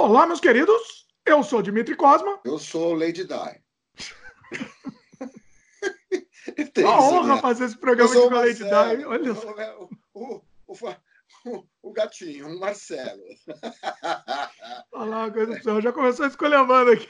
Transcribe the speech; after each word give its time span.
Olá, 0.00 0.26
meus 0.26 0.38
queridos. 0.38 1.08
Eu 1.26 1.42
sou 1.42 1.60
Dimitri 1.60 1.96
Cosma. 1.96 2.38
Eu 2.44 2.56
sou 2.56 2.94
Lady 2.94 3.24
Di. 3.24 3.34
Uma 6.78 7.02
honra 7.02 7.34
né? 7.34 7.40
fazer 7.40 7.64
esse 7.64 7.76
programa 7.76 8.14
com 8.14 8.36
a 8.36 8.38
Lady 8.38 8.62
Di. 8.62 9.04
Olha 9.04 9.34
só. 9.34 9.52
O, 10.14 10.14
o, 10.14 10.40
o, 10.68 10.74
o 11.88 11.92
gatinho, 11.92 12.48
o 12.48 12.60
Marcelo. 12.60 13.22
Lá, 14.92 15.30
coisa 15.30 15.80
Já 15.80 15.92
começou 15.92 16.24
a 16.24 16.28
escolher 16.28 16.56
a 16.56 16.64
banda 16.64 16.92
aqui. 16.92 17.08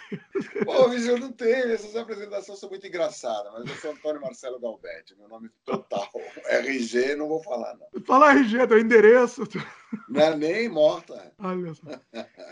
Pô, 0.64 0.93
eu 0.93 1.18
não 1.18 1.32
tenho. 1.32 1.73
Essas 1.73 1.96
apresentações 1.96 2.59
são 2.59 2.68
muito 2.68 2.86
engraçadas, 2.86 3.53
mas 3.53 3.68
eu 3.68 3.75
sou 3.77 3.91
Antônio 3.93 4.21
Marcelo 4.21 4.61
Galbetti, 4.61 5.17
meu 5.17 5.29
nome 5.29 5.50
total. 5.64 6.09
RG, 6.49 7.17
não 7.17 7.29
vou 7.29 7.43
falar, 7.43 7.77
não. 7.77 8.03
Fala 8.04 8.32
RG, 8.32 8.67
teu 8.67 8.79
endereço. 8.79 9.43
Não 10.09 10.21
é 10.21 10.36
nem 10.36 10.68
morta. 10.68 11.32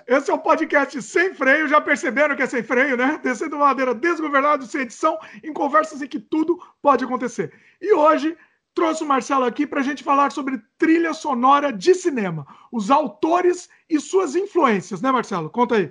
Esse 0.07 0.31
é 0.31 0.35
o 0.35 0.37
um 0.37 0.41
podcast 0.41 1.01
sem 1.03 1.35
freio. 1.35 1.69
Já 1.69 1.81
perceberam 1.81 2.35
que 2.35 2.43
é 2.43 2.47
sem 2.47 2.63
freio, 2.63 2.97
né? 2.97 3.21
Descendo 3.23 3.57
uma 3.57 3.67
madeira 3.67 3.95
desgovernado, 3.95 4.67
sem 4.67 4.83
edição, 4.83 5.19
em 5.43 5.53
conversas 5.53 6.01
em 6.03 6.09
que 6.09 6.19
tudo 6.19 6.59
pode 6.81 7.05
acontecer. 7.05 7.53
E 7.81 7.93
hoje 7.93 8.37
trouxe 8.77 9.03
o 9.03 9.07
Marcelo 9.07 9.45
aqui 9.47 9.67
para 9.67 9.81
a 9.81 9.83
gente 9.83 10.05
falar 10.05 10.31
sobre 10.31 10.63
trilha 10.77 11.15
sonora 11.15 11.73
de 11.73 11.95
cinema, 11.95 12.47
os 12.71 12.91
autores 12.91 13.71
e 13.89 13.99
suas 13.99 14.37
influências, 14.37 15.01
né, 15.01 15.11
Marcelo? 15.11 15.49
Conta 15.49 15.77
aí. 15.77 15.91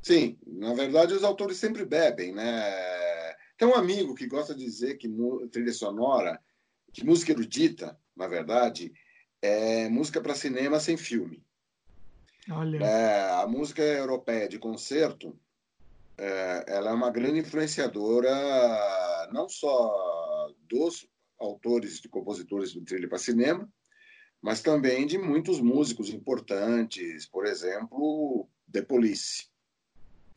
Sim, 0.00 0.38
na 0.46 0.72
verdade 0.72 1.12
os 1.12 1.24
autores 1.24 1.56
sempre 1.58 1.84
bebem, 1.84 2.32
né? 2.32 3.34
Tem 3.58 3.66
um 3.66 3.74
amigo 3.74 4.14
que 4.14 4.28
gosta 4.28 4.54
de 4.54 4.64
dizer 4.64 4.96
que 4.96 5.10
trilha 5.50 5.72
sonora, 5.72 6.40
que 6.92 7.04
música 7.04 7.32
erudita, 7.32 7.98
na 8.16 8.28
verdade, 8.28 8.92
é 9.42 9.88
música 9.88 10.20
para 10.20 10.34
cinema 10.34 10.78
sem 10.78 10.96
filme. 10.96 11.42
Olha. 12.48 12.78
É, 12.78 13.42
a 13.42 13.46
música 13.46 13.82
europeia 13.82 14.48
de 14.48 14.58
concerto, 14.58 15.36
é, 16.16 16.64
ela 16.68 16.90
é 16.90 16.94
uma 16.94 17.10
grande 17.10 17.40
influenciadora 17.40 18.30
não 19.32 19.48
só 19.48 20.48
dos 20.68 21.09
autores 21.40 22.00
e 22.04 22.08
compositores 22.08 22.72
de 22.72 22.80
trilha 22.82 23.08
para 23.08 23.18
cinema, 23.18 23.68
mas 24.40 24.60
também 24.60 25.06
de 25.06 25.18
muitos 25.18 25.60
músicos 25.60 26.10
importantes, 26.10 27.26
por 27.26 27.46
exemplo, 27.46 28.48
The 28.70 28.82
Police. 28.82 29.48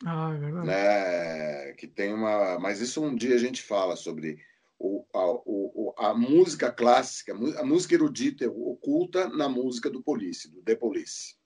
Ah, 0.04 0.32
é 0.34 0.38
verdade. 0.38 0.66
Né? 0.66 1.72
Que 1.74 1.86
tem 1.86 2.12
uma. 2.12 2.58
Mas 2.58 2.80
isso 2.80 3.02
um 3.02 3.14
dia 3.14 3.34
a 3.34 3.38
gente 3.38 3.62
fala 3.62 3.96
sobre 3.96 4.38
o, 4.78 5.04
a, 5.14 5.30
o, 5.46 5.94
a 5.96 6.14
música 6.14 6.70
clássica, 6.70 7.32
a 7.32 7.64
música 7.64 7.94
erudita 7.94 8.46
oculta 8.48 9.28
na 9.28 9.48
música 9.48 9.88
do 9.88 10.02
Police, 10.02 10.50
do 10.50 10.60
The 10.62 10.74
Police. 10.74 11.36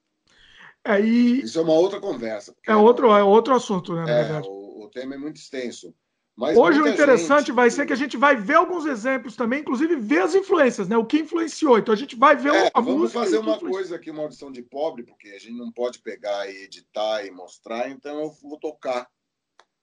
É, 0.83 0.99
e... 0.99 1.41
Isso 1.41 1.59
é 1.59 1.61
uma 1.61 1.73
outra 1.73 1.99
conversa. 1.99 2.55
É 2.65 2.75
outro, 2.75 3.11
é 3.11 3.23
outro 3.23 3.53
assunto, 3.53 3.93
né, 3.95 4.05
na 4.05 4.11
é, 4.11 4.23
verdade. 4.23 4.47
O, 4.47 4.85
o 4.85 4.89
tema 4.89 5.15
é 5.15 5.17
muito 5.17 5.37
extenso. 5.37 5.93
Mas 6.39 6.57
Hoje 6.57 6.81
o 6.81 6.87
interessante 6.87 7.47
gente... 7.47 7.51
vai 7.51 7.69
ser 7.69 7.85
que 7.85 7.91
a 7.91 7.97
gente 7.97 8.15
vai 8.15 8.33
ver 8.33 8.53
alguns 8.53 8.85
exemplos 8.85 9.35
também, 9.35 9.59
inclusive 9.59 9.97
ver 9.97 10.21
as 10.21 10.33
influências, 10.33 10.87
né? 10.87 10.95
O 10.95 11.05
que 11.05 11.19
influenciou. 11.19 11.77
Então 11.77 11.93
a 11.93 11.97
gente 11.97 12.15
vai 12.15 12.33
ver 12.33 12.53
é, 12.53 12.71
a 12.73 12.79
vamos 12.79 13.01
música. 13.01 13.19
Vamos 13.19 13.31
fazer 13.33 13.37
uma 13.39 13.59
coisa 13.59 13.97
aqui, 13.97 14.09
uma 14.09 14.21
audição 14.21 14.49
de 14.49 14.61
pobre, 14.61 15.03
porque 15.03 15.27
a 15.31 15.37
gente 15.37 15.57
não 15.57 15.69
pode 15.69 15.99
pegar 15.99 16.49
e 16.49 16.63
editar 16.63 17.25
e 17.25 17.31
mostrar, 17.31 17.89
então 17.89 18.21
eu 18.21 18.31
vou 18.31 18.57
tocar 18.57 19.09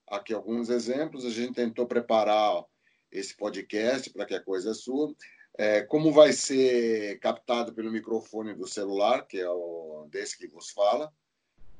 aqui 0.08 0.32
alguns 0.32 0.70
exemplos. 0.70 1.26
A 1.26 1.30
gente 1.30 1.52
tentou 1.52 1.86
preparar 1.86 2.64
esse 3.12 3.36
podcast 3.36 4.08
para 4.08 4.24
que 4.24 4.34
a 4.34 4.42
coisa 4.42 4.70
é 4.70 4.74
sua. 4.74 5.14
É, 5.58 5.82
como 5.82 6.10
vai 6.10 6.32
ser 6.32 7.20
captado 7.20 7.74
pelo 7.74 7.92
microfone 7.92 8.54
do 8.54 8.66
celular, 8.66 9.26
que 9.26 9.38
é 9.38 9.50
o 9.50 10.08
desse 10.10 10.38
que 10.38 10.48
vos 10.48 10.70
fala. 10.70 11.12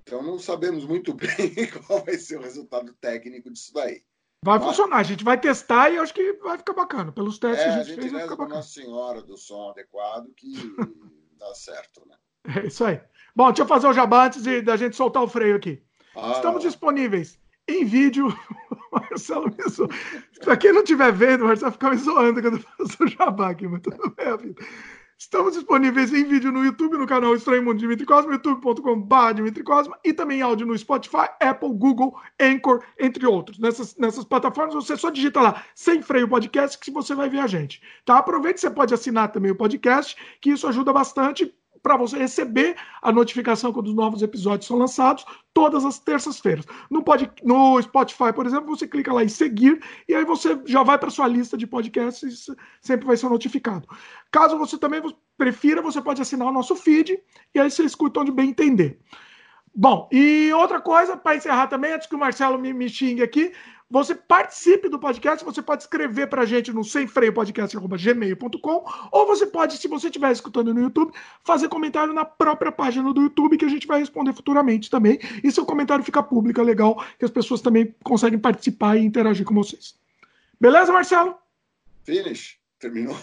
Então 0.03 0.23
não 0.23 0.39
sabemos 0.39 0.85
muito 0.85 1.15
bem 1.17 1.55
qual 1.87 2.05
vai 2.05 2.19
ser 2.19 2.37
o 2.37 2.43
resultado 2.43 2.93
técnico 3.01 3.51
disso 3.51 3.73
daí. 3.73 4.05
Vai 4.47 4.61
funcionar, 4.61 4.99
a 4.99 5.03
gente 5.03 5.25
vai 5.25 5.41
testar 5.41 5.91
e 5.91 5.99
acho 5.99 6.15
que 6.15 6.35
vai 6.35 6.57
ficar 6.57 6.73
bacana. 6.73 7.11
Pelos 7.11 7.37
testes 7.37 7.67
é, 7.67 7.73
que 7.73 7.81
a 7.81 7.83
gente, 7.83 8.01
fez, 8.01 8.13
vai 8.13 8.23
ficar 8.23 8.37
bacana. 8.37 8.57
Nossa 8.57 8.69
Senhora 8.69 9.23
do 9.23 9.37
som 9.37 9.71
adequado 9.71 10.29
que 10.37 10.53
dá 11.37 11.53
certo, 11.53 12.03
né? 12.07 12.17
É 12.63 12.67
isso 12.69 12.85
aí. 12.85 13.01
Bom, 13.35 13.47
deixa 13.47 13.63
eu 13.63 13.67
fazer 13.67 13.89
o 13.89 13.93
jabá 13.93 14.27
antes 14.27 14.45
de, 14.45 14.63
da 14.63 14.77
gente 14.77 14.95
soltar 14.95 15.25
o 15.25 15.29
freio 15.29 15.57
aqui. 15.57 15.83
Ah, 16.15 16.31
Estamos 16.31 16.63
disponíveis 16.63 17.41
em 17.67 17.85
vídeo. 17.85 18.29
Marcelo 18.93 19.47
me 19.47 20.39
Para 20.45 20.57
quem 20.57 20.73
não 20.73 20.83
estiver 20.83 21.13
vendo, 21.13 21.43
o 21.45 21.49
Marcelo 21.49 21.73
fica 21.73 21.91
me 21.91 21.97
zoando 21.97 22.41
quando 22.41 22.57
eu 22.57 22.63
faço 22.63 23.05
o 23.05 23.09
jabá 23.09 23.51
aqui, 23.51 23.67
mas 23.67 23.83
tudo 23.83 24.15
bem, 24.15 24.55
Estamos 25.19 25.55
disponíveis 25.55 26.13
em 26.13 26.25
vídeo 26.25 26.53
no 26.53 26.63
YouTube, 26.63 26.99
no 26.99 27.07
canal 27.07 27.35
Estranho 27.35 27.63
Mundo 27.63 27.79
Dimitri 27.79 28.05
Cosma, 28.05 28.33
youtube.com.br 28.33 29.33
Dimitri 29.35 29.65
Cosma, 29.65 29.99
e 30.05 30.13
também 30.13 30.43
áudio 30.43 30.67
no 30.67 30.77
Spotify, 30.77 31.31
Apple, 31.41 31.73
Google, 31.73 32.15
Anchor, 32.39 32.85
entre 33.01 33.27
outros. 33.27 33.59
Nessas, 33.59 33.97
nessas 33.97 34.25
plataformas, 34.25 34.75
você 34.75 34.95
só 34.95 35.09
digita 35.09 35.41
lá, 35.41 35.65
sem 35.75 36.03
freio 36.03 36.29
podcast, 36.29 36.79
que 36.79 36.91
você 36.91 37.15
vai 37.15 37.31
ver 37.31 37.39
a 37.39 37.47
gente. 37.47 37.81
Tá? 38.05 38.19
Aproveite, 38.19 38.61
você 38.61 38.71
pode 38.71 38.93
assinar 38.93 39.33
também 39.33 39.51
o 39.51 39.57
podcast, 39.57 40.15
que 40.39 40.51
isso 40.51 40.67
ajuda 40.67 40.93
bastante 40.93 41.51
para 41.87 41.97
você 41.97 42.19
receber 42.19 42.75
a 43.01 43.13
notificação 43.13 43.73
quando 43.73 43.87
os 43.87 43.95
novos 43.95 44.21
episódios 44.21 44.67
são 44.67 44.77
lançados, 44.77 45.25
todas 45.55 45.85
as 45.85 46.01
terças-feiras. 46.01 46.65
No, 46.91 47.05
no 47.45 47.81
Spotify, 47.81 48.33
por 48.35 48.45
exemplo, 48.45 48.77
você 48.77 48.89
clica 48.89 49.13
lá 49.13 49.23
em 49.23 49.29
seguir 49.29 49.81
e 50.09 50.13
aí 50.13 50.25
você 50.25 50.61
já 50.65 50.83
vai 50.83 50.99
para 50.99 51.11
sua 51.11 51.29
lista 51.29 51.57
de 51.57 51.65
podcasts 51.65 52.49
e 52.49 52.57
sempre 52.81 53.07
vai 53.07 53.17
ser 53.17 53.29
notificado. 53.29 53.87
Caso 54.33 54.59
você 54.59 54.77
também 54.77 55.01
prefira, 55.39 55.81
você 55.81 56.03
pode 56.03 56.21
assinar 56.21 56.49
o 56.49 56.53
nosso 56.53 56.75
feed 56.75 57.21
e 57.55 57.61
aí 57.61 57.71
você 57.71 57.85
escuta 57.85 58.19
onde 58.19 58.33
bem 58.33 58.51
entender. 58.51 58.99
Bom, 59.73 60.09
e 60.11 60.51
outra 60.55 60.81
coisa, 60.81 61.17
para 61.17 61.37
encerrar 61.37 61.69
também, 61.69 61.93
antes 61.93 62.09
que 62.09 62.17
o 62.17 62.19
Marcelo 62.19 62.59
me, 62.59 62.73
me 62.73 62.89
xingue 62.89 63.23
aqui, 63.23 63.53
você 63.89 64.15
participe 64.15 64.89
do 64.89 64.99
podcast, 64.99 65.45
você 65.45 65.63
pode 65.63 65.85
escrever 65.85 66.29
para 66.29 66.43
a 66.43 66.47
gente 66.47 66.73
no 66.73 66.83
semfreiopodcast.gmail.com 66.83 68.85
ou 69.13 69.27
você 69.27 69.47
pode, 69.47 69.79
se 69.79 69.87
você 69.87 70.09
estiver 70.09 70.33
escutando 70.33 70.75
no 70.75 70.81
YouTube, 70.81 71.13
fazer 71.45 71.69
comentário 71.69 72.13
na 72.13 72.25
própria 72.25 72.73
página 72.73 73.13
do 73.13 73.23
YouTube 73.23 73.57
que 73.57 73.65
a 73.65 73.69
gente 73.69 73.87
vai 73.87 74.01
responder 74.01 74.33
futuramente 74.33 74.91
também. 74.91 75.21
E 75.43 75.53
seu 75.53 75.65
comentário 75.65 76.05
fica 76.05 76.23
público, 76.23 76.61
é 76.61 76.65
legal, 76.65 77.05
que 77.19 77.25
as 77.25 77.31
pessoas 77.31 77.61
também 77.61 77.95
conseguem 78.03 78.39
participar 78.39 78.97
e 78.97 79.05
interagir 79.05 79.47
com 79.47 79.55
vocês. 79.55 79.95
Beleza, 80.61 80.93
Marcelo? 80.93 81.37
Finish. 82.05 82.59
Terminou? 82.87 83.19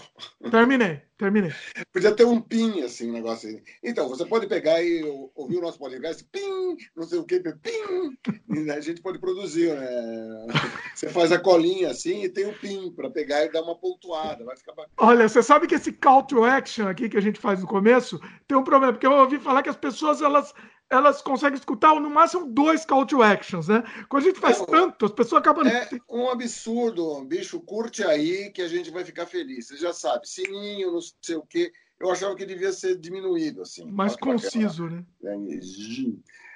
Terminei, 0.51 1.01
terminei. 1.18 1.53
Podia 1.94 2.12
ter 2.13 2.25
um 2.25 2.41
pin, 2.41 2.81
assim, 2.81 3.09
um 3.09 3.13
negócio 3.13 3.47
assim. 3.47 3.62
Então, 3.81 4.09
você 4.09 4.25
pode 4.25 4.46
pegar 4.46 4.84
e 4.84 5.01
ouvir 5.34 5.57
o 5.57 5.62
nosso 5.62 5.79
podcast, 5.79 6.22
pim, 6.25 6.75
não 6.94 7.03
sei 7.03 7.19
o 7.19 7.24
que, 7.24 7.40
pim, 7.40 8.18
e 8.53 8.69
a 8.69 8.81
gente 8.81 9.02
pode 9.02 9.19
produzir, 9.19 9.73
né? 9.73 10.47
Você 10.94 11.09
faz 11.09 11.31
a 11.31 11.40
colinha 11.40 11.90
assim 11.90 12.23
e 12.23 12.29
tem 12.29 12.46
o 12.46 12.50
um 12.50 12.53
pin 12.53 12.91
para 12.91 13.09
pegar 13.09 13.44
e 13.44 13.52
dar 13.52 13.63
uma 13.63 13.75
pontuada, 13.75 14.44
vai 14.46 14.56
ficar 14.56 14.73
bacana. 14.73 14.94
Olha, 14.97 15.28
você 15.28 15.41
sabe 15.41 15.66
que 15.66 15.75
esse 15.75 15.91
call 15.91 16.23
to 16.23 16.44
action 16.44 16.88
aqui 16.88 17.09
que 17.09 17.18
a 17.18 17.22
gente 17.22 17.40
faz 17.40 17.59
no 17.59 17.68
começo 17.68 18.19
tem 18.47 18.56
um 18.56 18.63
problema, 18.63 18.94
porque 18.94 19.07
eu 19.07 19.12
ouvi 19.12 19.40
falar 19.40 19.63
que 19.63 19.69
as 19.69 19.75
pessoas, 19.75 20.22
elas 20.22 20.53
elas 20.94 21.22
conseguem 21.22 21.58
escutar 21.58 22.00
no 22.00 22.09
máximo 22.09 22.46
dois 22.46 22.86
call 22.86 23.06
to 23.06 23.24
actions, 23.24 23.68
né? 23.68 23.84
Quando 24.08 24.24
a 24.24 24.26
gente 24.28 24.40
faz 24.40 24.62
é, 24.62 24.66
tanto, 24.66 25.06
as 25.06 25.12
pessoas 25.12 25.42
acabam. 25.42 25.68
É 25.68 25.90
um 26.09 26.30
absurdo, 26.30 27.24
bicho. 27.26 27.59
Curte 27.62 28.04
aí 28.04 28.52
que 28.52 28.62
a 28.62 28.68
gente 28.68 28.92
vai 28.92 29.03
ficar 29.03 29.26
feliz. 29.26 29.68
Você 29.68 29.78
já 29.78 29.92
sabe, 29.92 30.28
sininho, 30.28 30.92
não 30.92 31.00
sei 31.22 31.36
o 31.36 31.42
quê. 31.44 31.72
Eu 32.00 32.12
achava 32.12 32.36
que 32.36 32.46
devia 32.46 32.72
ser 32.72 32.98
diminuído, 32.98 33.62
assim. 33.62 33.90
Mais 33.90 34.16
conciso, 34.16 34.88
né? 34.88 35.06
É, 35.24 35.36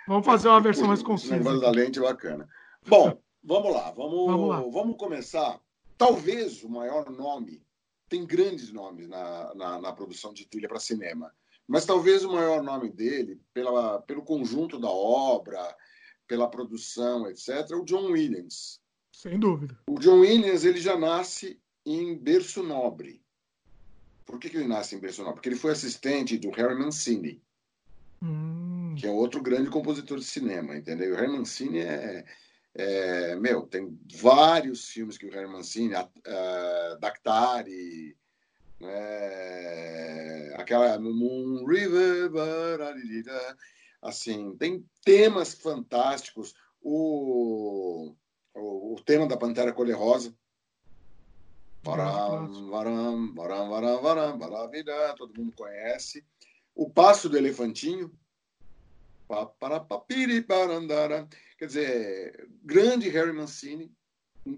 vamos 0.08 0.26
fazer 0.26 0.50
uma 0.50 0.62
versão 0.62 0.88
mais 0.88 1.02
concisa. 1.02 1.36
Negócio 1.36 1.62
da 1.62 1.72
lente 1.72 2.00
é 2.00 2.02
bacana. 2.02 2.48
Bom, 2.86 3.20
vamos 3.44 3.74
lá. 3.74 3.92
Vamos, 3.92 4.26
vamos 4.28 4.50
lá. 4.50 4.62
Vamos 4.62 4.98
começar. 4.98 5.60
Talvez 5.98 6.64
o 6.64 6.70
maior 6.70 7.10
nome, 7.10 7.66
tem 8.08 8.26
grandes 8.26 8.72
nomes 8.72 9.08
na, 9.08 9.54
na, 9.56 9.82
na 9.82 9.92
produção 9.94 10.34
de 10.34 10.48
trilha 10.48 10.68
para 10.68 10.80
cinema. 10.80 11.34
Mas 11.68 11.86
talvez 11.86 12.24
o 12.24 12.32
maior 12.32 12.64
nome 12.64 12.90
dele, 12.90 13.42
pela, 13.54 14.02
pelo 14.02 14.24
conjunto 14.24 14.80
da 14.80 14.90
obra, 14.90 15.76
pela 16.26 16.50
produção, 16.50 17.28
etc., 17.28 17.72
é 17.72 17.76
o 17.76 17.84
John 17.84 18.12
Williams. 18.12 18.80
Sem 19.12 19.38
dúvida. 19.40 19.78
O 19.88 20.00
John 20.00 20.20
Williams 20.22 20.64
ele 20.64 20.80
já 20.80 20.98
nasce 20.98 21.60
em 21.86 22.16
berço 22.16 22.64
nobre. 22.64 23.22
Por 24.26 24.40
que, 24.40 24.50
que 24.50 24.58
ele 24.58 24.68
nasce 24.68 24.96
em 24.96 25.00
berço 25.00 25.22
nobre? 25.22 25.36
Porque 25.36 25.50
ele 25.50 25.56
foi 25.56 25.72
assistente 25.72 26.38
do 26.38 26.52
Harry 26.52 26.76
Mancini, 26.76 27.42
hum. 28.22 28.96
que 28.98 29.08
é 29.08 29.12
outro 29.12 29.42
grande 29.42 29.70
compositor 29.70 30.20
de 30.20 30.26
cinema, 30.26 30.78
entendeu? 30.78 31.14
O 31.14 31.16
Harry 31.16 31.32
Mancini 31.32 31.80
é, 31.80 32.26
é 32.76 33.36
meu, 33.36 33.64
tem 33.64 33.98
vários 34.16 34.90
filmes 34.90 35.18
que 35.18 35.26
o 35.26 35.32
Harry 35.32 35.48
Mancini, 35.48 35.96
uh, 35.96 37.00
Dactari, 37.00 38.16
é, 38.82 40.54
aquela 40.58 41.00
Moon 41.00 41.66
River, 41.66 42.32
assim, 44.02 44.56
tem 44.58 44.86
temas 45.04 45.54
fantásticos. 45.54 46.54
O, 46.82 48.16
o, 48.54 48.94
o 48.94 49.02
tema 49.04 49.28
da 49.28 49.38
Pantera 49.38 49.74
Cor-de-Rosa. 49.74 50.36
Varam, 51.84 52.70
varam, 52.70 53.34
varam, 53.34 53.70
varam, 53.70 54.02
varam, 54.02 54.38
varam, 54.38 55.16
todo 55.16 55.38
mundo 55.38 55.54
conhece. 55.54 56.26
O 56.76 56.90
Passo 56.90 57.30
do 57.30 57.38
Elefantinho. 57.38 58.12
Quer 61.58 61.66
dizer, 61.66 62.50
grande 62.64 63.10
Harry 63.10 63.34
Mancini. 63.34 63.92
É, 64.46 64.52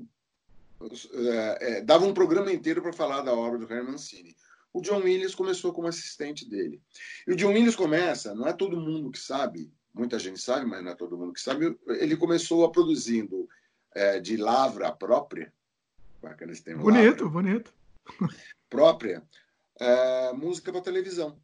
é, 1.60 1.82
dava 1.82 2.06
um 2.06 2.14
programa 2.14 2.52
inteiro 2.52 2.82
para 2.82 2.94
falar 2.94 3.22
da 3.22 3.34
obra 3.34 3.60
do 3.60 3.66
Harry 3.68 3.86
Mancini. 3.86 4.36
O 4.72 4.82
John 4.82 5.02
Williams 5.02 5.36
começou 5.36 5.74
como 5.74 5.88
assistente 5.88 6.48
dele. 6.48 6.82
E 7.28 7.34
o 7.34 7.36
John 7.36 7.50
Williams 7.50 7.76
começa, 7.76 8.36
não 8.36 8.48
é 8.48 8.54
todo 8.54 8.80
mundo 8.80 9.12
que 9.12 9.20
sabe, 9.20 9.72
muita 9.94 10.20
gente 10.20 10.40
sabe, 10.40 10.66
mas 10.66 10.84
não 10.84 10.92
é 10.92 10.96
todo 10.96 11.18
mundo 11.18 11.34
que 11.34 11.42
sabe, 11.42 11.78
ele 11.88 12.16
começou 12.16 12.64
a 12.64 12.72
produzindo 12.72 13.50
é, 13.94 14.20
de 14.20 14.38
lavra 14.38 14.92
própria. 14.92 15.52
Termo. 16.64 16.84
Bonito, 16.84 17.24
lavra, 17.24 17.30
bonito. 17.30 17.74
Própria. 18.70 19.24
É, 19.80 20.34
música 20.34 20.72
para 20.72 20.82
televisão. 20.82 21.40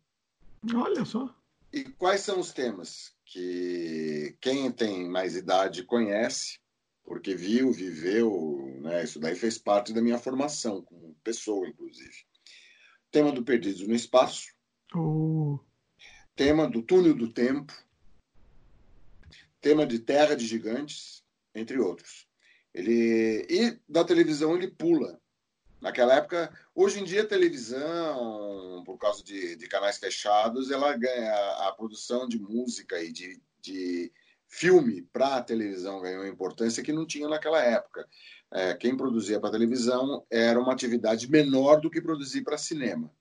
Olha 0.74 1.06
só. 1.06 1.34
E 1.72 1.84
quais 1.84 2.22
são 2.22 2.40
os 2.40 2.52
temas 2.52 3.14
que 3.26 4.38
quem 4.40 4.72
tem 4.72 5.10
mais 5.10 5.36
idade 5.36 5.84
conhece, 5.84 6.60
porque 7.06 7.36
viu, 7.36 7.72
viveu, 7.72 8.80
né? 8.82 9.04
Isso 9.04 9.20
daí 9.20 9.36
fez 9.36 9.58
parte 9.58 9.94
da 9.94 10.02
minha 10.02 10.18
formação 10.18 10.82
como 10.82 11.16
pessoa, 11.24 11.68
inclusive. 11.68 12.26
Tema 13.12 13.32
do 13.32 13.44
Perdidos 13.44 13.88
no 13.88 13.94
Espaço. 13.94 14.54
Uh. 14.94 15.60
Tema 16.36 16.68
do 16.68 16.82
Túnel 16.82 17.14
do 17.14 17.32
Tempo. 17.32 17.74
Tema 19.62 19.86
de 19.86 20.00
Terra 20.00 20.36
de 20.36 20.46
Gigantes, 20.46 21.24
entre 21.54 21.80
outros. 21.80 22.28
Ele 22.74 23.46
e 23.50 23.80
da 23.88 24.04
televisão 24.04 24.56
ele 24.56 24.68
pula. 24.68 25.20
Naquela 25.80 26.16
época, 26.16 26.52
hoje 26.74 27.00
em 27.00 27.04
dia 27.04 27.22
a 27.22 27.28
televisão, 27.28 28.84
por 28.86 28.98
causa 28.98 29.24
de, 29.24 29.56
de 29.56 29.68
canais 29.68 29.98
fechados, 29.98 30.72
ela 30.72 30.96
ganha 30.98 31.32
a, 31.32 31.70
a 31.70 31.72
produção 31.72 32.28
de 32.28 32.40
música 32.40 33.02
e 33.02 33.12
de, 33.12 33.40
de 33.62 34.12
filme 34.58 35.02
para 35.12 35.36
a 35.36 35.44
televisão 35.44 36.02
ganhou 36.02 36.26
importância 36.26 36.82
que 36.82 36.94
não 36.94 37.06
tinha 37.06 37.28
naquela 37.28 37.62
época. 37.62 38.08
É, 38.52 38.74
quem 38.74 38.96
produzia 38.96 39.40
para 39.40 39.52
televisão 39.52 40.26
era 40.32 40.60
uma 40.60 40.72
atividade 40.72 41.30
menor 41.30 41.82
do 41.82 41.90
que 41.90 42.02
produzir 42.02 42.42
para 42.42 42.58
cinema. 42.58 43.12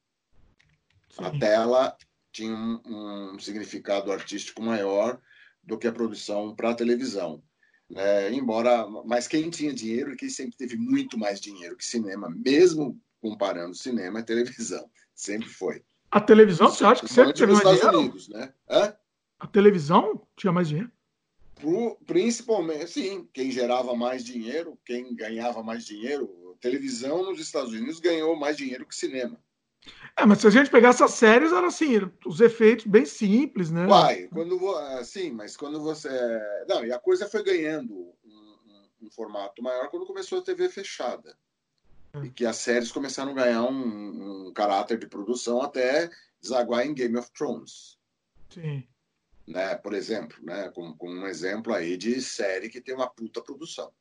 Sim. 1.11 1.25
A 1.25 1.39
tela 1.39 1.97
tinha 2.33 2.55
um, 2.55 3.35
um 3.35 3.39
significado 3.39 4.13
artístico 4.13 4.63
maior 4.63 5.21
do 5.63 5.77
que 5.77 5.89
a 5.89 5.93
produção 5.93 6.55
para 6.55 6.75
televisão. 6.75 7.43
É, 7.97 8.33
embora, 8.33 8.87
mas 9.05 9.27
quem 9.27 9.51
tinha 9.51 9.73
dinheiro, 9.73 10.17
quem 10.17 10.29
sempre 10.29 10.57
teve 10.57 10.77
muito 10.77 11.19
mais 11.19 11.41
dinheiro 11.41 11.77
que 11.77 11.85
cinema, 11.85 12.31
mesmo 12.31 13.01
comparando 13.21 13.75
cinema 13.75 14.21
e 14.21 14.25
televisão, 14.25 14.89
sempre 15.15 15.49
foi. 15.49 15.83
A 16.11 16.21
televisão, 16.21 16.69
você 16.69 16.85
acha 16.85 17.03
que 17.03 17.13
sempre 17.13 17.33
teve 17.33 17.53
mais 17.53 17.81
dinheiro? 17.81 17.99
Unidos, 17.99 18.29
né? 18.29 18.53
Hã? 18.71 18.95
A 19.41 19.47
televisão 19.49 20.25
tinha 20.37 20.53
mais 20.53 20.69
dinheiro? 20.69 20.94
Pro, 21.55 21.97
principalmente, 22.07 22.91
sim, 22.91 23.29
quem 23.33 23.51
gerava 23.51 23.95
mais 23.95 24.25
dinheiro, 24.25 24.79
quem 24.85 25.15
ganhava 25.15 25.63
mais 25.63 25.85
dinheiro, 25.85 26.45
televisão 26.61 27.23
nos 27.23 27.39
Estados 27.39 27.73
Unidos 27.73 28.01
ganhou 28.01 28.35
mais 28.35 28.57
dinheiro 28.57 28.87
que 28.87 28.97
cinema. 28.97 29.39
É, 30.17 30.25
mas 30.25 30.39
se 30.39 30.47
a 30.47 30.51
gente 30.51 30.71
pegar 30.71 30.91
essas 30.91 31.11
séries, 31.13 31.53
eram 31.53 31.67
assim, 31.67 32.11
os 32.25 32.41
efeitos 32.41 32.87
bem 32.87 33.05
simples, 33.05 33.71
né? 33.71 33.87
Vai, 33.87 34.29
quando 34.29 34.59
sim, 35.05 35.31
mas 35.31 35.57
quando 35.57 35.83
você. 35.83 36.09
Não, 36.67 36.85
e 36.85 36.93
a 36.93 36.99
coisa 36.99 37.29
foi 37.29 37.43
ganhando 37.43 37.93
um, 37.93 38.57
um, 38.65 39.07
um 39.07 39.11
formato 39.11 39.63
maior 39.63 39.91
quando 39.91 40.07
começou 40.07 40.39
a 40.39 40.43
TV 40.43 40.71
fechada. 40.71 41.37
É. 42.15 42.25
E 42.25 42.31
que 42.31 42.47
as 42.47 42.57
séries 42.57 42.93
começaram 42.93 43.33
a 43.33 43.35
ganhar 43.35 43.65
um, 43.65 44.49
um 44.49 44.53
caráter 44.55 44.99
de 44.99 45.07
produção 45.07 45.61
até 45.61 46.09
desaguar 46.41 46.87
em 46.87 46.95
Game 46.95 47.19
of 47.19 47.31
Thrones. 47.33 47.99
Sim. 48.49 48.87
Né, 49.47 49.75
por 49.77 49.93
exemplo, 49.93 50.39
né, 50.43 50.71
com, 50.71 50.97
com 50.97 51.11
um 51.11 51.27
exemplo 51.27 51.75
aí 51.75 51.99
de 51.99 52.21
série 52.23 52.71
que 52.71 52.81
tem 52.81 52.95
uma 52.95 53.09
puta 53.09 53.43
produção. 53.43 53.93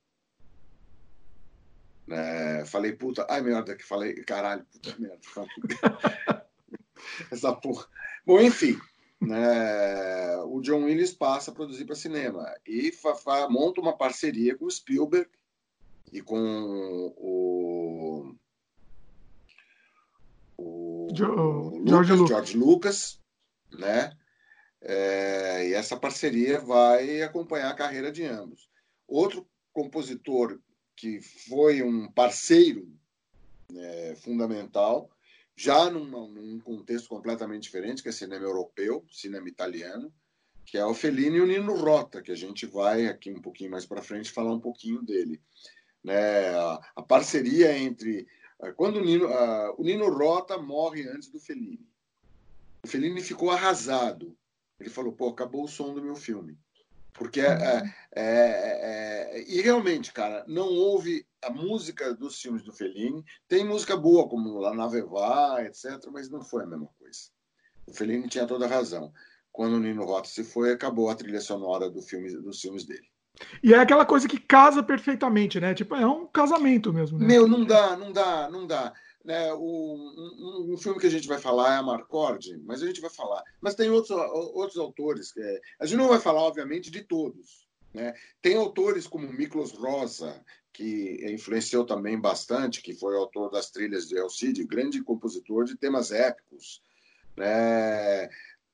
É, 2.10 2.66
falei, 2.66 2.94
puta, 2.94 3.26
ai 3.30 3.42
merda 3.42 3.76
que 3.76 3.84
falei, 3.84 4.14
caralho, 4.24 4.66
puta 4.66 4.96
merda. 5.00 5.20
Essa 7.32 7.54
porra. 7.54 7.86
Bom, 8.26 8.40
enfim, 8.40 8.80
né, 9.20 10.38
o 10.46 10.62
John 10.62 10.84
Williams 10.86 11.14
passa 11.14 11.52
a 11.52 11.54
produzir 11.54 11.86
para 11.86 11.96
cinema 11.96 12.54
e 12.66 12.92
fa, 12.92 13.16
fa, 13.16 13.50
monta 13.50 13.82
uma 13.82 13.98
parceria 13.98 14.58
com 14.58 14.66
o 14.66 14.72
Spielberg 14.72 15.30
e 16.12 16.22
com 16.22 16.40
o, 16.40 18.36
o, 20.58 21.08
o 21.08 21.08
George, 21.16 22.14
Lucas, 22.14 22.30
George 22.30 22.58
Lucas, 22.58 23.20
né? 23.72 24.16
É, 24.86 25.70
e 25.70 25.74
essa 25.74 25.96
parceria 25.96 26.60
vai 26.60 27.22
acompanhar 27.22 27.70
a 27.70 27.76
carreira 27.76 28.12
de 28.12 28.26
ambos. 28.26 28.70
Outro 29.08 29.48
compositor 29.72 30.60
que 30.96 31.22
foi 31.22 31.82
um 31.82 32.12
parceiro 32.12 32.88
é, 33.76 34.16
fundamental, 34.16 35.10
já 35.56 35.90
numa, 35.90 36.28
num 36.28 36.60
contexto 36.60 37.08
completamente 37.10 37.64
diferente, 37.64 38.04
que 38.04 38.10
é 38.10 38.12
cinema 38.12 38.46
europeu, 38.46 39.06
cinema 39.10 39.48
italiano, 39.48 40.14
que 40.66 40.78
é 40.78 40.86
o 40.86 40.94
Fellini 40.94 41.38
e 41.38 41.42
o 41.42 41.46
Nino 41.48 41.76
Rota, 41.76 42.22
que 42.22 42.32
a 42.32 42.36
gente 42.36 42.66
vai 42.66 43.08
aqui 43.08 43.32
um 43.32 43.42
pouquinho 43.42 43.72
mais 43.72 43.86
para 43.86 44.02
frente 44.02 44.32
falar 44.32 44.54
um 44.54 44.60
pouquinho 44.60 45.02
dele. 45.02 45.42
Né? 46.04 46.50
A, 46.56 46.92
a 46.98 47.02
parceria 47.02 47.78
entre. 47.78 48.28
É, 48.62 48.72
quando 48.72 48.98
o 48.98 49.06
Nino, 49.06 49.28
a, 49.28 49.74
o 49.78 49.84
Nino 49.84 50.10
Rota 50.10 50.58
morre 50.58 51.08
antes 51.08 51.30
do 51.30 51.40
Fellini. 51.40 51.88
O 52.84 52.88
Fellini 52.88 53.22
ficou 53.22 53.50
arrasado. 53.50 54.38
Ele 54.84 54.90
falou: 54.90 55.14
pô, 55.14 55.30
acabou 55.30 55.64
o 55.64 55.68
som 55.68 55.94
do 55.94 56.02
meu 56.02 56.16
filme. 56.16 56.58
Porque 57.14 57.42
é, 57.42 57.46
é, 57.46 57.94
é, 58.16 59.38
é, 59.38 59.44
e 59.48 59.62
realmente, 59.62 60.12
cara, 60.12 60.44
não 60.48 60.68
houve 60.68 61.26
a 61.44 61.50
música 61.52 62.14
dos 62.14 62.42
filmes 62.42 62.64
do 62.64 62.74
Fellini. 62.74 63.24
Tem 63.48 63.64
música 63.64 63.96
boa, 63.96 64.28
como 64.28 64.60
La 64.60 64.74
Naveva, 64.74 65.64
etc., 65.64 66.08
mas 66.12 66.30
não 66.30 66.42
foi 66.42 66.64
a 66.64 66.68
mesma 66.68 66.90
coisa. 67.00 67.20
O 67.86 67.94
Fellini 67.94 68.28
tinha 68.28 68.48
toda 68.48 68.66
a 68.66 68.70
razão. 68.70 69.14
Quando 69.52 69.76
o 69.76 69.80
Nino 69.80 70.04
Rota 70.04 70.28
se 70.28 70.44
foi, 70.44 70.72
acabou 70.72 71.10
a 71.10 71.16
trilha 71.16 71.40
sonora 71.40 71.90
do 71.90 72.02
filme, 72.02 72.30
dos 72.42 72.60
filmes 72.60 72.84
dele. 72.84 73.08
E 73.64 73.74
é 73.74 73.78
aquela 73.78 74.06
coisa 74.06 74.28
que 74.28 74.40
casa 74.40 74.82
perfeitamente, 74.82 75.60
né? 75.60 75.74
Tipo, 75.74 75.96
é 75.96 76.06
um 76.06 76.26
casamento 76.26 76.92
mesmo. 76.92 77.20
Né? 77.20 77.28
Meu, 77.28 77.48
não 77.48 77.64
dá, 77.64 77.96
não 77.96 78.12
dá, 78.12 78.50
não 78.50 78.66
dá. 78.66 78.94
Né, 79.24 79.54
o, 79.54 79.96
um, 79.96 80.74
um, 80.74 80.78
filme 80.78 81.00
que 81.00 81.08
a 81.08 81.10
gente 81.10 81.30
vai 81.30 81.40
falar 81.40 81.76
é 81.76 81.78
a 81.78 81.84
Marcord, 81.84 82.58
mas 82.66 82.84
a 82.84 82.86
gente 82.86 83.00
vai 83.00 83.10
falar. 83.10 83.42
Mas 83.62 83.74
tem 83.74 83.90
outros, 83.90 84.12
outros 84.12 84.78
autores. 84.78 85.32
Que 85.32 85.42
é, 85.42 85.62
a 85.80 85.86
gente 85.86 85.98
não 85.98 86.10
vai 86.10 86.20
falar, 86.20 86.42
obviamente, 86.42 86.92
de 86.92 87.04
todos. 87.04 87.66
Né? 87.94 88.14
Tem 88.42 88.58
autores 88.58 89.08
como 89.08 89.32
Miklos 89.32 89.72
Rosa, 89.72 90.44
que 90.74 91.26
influenciou 91.32 91.86
também 91.86 92.20
bastante, 92.20 92.82
que 92.82 92.94
foi 92.94 93.16
autor 93.16 93.50
das 93.50 93.70
trilhas 93.72 94.10
de 94.10 94.18
Elcide, 94.18 94.66
grande 94.66 95.02
compositor 95.02 95.64
de 95.64 95.78
temas 95.78 96.12
épicos. 96.12 96.84
Né? 97.38 98.30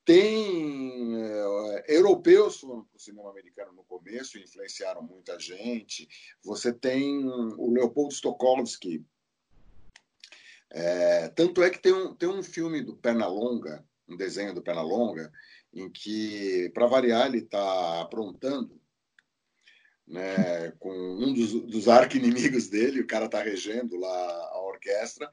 Tem 0.06 1.16
uh, 1.16 1.84
europeus 1.88 2.60
foram 2.60 2.84
para 2.86 2.98
o 2.98 3.00
cinema 3.00 3.30
americano 3.30 3.74
no 3.74 3.84
começo 3.84 4.40
influenciaram 4.40 5.04
muita 5.04 5.38
gente. 5.38 6.08
Você 6.44 6.74
tem 6.74 7.24
o 7.28 7.72
Leopold 7.72 8.16
Stokowski, 8.16 9.06
é, 10.72 11.28
tanto 11.30 11.64
é 11.64 11.70
que 11.70 11.80
tem 11.80 11.94
um, 11.94 12.14
tem 12.14 12.30
um 12.30 12.44
filme 12.44 12.82
do 12.82 12.96
Pernalonga, 12.96 13.84
um 14.08 14.16
desenho 14.16 14.54
do 14.54 14.62
Pernalonga, 14.62 15.32
em 15.74 15.90
que, 15.90 16.70
para 16.74 16.88
variar, 16.88 17.28
ele 17.28 17.40
está 17.40 18.02
aprontando 18.02 18.80
né, 20.08 20.72
com 20.80 20.92
um 20.92 21.34
dos, 21.34 21.54
dos 21.64 21.88
arqui-inimigos 21.88 22.68
dele, 22.68 23.02
o 23.02 23.08
cara 23.08 23.26
está 23.26 23.42
regendo 23.42 23.98
lá 23.98 24.50
a 24.52 24.62
orquestra. 24.62 25.32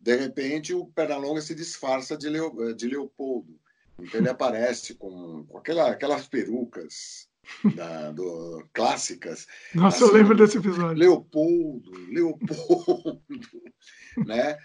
De 0.00 0.14
repente, 0.14 0.74
o 0.74 0.86
Pernalonga 0.86 1.40
se 1.40 1.54
disfarça 1.54 2.16
de, 2.16 2.28
Leo, 2.28 2.74
de 2.74 2.86
Leopoldo. 2.86 3.58
Então, 3.98 4.20
ele 4.20 4.28
aparece 4.28 4.94
com, 4.94 5.44
com 5.46 5.58
aquela, 5.58 5.90
aquelas 5.90 6.28
perucas 6.28 7.25
da, 7.74 8.10
do, 8.12 8.66
clássicas. 8.72 9.46
Nossa, 9.74 10.04
assim, 10.04 10.06
eu 10.06 10.12
lembro 10.12 10.36
desse 10.36 10.58
episódio. 10.58 10.98
Leopoldo, 10.98 11.90
Leopoldo, 12.08 13.22
né? 14.26 14.58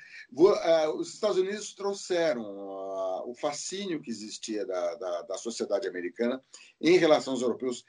É, 0.63 0.87
os 0.89 1.13
Estados 1.13 1.37
Unidos 1.37 1.73
trouxeram 1.73 2.41
o 2.41 3.33
fascínio 3.39 4.01
que 4.01 4.09
existia 4.09 4.65
da, 4.65 4.95
da, 4.95 5.21
da 5.23 5.37
sociedade 5.37 5.87
americana 5.87 6.41
em 6.79 6.97
relação 6.97 7.33
aos 7.33 7.41
europeus. 7.41 7.83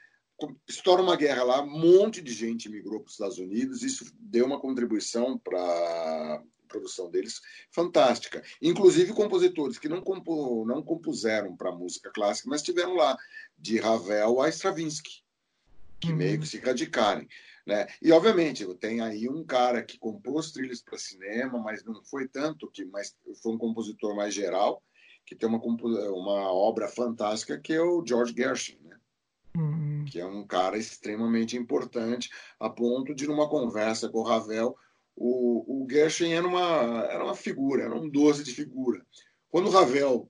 Estoura 0.67 1.01
uma 1.01 1.15
guerra 1.15 1.43
lá, 1.43 1.61
um 1.61 1.69
monte 1.69 2.21
de 2.21 2.33
gente 2.33 2.67
migrou 2.67 2.99
para 2.99 3.07
os 3.07 3.13
Estados 3.13 3.37
Unidos, 3.37 3.81
isso 3.81 4.11
deu 4.19 4.45
uma 4.45 4.59
contribuição 4.59 5.37
para 5.37 6.43
produção 6.73 7.09
deles 7.09 7.39
fantástica. 7.71 8.43
Inclusive 8.61 9.13
compositores 9.13 9.77
que 9.77 9.87
não, 9.87 10.01
compu, 10.01 10.65
não 10.65 10.81
compuseram 10.81 11.55
para 11.55 11.71
música 11.71 12.09
clássica, 12.11 12.49
mas 12.49 12.61
estiveram 12.61 12.95
lá, 12.95 13.15
de 13.57 13.79
Ravel 13.79 14.41
a 14.41 14.49
Stravinsky, 14.49 15.23
que 15.99 16.09
uhum. 16.09 16.17
meio 16.17 16.39
que 16.39 16.47
se 16.47 16.57
radicarem. 16.57 17.27
Né? 17.65 17.87
E, 18.01 18.11
obviamente, 18.11 18.65
tem 18.75 18.99
aí 18.99 19.29
um 19.29 19.43
cara 19.45 19.83
que 19.83 19.97
compôs 19.97 20.51
trilhas 20.51 20.81
para 20.81 20.97
cinema, 20.97 21.59
mas 21.59 21.83
não 21.85 22.03
foi 22.03 22.27
tanto, 22.27 22.69
que 22.69 22.83
mas 22.85 23.15
foi 23.41 23.53
um 23.53 23.57
compositor 23.57 24.15
mais 24.15 24.33
geral, 24.33 24.83
que 25.25 25.35
tem 25.35 25.47
uma, 25.47 25.59
uma 25.59 26.51
obra 26.51 26.89
fantástica, 26.89 27.57
que 27.57 27.73
é 27.73 27.81
o 27.81 28.03
George 28.05 28.33
Gershwin. 28.35 28.79
Né? 28.83 28.97
que 30.09 30.19
é 30.19 30.25
um 30.25 30.45
cara 30.45 30.77
extremamente 30.77 31.55
importante, 31.55 32.29
a 32.59 32.69
ponto 32.69 33.13
de, 33.13 33.27
numa 33.27 33.49
conversa 33.49 34.09
com 34.09 34.19
o 34.19 34.23
Ravel, 34.23 34.75
o, 35.15 35.83
o 35.83 35.87
Gershwin 35.89 36.33
era 36.33 36.47
uma, 36.47 37.05
era 37.09 37.23
uma 37.23 37.35
figura, 37.35 37.83
era 37.83 37.95
um 37.95 38.09
doce 38.09 38.43
de 38.43 38.53
figura. 38.53 39.05
Quando 39.49 39.67
o 39.67 39.71
Ravel 39.71 40.29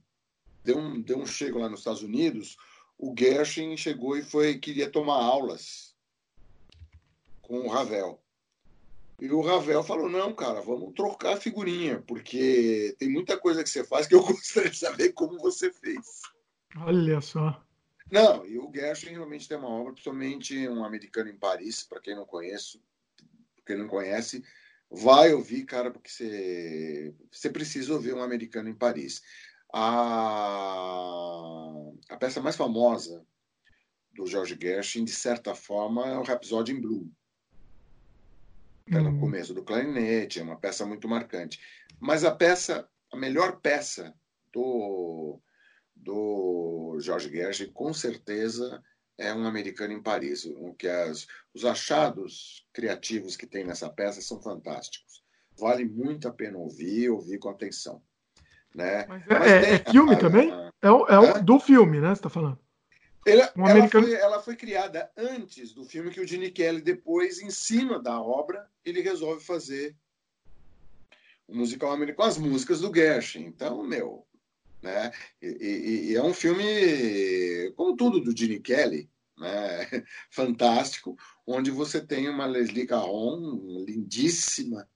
deu 0.63 0.77
um, 0.77 1.01
deu 1.01 1.17
um 1.17 1.25
chego 1.25 1.59
lá 1.59 1.69
nos 1.69 1.79
Estados 1.79 2.03
Unidos, 2.03 2.57
o 2.97 3.13
Gershwin 3.17 3.75
chegou 3.77 4.17
e 4.17 4.23
foi 4.23 4.57
queria 4.57 4.89
tomar 4.89 5.15
aulas 5.15 5.95
com 7.41 7.59
o 7.59 7.69
Ravel. 7.69 8.21
E 9.19 9.31
o 9.31 9.41
Ravel 9.41 9.83
falou: 9.83 10.09
não, 10.09 10.33
cara, 10.33 10.61
vamos 10.61 10.93
trocar 10.93 11.33
a 11.33 11.39
figurinha, 11.39 12.01
porque 12.05 12.95
tem 12.99 13.09
muita 13.09 13.37
coisa 13.37 13.63
que 13.63 13.69
você 13.69 13.83
faz 13.83 14.07
que 14.07 14.15
eu 14.15 14.21
gostaria 14.25 14.69
de 14.69 14.77
saber 14.77 15.13
como 15.13 15.39
você 15.39 15.71
fez. 15.71 16.21
Olha 16.77 17.21
só. 17.21 17.63
Não, 18.11 18.45
e 18.45 18.59
o 18.59 18.71
Gershwin 18.73 19.13
realmente 19.13 19.47
tem 19.47 19.57
uma 19.57 19.69
obra, 19.69 19.93
principalmente 19.93 20.67
um 20.67 20.83
americano 20.83 21.29
em 21.29 21.37
Paris, 21.37 21.83
para 21.83 22.01
quem 22.01 22.15
não 22.15 22.25
conhece, 22.25 22.81
quem 23.65 23.77
não 23.77 23.87
conhece, 23.87 24.43
vai 24.93 25.33
ouvir, 25.33 25.65
cara, 25.65 25.89
porque 25.89 26.09
você, 26.09 27.13
você 27.31 27.49
precisa 27.49 27.91
ouvir 27.93 28.13
um 28.13 28.21
americano 28.21 28.69
em 28.69 28.75
Paris. 28.75 29.21
A, 29.73 29.81
a 32.09 32.17
peça 32.17 32.39
mais 32.39 32.55
famosa 32.55 33.25
do 34.13 34.27
George 34.27 34.55
Gershwin, 34.61 35.03
de 35.03 35.11
certa 35.11 35.55
forma, 35.55 36.07
é 36.07 36.17
o 36.17 36.23
Rhapsody 36.23 36.73
in 36.73 36.79
Blue. 36.79 37.11
Está 38.85 39.01
no 39.01 39.09
hum. 39.09 39.19
começo 39.19 39.53
do 39.53 39.63
clarinete, 39.63 40.39
é 40.39 40.43
uma 40.43 40.59
peça 40.59 40.85
muito 40.85 41.07
marcante. 41.07 41.59
Mas 41.99 42.23
a 42.23 42.29
peça, 42.31 42.87
a 43.11 43.17
melhor 43.17 43.59
peça 43.61 44.13
do, 44.51 45.39
do 45.95 46.97
George 46.99 47.31
Gershwin, 47.31 47.71
com 47.71 47.91
certeza, 47.93 48.83
é 49.23 49.33
um 49.33 49.45
americano 49.45 49.93
em 49.93 50.01
Paris. 50.01 50.45
O 50.45 50.73
que 50.73 50.87
as, 50.87 51.27
os 51.53 51.65
achados 51.65 52.65
criativos 52.73 53.35
que 53.35 53.47
tem 53.47 53.63
nessa 53.63 53.89
peça 53.89 54.21
são 54.21 54.41
fantásticos. 54.41 55.23
Vale 55.57 55.85
muito 55.85 56.27
a 56.27 56.33
pena 56.33 56.57
ouvir, 56.57 57.09
ouvir 57.09 57.39
com 57.39 57.49
atenção. 57.49 58.01
Né? 58.73 59.05
Mas 59.07 59.21
é, 59.23 59.39
Mas 59.39 59.51
é, 59.51 59.75
é 59.75 59.91
filme 59.91 60.15
a, 60.15 60.19
também? 60.19 60.51
é, 60.81 60.91
o, 60.91 61.07
é, 61.07 61.19
o, 61.19 61.43
do 61.43 61.59
filme, 61.59 61.99
né? 61.99 62.07
Você 62.07 62.13
está 62.13 62.29
falando? 62.29 62.59
Ela, 63.25 63.53
um 63.55 63.65
ela, 63.65 63.87
foi, 63.87 64.13
ela, 64.13 64.41
foi, 64.41 64.55
criada 64.55 65.09
antes 65.15 65.73
do 65.73 65.85
filme 65.85 66.09
que 66.09 66.19
o 66.19 66.27
Gene 66.27 66.51
Kelly, 66.51 66.81
depois, 66.81 67.39
em 67.39 67.49
cima 67.49 68.01
da 68.01 68.19
obra, 68.19 68.67
ele 68.83 69.01
resolve 69.01 69.41
fazer 69.41 69.95
o 71.47 71.53
um 71.53 71.57
musical 71.59 71.91
americano 71.91 72.17
com 72.17 72.23
as 72.23 72.37
músicas 72.37 72.81
do 72.81 72.93
Gershwin. 72.93 73.45
Então, 73.45 73.81
meu, 73.83 74.27
né? 74.81 75.11
E, 75.41 75.47
e, 75.47 76.11
e, 76.11 76.15
é 76.15 76.21
um 76.21 76.33
filme, 76.33 77.71
como 77.77 77.95
tudo 77.95 78.19
do 78.19 78.37
Gene 78.37 78.59
Kelly, 78.59 79.09
né? 79.43 79.87
fantástico, 80.31 81.15
onde 81.45 81.69
você 81.69 82.01
tem 82.01 82.29
uma 82.29 82.45
Leslie 82.45 82.87
Caron 82.87 83.83
lindíssima, 83.85 84.87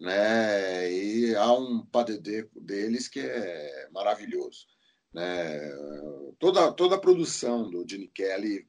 né? 0.00 0.90
E 0.90 1.36
há 1.36 1.52
um 1.52 1.84
padedê 1.84 2.48
deles 2.54 3.08
que 3.08 3.20
é 3.20 3.88
maravilhoso. 3.92 4.66
Né? 5.12 5.60
Toda, 6.38 6.72
toda 6.72 6.96
a 6.96 7.00
produção 7.00 7.70
do 7.70 7.86
Gene 7.88 8.08
Kelly 8.08 8.66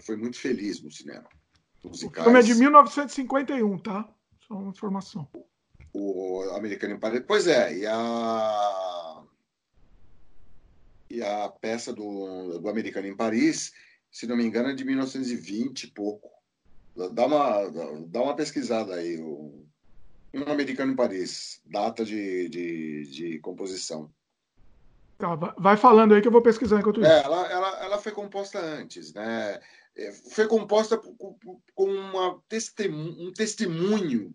foi 0.00 0.16
muito 0.16 0.38
feliz 0.38 0.82
no 0.82 0.90
cinema. 0.90 1.28
Musicais. 1.84 2.26
O 2.26 2.30
filme 2.30 2.38
é 2.38 2.42
de 2.42 2.54
1951, 2.54 3.78
tá? 3.78 4.08
Só 4.46 4.54
uma 4.54 4.70
informação. 4.70 5.28
O 5.92 6.42
Americano 6.54 6.94
em 6.94 6.98
Paris. 6.98 7.24
Pois 7.26 7.46
é, 7.46 7.76
e 7.76 7.86
a, 7.86 9.22
e 11.10 11.22
a 11.22 11.48
peça 11.48 11.92
do, 11.92 12.58
do 12.60 12.68
Americano 12.68 13.08
em 13.08 13.16
Paris, 13.16 13.72
se 14.12 14.26
não 14.26 14.36
me 14.36 14.44
engano, 14.44 14.68
é 14.68 14.74
de 14.74 14.84
1920 14.84 15.84
e 15.84 15.86
pouco. 15.88 16.30
Dá 17.12 17.26
uma, 17.26 17.68
dá 18.06 18.22
uma 18.22 18.36
pesquisada 18.36 18.94
aí. 18.94 19.18
Um 19.18 19.64
Americano 20.46 20.92
em 20.92 20.96
Paris, 20.96 21.60
data 21.64 22.04
de, 22.04 22.48
de, 22.48 23.04
de 23.10 23.38
composição. 23.38 24.10
Tá, 25.18 25.34
vai 25.58 25.76
falando 25.76 26.14
aí 26.14 26.20
que 26.20 26.28
eu 26.28 26.32
vou 26.32 26.42
pesquisar 26.42 26.80
enquanto 26.80 27.00
isso. 27.00 27.10
É, 27.10 27.22
ela, 27.22 27.46
ela, 27.50 27.84
ela 27.84 27.98
foi 27.98 28.12
composta 28.12 28.58
antes, 28.58 29.14
né? 29.14 29.60
É, 29.96 30.12
foi 30.12 30.46
composta 30.46 30.98
com 30.98 31.84
uma 31.84 32.42
testemunho, 32.48 33.28
um 33.28 33.32
testemunho 33.32 34.34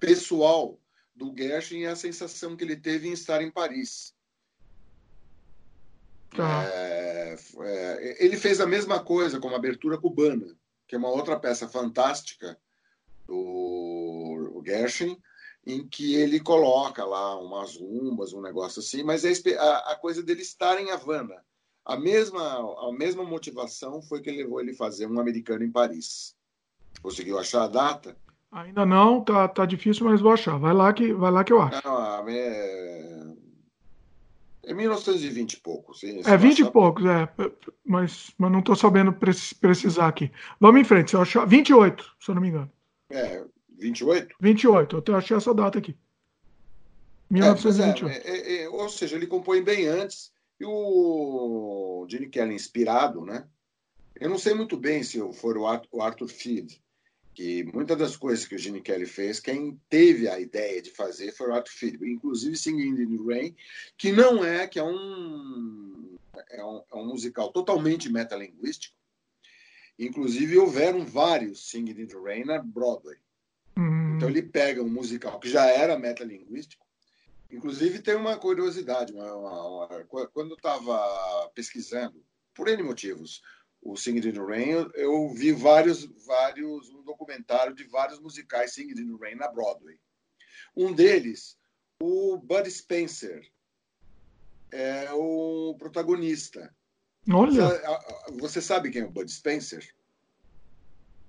pessoal 0.00 0.78
do 1.14 1.34
Gershwin 1.36 1.80
e 1.80 1.86
a 1.86 1.96
sensação 1.96 2.56
que 2.56 2.64
ele 2.64 2.76
teve 2.76 3.08
em 3.08 3.12
estar 3.12 3.42
em 3.42 3.50
Paris. 3.50 4.15
Tá. 6.36 6.64
É, 6.64 7.36
é, 7.60 8.24
ele 8.24 8.36
fez 8.36 8.60
a 8.60 8.66
mesma 8.66 9.00
coisa 9.00 9.40
com 9.40 9.48
a 9.48 9.56
Abertura 9.56 9.98
Cubana, 9.98 10.56
que 10.86 10.94
é 10.94 10.98
uma 10.98 11.08
outra 11.08 11.38
peça 11.38 11.66
fantástica 11.66 12.58
do 13.26 14.62
Gershwin, 14.64 15.18
em 15.66 15.86
que 15.86 16.14
ele 16.14 16.38
coloca 16.38 17.04
lá 17.04 17.38
umas 17.40 17.76
rumbas, 17.76 18.32
um 18.32 18.40
negócio 18.40 18.80
assim, 18.80 19.02
mas 19.02 19.24
é 19.24 19.56
a, 19.56 19.92
a 19.92 19.96
coisa 19.96 20.22
dele 20.22 20.42
estar 20.42 20.80
em 20.80 20.90
Havana. 20.90 21.42
A 21.84 21.96
mesma, 21.96 22.88
a 22.88 22.92
mesma 22.92 23.24
motivação 23.24 24.02
foi 24.02 24.20
que 24.20 24.30
levou 24.30 24.60
ele 24.60 24.72
a 24.72 24.76
fazer 24.76 25.06
um 25.06 25.20
americano 25.20 25.64
em 25.64 25.70
Paris. 25.70 26.36
Conseguiu 27.00 27.38
achar 27.38 27.64
a 27.64 27.68
data? 27.68 28.16
Ainda 28.50 28.86
não, 28.86 29.22
tá, 29.22 29.46
tá 29.48 29.66
difícil, 29.66 30.06
mas 30.06 30.20
vou 30.20 30.32
achar. 30.32 30.58
Vai 30.58 30.72
lá 30.72 30.92
que, 30.92 31.12
vai 31.12 31.30
lá 31.30 31.44
que 31.44 31.52
eu 31.52 31.60
acho. 31.60 31.80
Não, 31.84 32.28
é, 32.28 33.26
é 34.66 34.74
1920 34.74 35.52
e 35.52 35.60
pouco. 35.60 35.94
Sim, 35.94 36.20
é 36.24 36.36
20 36.36 36.52
achar... 36.52 36.68
e 36.68 36.72
poucos, 36.72 37.04
é. 37.06 37.28
Mas, 37.84 38.32
mas 38.36 38.50
não 38.50 38.58
estou 38.58 38.74
sabendo 38.74 39.12
precisar 39.12 40.08
aqui. 40.08 40.30
Vamos 40.60 40.80
em 40.80 40.84
frente, 40.84 41.10
se 41.10 41.16
eu 41.16 41.22
achar. 41.22 41.46
28, 41.46 42.04
se 42.18 42.30
eu 42.30 42.34
não 42.34 42.42
me 42.42 42.48
engano. 42.48 42.70
É, 43.08 43.44
28? 43.78 44.34
28, 44.40 45.04
eu 45.06 45.16
achei 45.16 45.36
essa 45.36 45.54
data 45.54 45.78
aqui. 45.78 45.96
1928. 47.30 48.08
É, 48.08 48.30
é, 48.30 48.38
é, 48.38 48.62
é, 48.64 48.68
ou 48.68 48.88
seja, 48.88 49.14
ele 49.14 49.28
compõe 49.28 49.62
bem 49.62 49.86
antes. 49.86 50.32
E 50.58 50.64
o 50.64 52.04
Gene 52.08 52.28
Kelly, 52.28 52.54
inspirado, 52.54 53.24
né? 53.24 53.46
Eu 54.18 54.30
não 54.30 54.38
sei 54.38 54.54
muito 54.54 54.76
bem 54.76 55.02
se 55.02 55.20
for 55.34 55.56
o 55.58 56.02
Arthur 56.02 56.28
Field, 56.28 56.82
que 57.36 57.64
muitas 57.64 57.98
das 57.98 58.16
coisas 58.16 58.46
que 58.46 58.54
o 58.54 58.58
Gene 58.58 58.80
Kelly 58.80 59.04
fez, 59.04 59.38
quem 59.38 59.78
teve 59.90 60.26
a 60.26 60.40
ideia 60.40 60.80
de 60.80 60.90
fazer 60.90 61.32
foi 61.32 61.50
o 61.50 61.54
Arthur 61.54 61.70
Field, 61.70 62.10
inclusive 62.10 62.56
Singing 62.56 62.98
in 62.98 63.18
the 63.18 63.22
Rain, 63.22 63.54
que 63.98 64.10
não 64.10 64.42
é, 64.42 64.66
que 64.66 64.78
é 64.78 64.82
um, 64.82 66.16
é 66.48 66.64
um, 66.64 66.82
é 66.90 66.96
um 66.96 67.06
musical 67.06 67.52
totalmente 67.52 68.10
metalinguístico. 68.10 68.96
Inclusive, 69.98 70.56
houveram 70.56 71.04
vários 71.04 71.68
Singing 71.68 72.00
in 72.00 72.06
the 72.06 72.16
Rain 72.18 72.44
na 72.46 72.58
Broadway. 72.58 73.18
Uhum. 73.76 74.16
Então 74.16 74.30
ele 74.30 74.40
pega 74.40 74.82
um 74.82 74.88
musical 74.88 75.38
que 75.38 75.50
já 75.50 75.66
era 75.66 75.98
metalinguístico. 75.98 76.86
Inclusive 77.50 78.00
tem 78.00 78.16
uma 78.16 78.38
curiosidade, 78.38 79.12
uma, 79.12 79.34
uma, 79.34 79.86
uma, 79.86 80.26
quando 80.28 80.52
eu 80.52 80.56
estava 80.56 81.50
pesquisando, 81.54 82.24
por 82.54 82.66
N 82.66 82.82
motivos, 82.82 83.42
o 83.86 83.96
Singing 83.96 84.28
in 84.28 84.32
the 84.32 84.40
Rain, 84.40 84.90
eu, 84.94 85.28
vi 85.30 85.52
vários, 85.52 86.04
vários, 86.26 86.90
um 86.90 87.02
documentário 87.02 87.74
de 87.74 87.84
vários 87.84 88.18
musicais 88.18 88.72
Singing 88.72 89.00
in 89.00 89.16
the 89.16 89.24
Rain 89.24 89.36
na 89.36 89.48
Broadway. 89.48 89.98
Um 90.76 90.92
deles, 90.92 91.56
o 92.02 92.36
Bud 92.36 92.70
Spencer, 92.70 93.48
é 94.72 95.08
o 95.12 95.76
protagonista. 95.78 96.74
Olha! 97.30 97.68
Você, 97.68 98.40
você 98.40 98.60
sabe 98.60 98.90
quem 98.90 99.02
é 99.02 99.06
o 99.06 99.10
Bud 99.10 99.30
Spencer? 99.30 99.86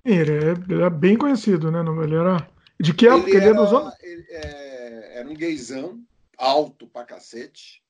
Ele 0.04 0.32
é, 0.32 0.84
é 0.86 0.90
bem 0.90 1.16
conhecido, 1.16 1.70
né? 1.70 1.80
Ele 2.02 2.16
era. 2.16 2.48
De 2.80 2.94
que 2.94 3.06
época? 3.06 3.30
Ele, 3.30 3.36
ele, 3.36 3.44
é 3.44 3.48
era, 3.48 3.56
é 3.56 3.60
dos 3.60 3.72
anos? 3.72 3.94
Ele, 4.02 4.26
é, 4.30 5.18
era 5.18 5.28
um 5.28 5.34
gaysão, 5.34 6.02
alto 6.36 6.86
pra 6.88 7.04
cacete, 7.04 7.82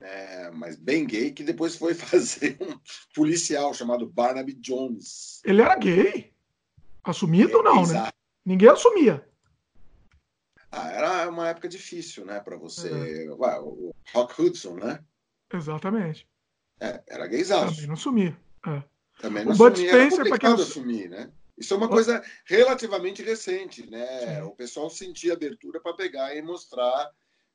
é, 0.00 0.50
mas 0.50 0.76
bem 0.76 1.06
gay, 1.06 1.30
que 1.30 1.42
depois 1.42 1.76
foi 1.76 1.94
fazer 1.94 2.56
um 2.60 2.78
policial 3.14 3.74
chamado 3.74 4.06
Barnaby 4.06 4.54
Jones. 4.54 5.40
Ele 5.44 5.62
era 5.62 5.76
gay? 5.76 6.32
Assumido 7.04 7.58
ou 7.58 7.62
não, 7.62 7.76
né? 7.76 7.82
exato. 7.82 8.06
né? 8.06 8.10
Ninguém 8.44 8.68
assumia. 8.68 9.26
Ah, 10.72 10.90
era 10.90 11.28
uma 11.28 11.48
época 11.48 11.68
difícil, 11.68 12.24
né, 12.24 12.40
para 12.40 12.56
você. 12.56 12.88
É. 12.88 13.30
Ué, 13.32 13.60
o 13.60 13.92
Rock 14.14 14.40
Hudson, 14.40 14.74
né? 14.74 15.02
Exatamente. 15.52 16.28
É, 16.80 17.02
era 17.08 17.26
gaysão. 17.26 17.66
Também 17.68 17.86
não 17.86 17.94
assumia. 17.94 18.36
É. 18.66 18.82
Também 19.20 19.44
não 19.44 19.52
o 19.52 19.56
Bud 19.56 19.72
assumia, 19.72 19.90
Spencer, 19.90 20.26
era 20.26 20.38
quem 20.38 20.52
assumir, 20.52 21.08
né? 21.08 21.30
Isso 21.58 21.74
é 21.74 21.76
uma 21.76 21.88
coisa 21.88 22.24
relativamente 22.46 23.22
recente, 23.22 23.88
né? 23.90 24.36
Sim. 24.36 24.42
O 24.42 24.52
pessoal 24.52 24.88
sentia 24.88 25.34
abertura 25.34 25.78
para 25.78 25.94
pegar 25.94 26.34
e 26.34 26.40
mostrar, 26.40 27.10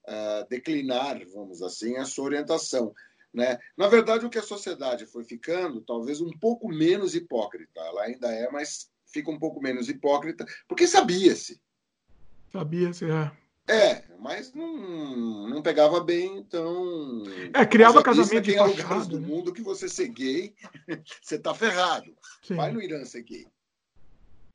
uh, 0.07 0.47
declinar, 0.49 1.19
vamos 1.33 1.61
assim, 1.61 1.97
a 1.97 2.05
sua 2.05 2.25
orientação. 2.25 2.93
Né? 3.33 3.59
Na 3.77 3.87
verdade, 3.87 4.25
o 4.25 4.29
que 4.29 4.39
a 4.39 4.43
sociedade 4.43 5.05
foi 5.05 5.23
ficando, 5.23 5.81
talvez 5.81 6.21
um 6.21 6.31
pouco 6.31 6.69
menos 6.69 7.15
hipócrita. 7.15 7.81
Ela 7.81 8.03
ainda 8.03 8.31
é, 8.31 8.49
mas 8.49 8.89
fica 9.07 9.29
um 9.29 9.39
pouco 9.39 9.61
menos 9.61 9.89
hipócrita, 9.89 10.45
porque 10.67 10.87
sabia-se. 10.87 11.59
Sabia-se, 12.51 13.05
é. 13.05 13.31
É, 13.67 14.03
mas 14.19 14.53
não, 14.53 15.49
não 15.49 15.61
pegava 15.61 15.99
bem, 15.99 16.37
então. 16.37 17.23
É, 17.53 17.65
criava 17.65 18.03
casamento 18.03 18.43
de 18.43 18.55
fachada. 18.55 19.05
do 19.05 19.19
né? 19.19 19.27
mundo 19.27 19.51
que 19.51 19.61
você 19.61 19.89
ser 19.89 20.09
gay, 20.09 20.53
você 21.21 21.39
tá 21.39 21.53
ferrado. 21.53 22.15
Sim. 22.43 22.55
Vai 22.55 22.71
no 22.71 22.81
Irã 22.81 23.03
ser 23.05 23.23
gay. 23.23 23.47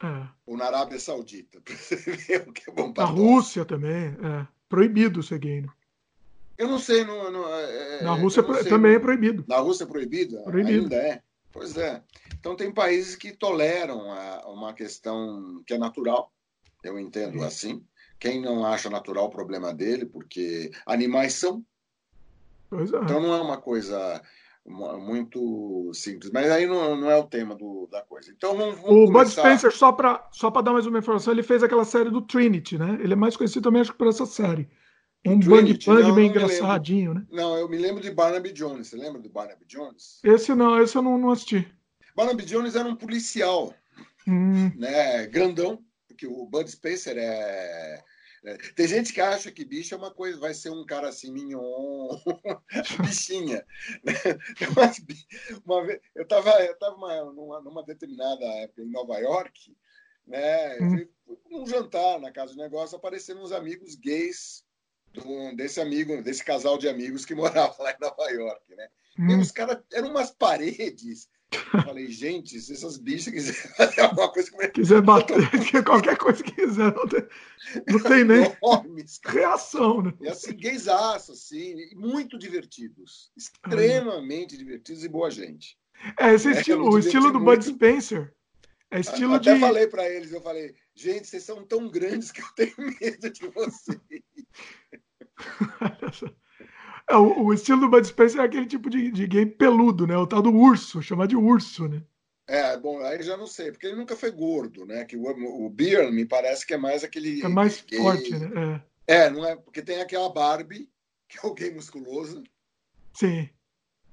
É. 0.02 0.28
Ou 0.47 0.57
na 0.57 0.66
Arábia 0.66 0.99
Saudita, 0.99 1.61
pra 1.64 1.75
você 1.75 1.97
ver 1.97 2.49
o 2.49 2.52
que 2.52 2.71
é 2.71 2.73
bom 2.73 2.92
pra 2.92 3.04
Na 3.04 3.11
Rússia 3.11 3.64
também, 3.64 4.16
é. 4.23 4.60
Proibido 4.71 5.21
ser 5.21 5.41
gay, 5.41 5.61
né? 5.62 5.69
Eu 6.57 6.69
não 6.69 6.79
sei, 6.79 7.05
não, 7.05 7.31
não 7.31 7.53
é, 7.53 8.03
na 8.03 8.12
Rússia 8.12 8.41
é 8.41 8.65
também 8.65 8.95
é 8.95 8.99
proibido. 8.99 9.45
Na 9.49 9.59
Rússia 9.59 9.85
é 9.85 9.87
proibido? 9.87 10.43
Proibido. 10.45 10.85
Ainda 10.85 10.97
é. 10.97 11.23
Pois 11.53 11.77
é. 11.77 12.03
Então 12.39 12.55
tem 12.55 12.73
países 12.73 13.17
que 13.17 13.37
toleram 13.37 14.12
a, 14.12 14.47
uma 14.47 14.73
questão 14.73 15.62
que 15.67 15.75
é 15.75 15.79
natural, 15.79 16.33
eu 16.85 16.99
entendo 16.99 17.41
Sim. 17.41 17.45
assim. 17.45 17.87
Quem 18.21 18.41
não 18.41 18.65
acha 18.65 18.89
natural 18.89 19.25
o 19.25 19.31
problema 19.31 19.75
dele, 19.75 20.07
porque 20.07 20.71
animais 20.87 21.35
são. 21.35 21.65
Pois 22.69 22.93
é. 22.93 22.99
Então 22.99 23.21
não 23.21 23.35
é 23.35 23.41
uma 23.41 23.61
coisa 23.61 24.23
muito 24.67 25.90
simples. 25.95 26.31
Mas 26.33 26.50
aí 26.50 26.67
não, 26.67 26.97
não 26.97 27.11
é 27.11 27.17
o 27.17 27.26
tema 27.26 27.55
do, 27.55 27.88
da 27.90 28.02
coisa. 28.02 28.31
Então 28.31 28.57
vamos, 28.57 28.76
vamos 28.76 28.88
O 28.88 29.12
começar... 29.12 29.43
Bud 29.43 29.59
Spencer, 29.59 29.73
só 29.73 29.93
para 29.93 30.29
só 30.33 30.50
dar 30.50 30.73
mais 30.73 30.87
uma 30.87 30.99
informação, 30.99 31.33
ele 31.33 31.43
fez 31.43 31.62
aquela 31.62 31.85
série 31.85 32.11
do 32.11 32.23
Trinity, 32.23 32.79
né? 32.79 32.99
Ele 33.00 33.12
é 33.12 33.17
mais 33.17 33.37
conhecido 33.37 33.62
também, 33.62 33.81
acho 33.81 33.93
que 33.93 33.99
por 33.99 34.09
essa 34.09 34.26
série. 34.26 34.69
Um 35.26 35.38
bang 35.38 35.79
bang 35.85 36.12
bem 36.12 36.29
engraçadinho, 36.29 37.12
né? 37.12 37.26
Não, 37.31 37.57
eu 37.57 37.69
me 37.69 37.76
lembro 37.76 38.00
de 38.00 38.11
Barnaby 38.11 38.52
Jones. 38.52 38.88
Você 38.88 38.97
lembra 38.97 39.21
do 39.21 39.29
Barnaby 39.29 39.67
Jones? 39.67 40.19
Esse 40.25 40.55
não, 40.55 40.83
esse 40.83 40.97
eu 40.97 41.02
não, 41.02 41.19
não 41.19 41.31
assisti. 41.31 41.71
Barnaby 42.17 42.45
Jones 42.45 42.75
era 42.75 42.88
um 42.88 42.97
policial, 42.97 43.75
hum. 44.26 44.71
né? 44.76 45.26
Grandão, 45.26 45.85
porque 46.09 46.26
o 46.26 46.47
Bud 46.47 46.71
Spencer 46.71 47.17
é 47.19 48.02
é, 48.44 48.56
tem 48.75 48.88
gente 48.88 49.12
que 49.12 49.20
acha 49.20 49.52
que 49.52 49.64
bicho 49.64 49.94
é 49.94 49.99
uma 49.99 50.11
coisa, 50.11 50.38
vai 50.38 50.54
ser 50.54 50.70
um 50.70 50.85
cara 50.85 51.09
assim, 51.09 51.30
mignon, 51.30 52.09
bichinha. 53.00 53.64
uma 55.64 55.85
vez, 55.85 56.00
eu 56.14 56.23
estava 56.23 56.50
eu 56.64 56.78
tava 56.78 56.97
numa, 57.32 57.61
numa, 57.61 57.85
determinada 57.85 58.44
época 58.44 58.82
em 58.82 58.90
Nova 58.90 59.18
York, 59.18 59.76
né, 60.26 60.78
hum. 60.80 61.09
num 61.50 61.66
jantar 61.66 62.18
na 62.18 62.32
casa 62.32 62.52
de 62.52 62.59
negócio, 62.59 62.97
apareceram 62.97 63.42
uns 63.42 63.52
amigos 63.52 63.94
gays 63.94 64.64
do, 65.12 65.54
desse 65.54 65.80
amigo, 65.80 66.23
desse 66.23 66.44
casal 66.44 66.78
de 66.78 66.88
amigos 66.88 67.26
que 67.26 67.35
morava 67.37 67.82
lá 67.82 67.92
em 67.92 68.00
Nova 68.00 68.30
York, 68.30 68.75
né? 68.75 68.88
Hum. 69.18 69.30
E 69.30 69.35
os 69.37 69.50
caras 69.50 69.82
eram 69.92 70.11
umas 70.11 70.30
paredes 70.30 71.28
eu 71.52 71.83
falei, 71.83 72.07
gente, 72.09 72.61
se 72.61 72.73
essas 72.73 72.97
bichas 72.97 73.33
quiserem 73.33 73.75
fazer 73.76 74.00
alguma 74.02 74.33
coisa... 74.33 74.50
Como 74.50 74.62
é... 74.62 74.69
Quiser 74.69 75.02
bater, 75.02 75.37
qualquer 75.85 76.16
coisa 76.16 76.42
que 76.42 76.52
quiser, 76.52 76.95
não 76.95 77.07
tem, 77.07 77.26
não 77.88 78.00
tem 78.02 78.25
nem 78.25 78.57
Enormes, 78.62 79.21
reação, 79.25 80.02
né? 80.02 80.14
E 80.21 80.28
assim, 80.28 80.57
gaysaço, 80.57 81.33
assim, 81.33 81.75
muito 81.95 82.38
divertidos. 82.38 83.33
Extremamente 83.37 84.57
divertidos 84.57 85.04
e 85.04 85.09
boa 85.09 85.30
gente. 85.30 85.78
É, 86.19 86.33
esse 86.33 86.49
é, 86.49 86.52
estilo, 86.52 86.90
o 86.90 86.99
estilo 86.99 87.30
do 87.30 87.40
Bud 87.40 87.62
Spencer 87.64 88.33
é 88.90 89.00
estilo 89.00 89.35
Até 89.35 89.54
de... 89.54 89.61
falei 89.61 89.87
para 89.87 90.09
eles, 90.09 90.33
eu 90.33 90.40
falei, 90.40 90.75
gente, 90.95 91.28
vocês 91.28 91.45
são 91.45 91.64
tão 91.64 91.88
grandes 91.88 92.33
que 92.33 92.40
eu 92.40 92.49
tenho 92.57 92.75
medo 93.00 93.30
de 93.30 93.47
vocês. 93.49 94.00
É, 97.11 97.17
o, 97.17 97.47
o, 97.47 97.52
estilo 97.52 97.81
do 97.81 97.88
Bud 97.88 98.07
Spencer 98.07 98.40
é 98.40 98.45
aquele 98.45 98.67
tipo 98.67 98.88
de, 98.88 99.11
de 99.11 99.26
game 99.26 99.50
peludo, 99.50 100.07
né? 100.07 100.17
O 100.17 100.29
tal 100.29 100.40
do 100.40 100.55
urso, 100.55 101.02
chamar 101.02 101.26
de 101.26 101.35
urso, 101.35 101.88
né? 101.88 102.00
É, 102.47 102.76
bom, 102.76 103.00
aí 103.00 103.21
já 103.23 103.37
não 103.37 103.49
sei, 103.49 103.73
porque 103.73 103.88
ele 103.88 103.97
nunca 103.97 104.14
foi 104.14 104.31
gordo, 104.31 104.87
né? 104.87 105.05
Que 105.05 105.17
o, 105.17 105.25
o 105.67 105.69
Beer 105.69 106.12
me 106.12 106.25
parece 106.25 106.64
que 106.64 106.73
é 106.73 106.76
mais 106.76 107.02
aquele. 107.02 107.45
É 107.45 107.49
mais 107.49 107.81
gay... 107.83 107.99
forte, 107.99 108.31
né? 108.31 108.83
É. 109.09 109.25
é, 109.25 109.31
não 109.31 109.45
é? 109.45 109.57
Porque 109.57 109.83
tem 109.83 110.00
aquela 110.00 110.33
Barbie, 110.33 110.88
que 111.29 111.38
é 111.38 111.49
o 111.49 111.52
gay 111.52 111.75
musculoso. 111.75 112.45
Sim. 113.12 113.50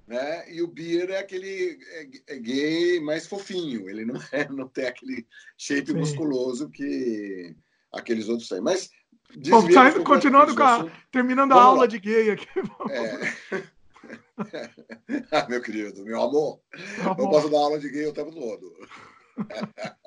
Né? 0.08 0.52
E 0.52 0.64
o 0.64 0.68
Beer 0.68 1.12
é 1.12 1.20
aquele 1.20 1.80
é, 1.92 2.36
é 2.36 2.40
gay 2.40 3.00
mais 3.00 3.28
fofinho. 3.28 3.88
Ele 3.88 4.06
não, 4.06 4.16
é, 4.32 4.50
não 4.50 4.68
tem 4.68 4.88
aquele 4.88 5.28
shape 5.56 5.92
Sim. 5.92 5.98
musculoso 5.98 6.68
que 6.70 7.56
aqueles 7.98 8.30
outros 8.30 8.50
têm. 8.50 8.62
Mas 8.62 8.90
Bom, 9.50 9.70
saindo, 9.72 10.04
continuando 10.04 10.56
com 10.56 10.64
a, 10.64 10.90
terminando 11.12 11.50
Vamos 11.50 11.64
a 11.64 11.68
aula 11.68 11.80
lá. 11.82 11.88
de 11.88 12.00
gay 12.00 12.32
aqui. 12.32 12.48
É. 12.90 13.78
ah, 15.32 15.48
meu 15.50 15.62
querido, 15.62 16.04
meu 16.06 16.22
amor, 16.22 16.62
amor, 17.02 17.20
eu 17.20 17.30
posso 17.30 17.50
dar 17.50 17.58
aula 17.58 17.80
de 17.80 17.90
gay 17.90 18.06
o 18.06 18.14
tempo 18.14 18.32
todo. 18.32 18.74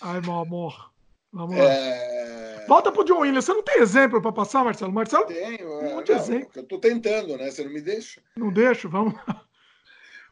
Ai, 0.00 0.20
meu 0.20 0.34
amor. 0.34 0.92
Vamos 1.32 1.56
é... 1.56 2.58
lá. 2.60 2.66
Volta 2.66 2.92
pro 2.92 3.04
John 3.04 3.20
Williams. 3.20 3.44
Você 3.44 3.52
não 3.52 3.62
tem 3.62 3.80
exemplo 3.80 4.22
para 4.22 4.32
passar, 4.32 4.64
Marcelo? 4.64 4.92
Marcelo? 4.92 5.26
Tenho. 5.26 5.68
Um 5.68 5.80
é, 5.80 5.94
monte 5.94 6.06
de 6.06 6.12
exemplo. 6.12 6.50
Eu 6.54 6.62
estou 6.62 6.78
tentando, 6.78 7.36
né? 7.36 7.50
Você 7.50 7.64
não 7.64 7.72
me 7.72 7.80
deixa? 7.80 8.22
Não 8.36 8.52
deixo, 8.52 8.88
vamos 8.88 9.14
lá. 9.14 9.44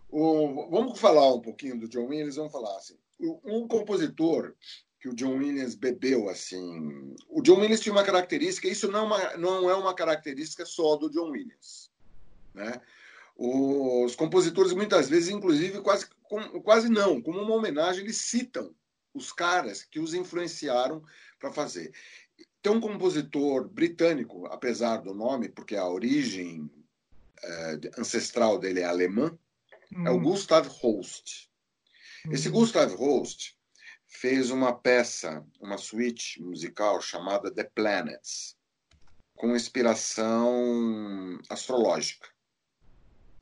O, 0.08 0.70
vamos 0.70 0.98
falar 0.98 1.34
um 1.34 1.40
pouquinho 1.40 1.78
do 1.78 1.88
John 1.88 2.06
Williams. 2.06 2.36
Vamos 2.36 2.52
falar 2.52 2.76
assim. 2.76 2.96
Um 3.20 3.66
compositor 3.66 4.54
que 5.02 5.08
o 5.08 5.14
John 5.14 5.38
Williams 5.38 5.74
bebeu 5.74 6.28
assim. 6.28 7.16
O 7.28 7.42
John 7.42 7.58
Williams 7.58 7.80
tinha 7.80 7.92
uma 7.92 8.04
característica, 8.04 8.68
isso 8.68 8.88
não 8.88 9.00
é 9.00 9.02
uma, 9.02 9.36
não 9.36 9.68
é 9.68 9.74
uma 9.74 9.92
característica 9.92 10.64
só 10.64 10.94
do 10.94 11.10
John 11.10 11.30
Williams, 11.30 11.90
né? 12.54 12.80
Os 13.36 14.14
compositores 14.14 14.72
muitas 14.72 15.08
vezes, 15.08 15.28
inclusive 15.28 15.80
quase 15.80 16.06
quase 16.62 16.88
não, 16.88 17.20
como 17.20 17.40
uma 17.40 17.56
homenagem, 17.56 18.04
eles 18.04 18.18
citam 18.18 18.72
os 19.12 19.32
caras 19.32 19.82
que 19.82 19.98
os 19.98 20.14
influenciaram 20.14 21.02
para 21.40 21.52
fazer. 21.52 21.92
Tem 22.62 22.72
um 22.72 22.80
compositor 22.80 23.68
britânico, 23.68 24.46
apesar 24.46 24.98
do 24.98 25.12
nome, 25.12 25.48
porque 25.48 25.74
a 25.74 25.86
origem 25.86 26.70
é, 27.42 27.80
ancestral 27.98 28.56
dele 28.56 28.80
é 28.80 28.84
alemã, 28.84 29.36
hum. 29.92 30.06
é 30.06 30.10
o 30.10 30.14
hum. 30.14 30.22
Gustav 30.22 30.68
Holst. 30.68 31.48
Esse 32.30 32.48
hum. 32.48 32.52
Gustav 32.52 32.94
Holst 32.94 33.54
fez 34.12 34.50
uma 34.50 34.74
peça, 34.74 35.44
uma 35.58 35.78
suíte 35.78 36.40
musical 36.42 37.00
chamada 37.00 37.50
The 37.50 37.64
Planets, 37.64 38.56
com 39.34 39.56
inspiração 39.56 41.40
astrológica. 41.48 42.28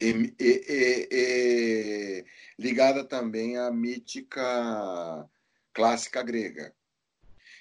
E, 0.01 0.33
e, 0.39 1.09
e, 1.11 2.25
ligada 2.59 3.05
também 3.05 3.59
à 3.59 3.71
mítica 3.71 5.29
clássica 5.75 6.23
grega. 6.23 6.73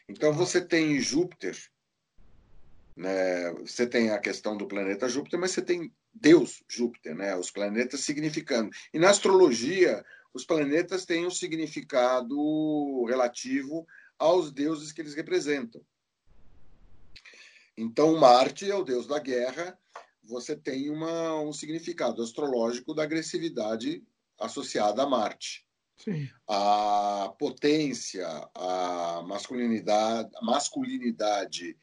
Então 0.07 0.31
você 0.31 0.61
tem 0.61 0.99
Júpiter, 0.99 1.57
né? 2.95 3.51
você 3.53 3.87
tem 3.87 4.11
a 4.11 4.19
questão 4.19 4.55
do 4.55 4.67
planeta 4.67 5.09
Júpiter, 5.09 5.39
mas 5.39 5.51
você 5.51 5.61
tem 5.61 5.91
Deus 6.13 6.63
Júpiter, 6.69 7.15
né? 7.15 7.35
os 7.35 7.51
planetas 7.51 8.01
significando. 8.01 8.69
E 8.93 8.99
na 8.99 9.09
astrologia, 9.09 10.05
os 10.33 10.45
planetas 10.45 11.05
têm 11.05 11.25
um 11.25 11.31
significado 11.31 13.05
relativo 13.05 13.87
aos 14.17 14.51
deuses 14.51 14.91
que 14.91 15.01
eles 15.01 15.15
representam. 15.15 15.81
Então, 17.77 18.17
Marte 18.17 18.69
é 18.69 18.75
o 18.75 18.83
deus 18.83 19.07
da 19.07 19.19
guerra, 19.19 19.79
você 20.23 20.55
tem 20.55 20.89
uma, 20.89 21.41
um 21.41 21.53
significado 21.53 22.21
astrológico 22.21 22.93
da 22.93 23.03
agressividade 23.03 24.03
associada 24.37 25.03
a 25.03 25.07
Marte. 25.07 25.65
Sim. 25.97 26.29
A 26.47 27.33
potência, 27.37 28.27
a 28.53 29.23
masculinidade, 29.27 30.29
a 30.35 30.45
masculinidade 30.45 31.77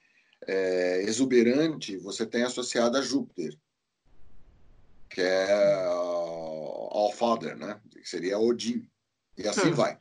é, 0.47 1.03
exuberante 1.03 1.97
você 1.99 2.25
tem 2.25 2.43
associada 2.43 2.99
a 2.99 3.03
Júpiter, 3.03 3.59
que 5.11 5.21
é 5.21 5.85
All 5.87 7.13
Father, 7.13 7.57
né? 7.57 7.81
Que 8.07 8.11
seria 8.11 8.39
Odin. 8.39 8.89
E 9.37 9.49
assim 9.49 9.73
vai. 9.73 9.99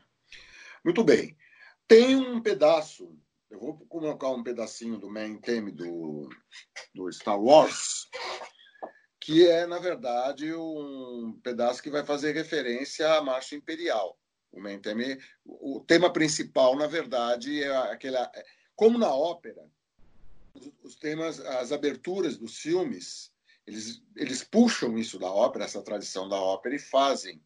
Muito 0.83 1.03
bem. 1.03 1.35
Tem 1.87 2.15
um 2.15 2.39
pedaço, 2.39 3.17
eu 3.49 3.59
vou 3.59 3.77
colocar 3.87 4.29
um 4.29 4.43
pedacinho 4.43 4.99
do 4.99 5.09
main 5.09 5.39
theme 5.39 5.71
do, 5.71 6.29
do 6.93 7.11
Star 7.11 7.39
Wars, 7.41 8.07
que 9.19 9.47
é, 9.47 9.65
na 9.65 9.79
verdade, 9.79 10.53
um 10.53 11.39
pedaço 11.43 11.81
que 11.81 11.89
vai 11.89 12.05
fazer 12.05 12.33
referência 12.33 13.11
à 13.11 13.23
Marcha 13.23 13.55
Imperial. 13.55 14.17
O 14.51 14.61
main 14.61 14.79
theme, 14.79 15.19
o 15.43 15.83
tema 15.85 16.13
principal, 16.13 16.75
na 16.75 16.85
verdade, 16.85 17.63
é 17.63 17.75
aquele. 17.91 18.17
Como 18.75 18.99
na 18.99 19.13
ópera, 19.13 19.67
os 20.83 20.95
temas, 20.95 21.39
as 21.39 21.71
aberturas 21.71 22.37
dos 22.37 22.57
filmes, 22.59 23.33
eles, 23.65 24.01
eles 24.15 24.43
puxam 24.43 24.97
isso 24.97 25.17
da 25.17 25.31
ópera, 25.31 25.65
essa 25.65 25.81
tradição 25.81 26.29
da 26.29 26.37
ópera, 26.37 26.75
e 26.75 26.79
fazem 26.79 27.41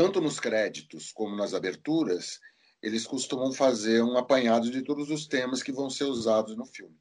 tanto 0.00 0.18
nos 0.18 0.40
créditos 0.40 1.12
como 1.12 1.36
nas 1.36 1.52
aberturas, 1.52 2.40
eles 2.82 3.06
costumam 3.06 3.52
fazer 3.52 4.02
um 4.02 4.16
apanhado 4.16 4.70
de 4.70 4.80
todos 4.80 5.10
os 5.10 5.26
temas 5.26 5.62
que 5.62 5.70
vão 5.70 5.90
ser 5.90 6.04
usados 6.04 6.56
no 6.56 6.64
filme. 6.64 6.96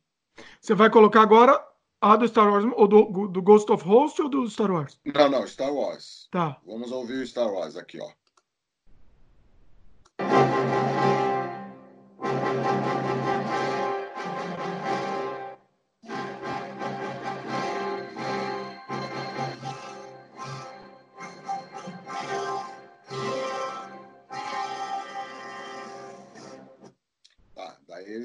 Você 0.60 0.76
vai 0.76 0.90
colocar 0.90 1.22
agora 1.22 1.66
a 2.02 2.18
do 2.18 2.28
Star 2.28 2.52
Wars, 2.52 2.66
ou 2.76 2.88
do, 2.90 3.28
do 3.30 3.42
Ghost 3.42 3.72
of 3.72 3.86
Host 3.86 4.22
ou 4.22 4.28
do 4.28 4.50
Star 4.50 4.70
Wars? 4.70 5.00
Não, 5.06 5.30
não, 5.30 5.48
Star 5.48 5.74
Wars. 5.74 6.28
Tá. 6.30 6.60
Vamos 6.66 6.92
ouvir 6.92 7.24
o 7.24 7.26
Star 7.28 7.50
Wars 7.50 7.78
aqui, 7.78 8.02
ó. 8.02 8.12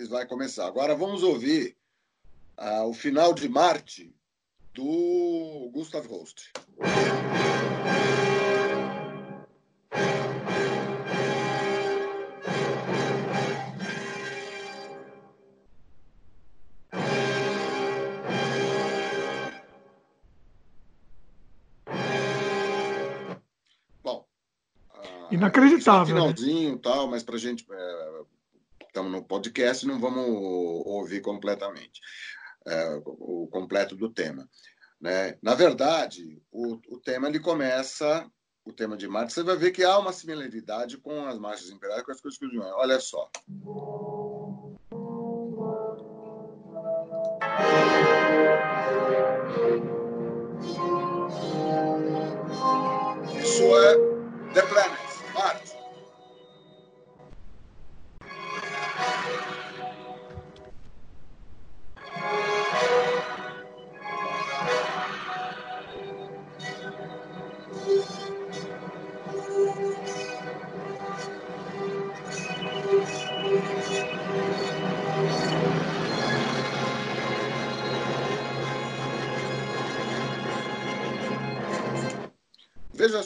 Vai 0.09 0.27
começar. 0.27 0.67
Agora 0.67 0.95
vamos 0.95 1.23
ouvir 1.23 1.77
uh, 2.59 2.88
o 2.88 2.93
final 2.93 3.33
de 3.33 3.49
Marte 3.49 4.14
do 4.75 5.71
Gustav 5.73 6.07
Holst. 6.07 6.51
Inacreditável. 25.35 26.14
Né? 26.14 26.21
Finalzinho 26.21 26.73
né? 26.73 26.81
tal, 26.83 27.09
mas 27.09 27.23
para 27.23 27.37
gente. 27.37 27.67
Estamos 28.94 29.11
no 29.11 29.24
podcast, 29.24 29.85
não 29.85 29.98
vamos 29.98 30.24
ouvir 30.87 31.20
completamente 31.20 32.00
é, 32.64 33.02
o 33.04 33.48
completo 33.50 33.96
do 33.96 34.09
tema. 34.09 34.48
Né? 35.00 35.37
Na 35.42 35.52
verdade, 35.52 36.40
o, 36.48 36.78
o 36.88 37.00
tema 37.00 37.26
ele 37.26 37.40
começa, 37.40 38.24
o 38.64 38.72
tema 38.72 38.96
de 38.96 39.09
Marte, 39.09 39.33
você 39.33 39.42
vai 39.42 39.57
ver 39.57 39.72
que 39.72 39.83
há 39.83 39.98
uma 39.98 40.12
similaridade 40.12 40.96
com 40.98 41.26
as 41.26 41.40
marchas 41.40 41.70
imperiais, 41.70 42.04
com 42.04 42.12
as 42.12 42.20
coisas 42.20 42.38
que 42.38 42.46
o 42.46 42.52
João. 42.52 42.70
Olha 42.76 43.00
só. 43.00 43.28
Isso 53.42 53.76
é 53.76 54.54
The 54.54 54.62
Planet. 54.62 55.04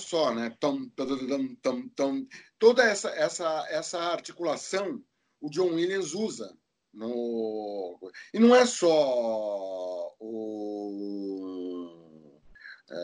Só, 0.08 0.34
né? 0.34 0.56
Tom, 0.58 0.88
tom, 0.96 1.54
tom, 1.62 1.88
tom, 1.94 2.26
toda 2.58 2.82
essa, 2.82 3.10
essa, 3.10 3.66
essa 3.68 3.98
articulação 3.98 5.02
o 5.40 5.50
John 5.50 5.74
Williams 5.74 6.14
usa. 6.14 6.56
No... 6.92 7.98
E 8.32 8.38
não 8.38 8.54
é 8.56 8.64
só 8.66 10.14
o 10.18 11.28
é, 12.90 12.96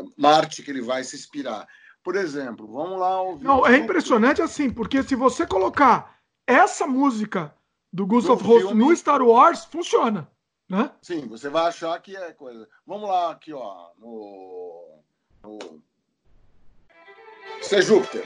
é, 0.00 0.02
Marte 0.16 0.62
que 0.62 0.70
ele 0.70 0.82
vai 0.82 1.02
se 1.02 1.16
inspirar. 1.16 1.66
Por 2.02 2.16
exemplo, 2.16 2.66
vamos 2.66 2.98
lá 2.98 3.20
ouvir. 3.20 3.44
Não, 3.44 3.66
é 3.66 3.76
impressionante 3.76 4.40
assim, 4.40 4.70
porque 4.70 5.02
se 5.02 5.14
você 5.14 5.46
colocar 5.46 6.18
essa 6.46 6.86
música 6.86 7.54
do 7.92 8.06
Gustav 8.06 8.40
Holst 8.40 8.72
no 8.74 8.94
Star 8.96 9.22
Wars, 9.22 9.64
funciona. 9.64 10.30
Né? 10.68 10.90
Sim, 11.02 11.26
você 11.26 11.48
vai 11.48 11.66
achar 11.66 12.00
que 12.00 12.16
é 12.16 12.32
coisa. 12.32 12.68
Vamos 12.86 13.08
lá 13.08 13.32
aqui, 13.32 13.52
ó, 13.52 13.90
no, 13.98 15.02
no 15.42 15.82
isso 17.60 17.74
é 17.76 17.82
Júpiter. 17.82 18.24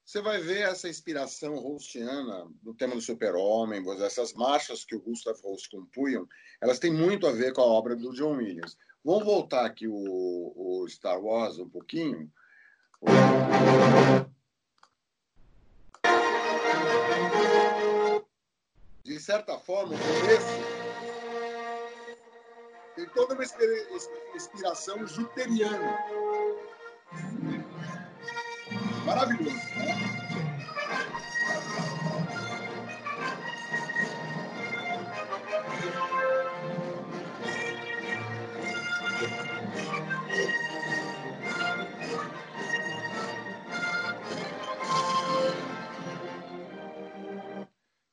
você 0.10 0.22
vai 0.24 0.40
ver 0.40 0.62
essa 0.62 0.90
inspiração 0.90 1.54
holstiana 1.58 2.48
do 2.64 2.74
tema 2.74 2.96
do 2.96 3.02
super-homem, 3.02 3.84
essas 4.04 4.34
marchas 4.34 4.84
que 4.84 4.96
o 4.96 5.00
Gustav 5.00 5.40
Holst 5.44 5.70
compunham, 5.70 6.28
elas 6.60 6.80
têm 6.80 6.92
muito 6.92 7.28
a 7.28 7.32
ver 7.32 7.54
com 7.54 7.62
a 7.62 7.66
obra 7.66 7.96
do 7.96 8.12
John 8.14 8.38
Williams. 8.38 8.76
Vamos 9.06 9.24
voltar 9.24 9.68
aqui 9.68 9.88
o, 9.88 9.94
o 9.94 10.88
Star 10.90 11.22
Wars 11.22 11.60
um 11.60 11.70
pouquinho. 11.70 12.28
De 19.04 19.20
certa 19.20 19.60
forma, 19.60 19.94
o 19.94 20.22
começo 20.22 20.48
tem 22.96 23.08
toda 23.10 23.36
uma 23.36 23.44
inspiração 24.36 25.06
juteriana 25.06 26.29
Maravilhoso, 29.10 29.56
né? 29.76 30.20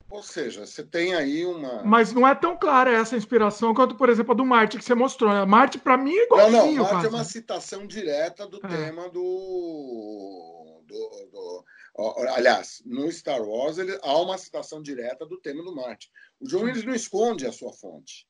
Ou 0.09 0.23
seja, 0.23 0.65
você 0.65 0.83
tem 0.83 1.15
aí 1.15 1.45
uma. 1.45 1.83
Mas 1.85 2.15
não 2.15 2.27
é 2.27 2.35
tão 2.35 2.57
clara 2.57 2.91
essa 2.91 3.15
inspiração 3.15 3.75
quanto, 3.75 3.97
por 3.97 4.09
exemplo, 4.09 4.33
a 4.33 4.35
do 4.35 4.47
Marte 4.47 4.79
que 4.79 4.85
você 4.85 4.95
mostrou. 4.95 5.31
Né? 5.31 5.45
Marte, 5.45 5.79
para 5.79 5.99
mim, 5.99 6.17
é 6.17 6.25
igualzinho. 6.25 6.53
Não, 6.53 6.67
não, 6.69 6.75
Marte 6.77 6.91
quase. 6.95 7.07
é 7.07 7.11
uma 7.11 7.25
citação 7.25 7.87
direta 7.87 8.47
do 8.47 8.57
é. 8.65 8.69
tema 8.69 9.11
do 9.11 10.66
do, 10.87 11.27
do, 11.33 11.65
aliás, 12.31 12.83
no 12.85 13.11
Star 13.11 13.43
Wars 13.43 13.79
ele, 13.79 13.99
há 14.03 14.21
uma 14.21 14.39
citação 14.39 14.83
direta 14.83 15.27
do 15.27 15.41
tema 15.41 15.63
do 15.63 15.75
Marte. 15.75 16.11
O 16.41 16.45
Williams 16.45 16.85
não 16.85 16.95
esconde 16.95 17.47
a 17.47 17.53
sua 17.53 17.73
fonte. 17.73 18.27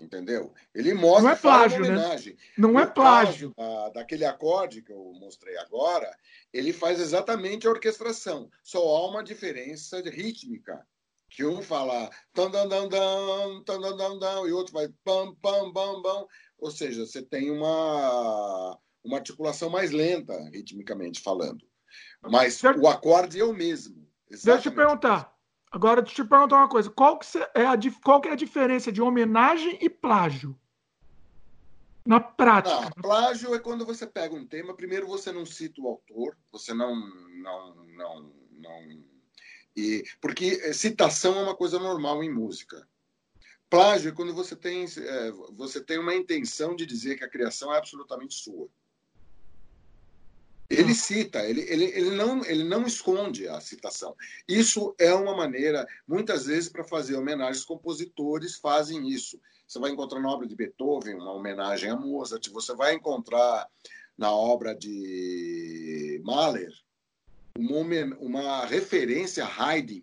Entendeu? 0.00 0.54
Ele 0.72 0.94
mostra 0.94 1.22
não 1.22 1.30
é 1.30 1.36
plágio, 1.36 1.80
né? 1.80 1.88
homenagem. 1.88 2.34
Né? 2.34 2.38
Não 2.56 2.72
no 2.72 2.78
é 2.78 2.86
plágio. 2.86 3.52
Da, 3.56 3.88
daquele 3.88 4.24
acorde 4.24 4.80
que 4.80 4.92
eu 4.92 5.12
mostrei 5.18 5.56
agora, 5.58 6.16
ele 6.52 6.72
faz 6.72 7.00
exatamente 7.00 7.66
a 7.66 7.70
orquestração. 7.70 8.48
Só 8.62 8.78
há 8.78 9.08
uma 9.08 9.24
diferença 9.24 10.00
rítmica. 10.00 10.86
Que 11.30 11.44
um 11.44 11.60
fala 11.60 12.08
tan 12.32 12.50
dan 12.50 12.68
dan 12.68 12.88
dan 12.88 13.62
tan 13.64 13.80
dan 13.80 13.96
dan 13.96 14.18
dan 14.18 14.46
e 14.46 14.52
o 14.52 14.56
outro 14.56 14.72
vai 14.72 14.88
pam 15.04 15.34
pam 15.42 15.72
pam 15.72 16.00
pam. 16.00 16.26
Ou 16.58 16.70
seja, 16.70 17.04
você 17.04 17.20
tem 17.20 17.50
uma 17.50 18.78
uma 19.04 19.18
articulação 19.18 19.68
mais 19.68 19.90
lenta 19.90 20.32
ritmicamente 20.50 21.20
falando. 21.20 21.67
Mas 22.22 22.62
o 22.62 22.88
acorde 22.88 23.40
é 23.40 23.44
o 23.44 23.52
mesmo. 23.52 24.06
Exatamente. 24.30 24.44
Deixa 24.44 24.68
eu 24.68 24.72
te 24.72 24.76
perguntar. 24.76 25.38
Agora, 25.70 26.02
deixa 26.02 26.20
eu 26.20 26.26
te 26.26 26.28
perguntar 26.28 26.56
uma 26.56 26.68
coisa. 26.68 26.90
Qual 26.90 27.18
que, 27.18 27.26
é 27.54 27.66
a, 27.66 27.76
qual 28.02 28.20
que 28.20 28.28
é 28.28 28.32
a 28.32 28.36
diferença 28.36 28.90
de 28.90 29.02
homenagem 29.02 29.78
e 29.80 29.88
plágio? 29.88 30.58
Na 32.04 32.20
prática. 32.20 32.80
Não, 32.80 32.90
plágio 32.90 33.54
é 33.54 33.58
quando 33.58 33.84
você 33.84 34.06
pega 34.06 34.34
um 34.34 34.46
tema, 34.46 34.74
primeiro 34.74 35.06
você 35.06 35.30
não 35.30 35.44
cita 35.44 35.80
o 35.80 35.88
autor, 35.88 36.36
você 36.50 36.72
não. 36.72 36.96
não, 36.96 37.74
não, 37.84 38.32
não 38.52 39.08
e, 39.76 40.02
porque 40.20 40.72
citação 40.72 41.38
é 41.38 41.42
uma 41.42 41.54
coisa 41.54 41.78
normal 41.78 42.24
em 42.24 42.32
música. 42.32 42.88
Plágio 43.70 44.08
é 44.08 44.14
quando 44.14 44.34
você 44.34 44.56
tem, 44.56 44.84
é, 44.84 45.30
você 45.52 45.80
tem 45.80 45.98
uma 45.98 46.14
intenção 46.14 46.74
de 46.74 46.86
dizer 46.86 47.16
que 47.16 47.24
a 47.24 47.28
criação 47.28 47.72
é 47.72 47.78
absolutamente 47.78 48.34
sua. 48.34 48.68
Ele 50.70 50.94
cita, 50.94 51.40
ele, 51.48 51.62
ele, 51.62 51.84
ele, 51.84 52.10
não, 52.10 52.44
ele 52.44 52.62
não 52.62 52.86
esconde 52.86 53.48
a 53.48 53.58
citação. 53.58 54.14
Isso 54.46 54.94
é 54.98 55.14
uma 55.14 55.34
maneira, 55.34 55.86
muitas 56.06 56.44
vezes, 56.44 56.68
para 56.68 56.84
fazer 56.84 57.16
homenagens, 57.16 57.64
compositores 57.64 58.56
fazem 58.56 59.08
isso. 59.08 59.40
Você 59.66 59.78
vai 59.78 59.90
encontrar 59.90 60.20
na 60.20 60.30
obra 60.30 60.46
de 60.46 60.54
Beethoven 60.54 61.14
uma 61.14 61.32
homenagem 61.32 61.90
a 61.90 61.96
Mozart, 61.96 62.46
você 62.50 62.74
vai 62.74 62.94
encontrar 62.94 63.66
na 64.16 64.30
obra 64.30 64.74
de 64.74 66.20
Mahler 66.24 66.72
uma, 67.56 68.16
uma 68.20 68.66
referência 68.66 69.44
a 69.44 69.64
Haydn, 69.70 70.02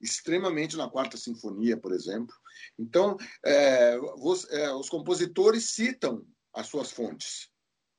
extremamente 0.00 0.76
na 0.76 0.88
Quarta 0.88 1.16
Sinfonia, 1.16 1.76
por 1.76 1.92
exemplo. 1.92 2.34
Então, 2.78 3.16
é, 3.44 3.98
os, 4.18 4.48
é, 4.50 4.72
os 4.72 4.88
compositores 4.88 5.70
citam 5.70 6.24
as 6.52 6.68
suas 6.68 6.90
fontes. 6.90 7.50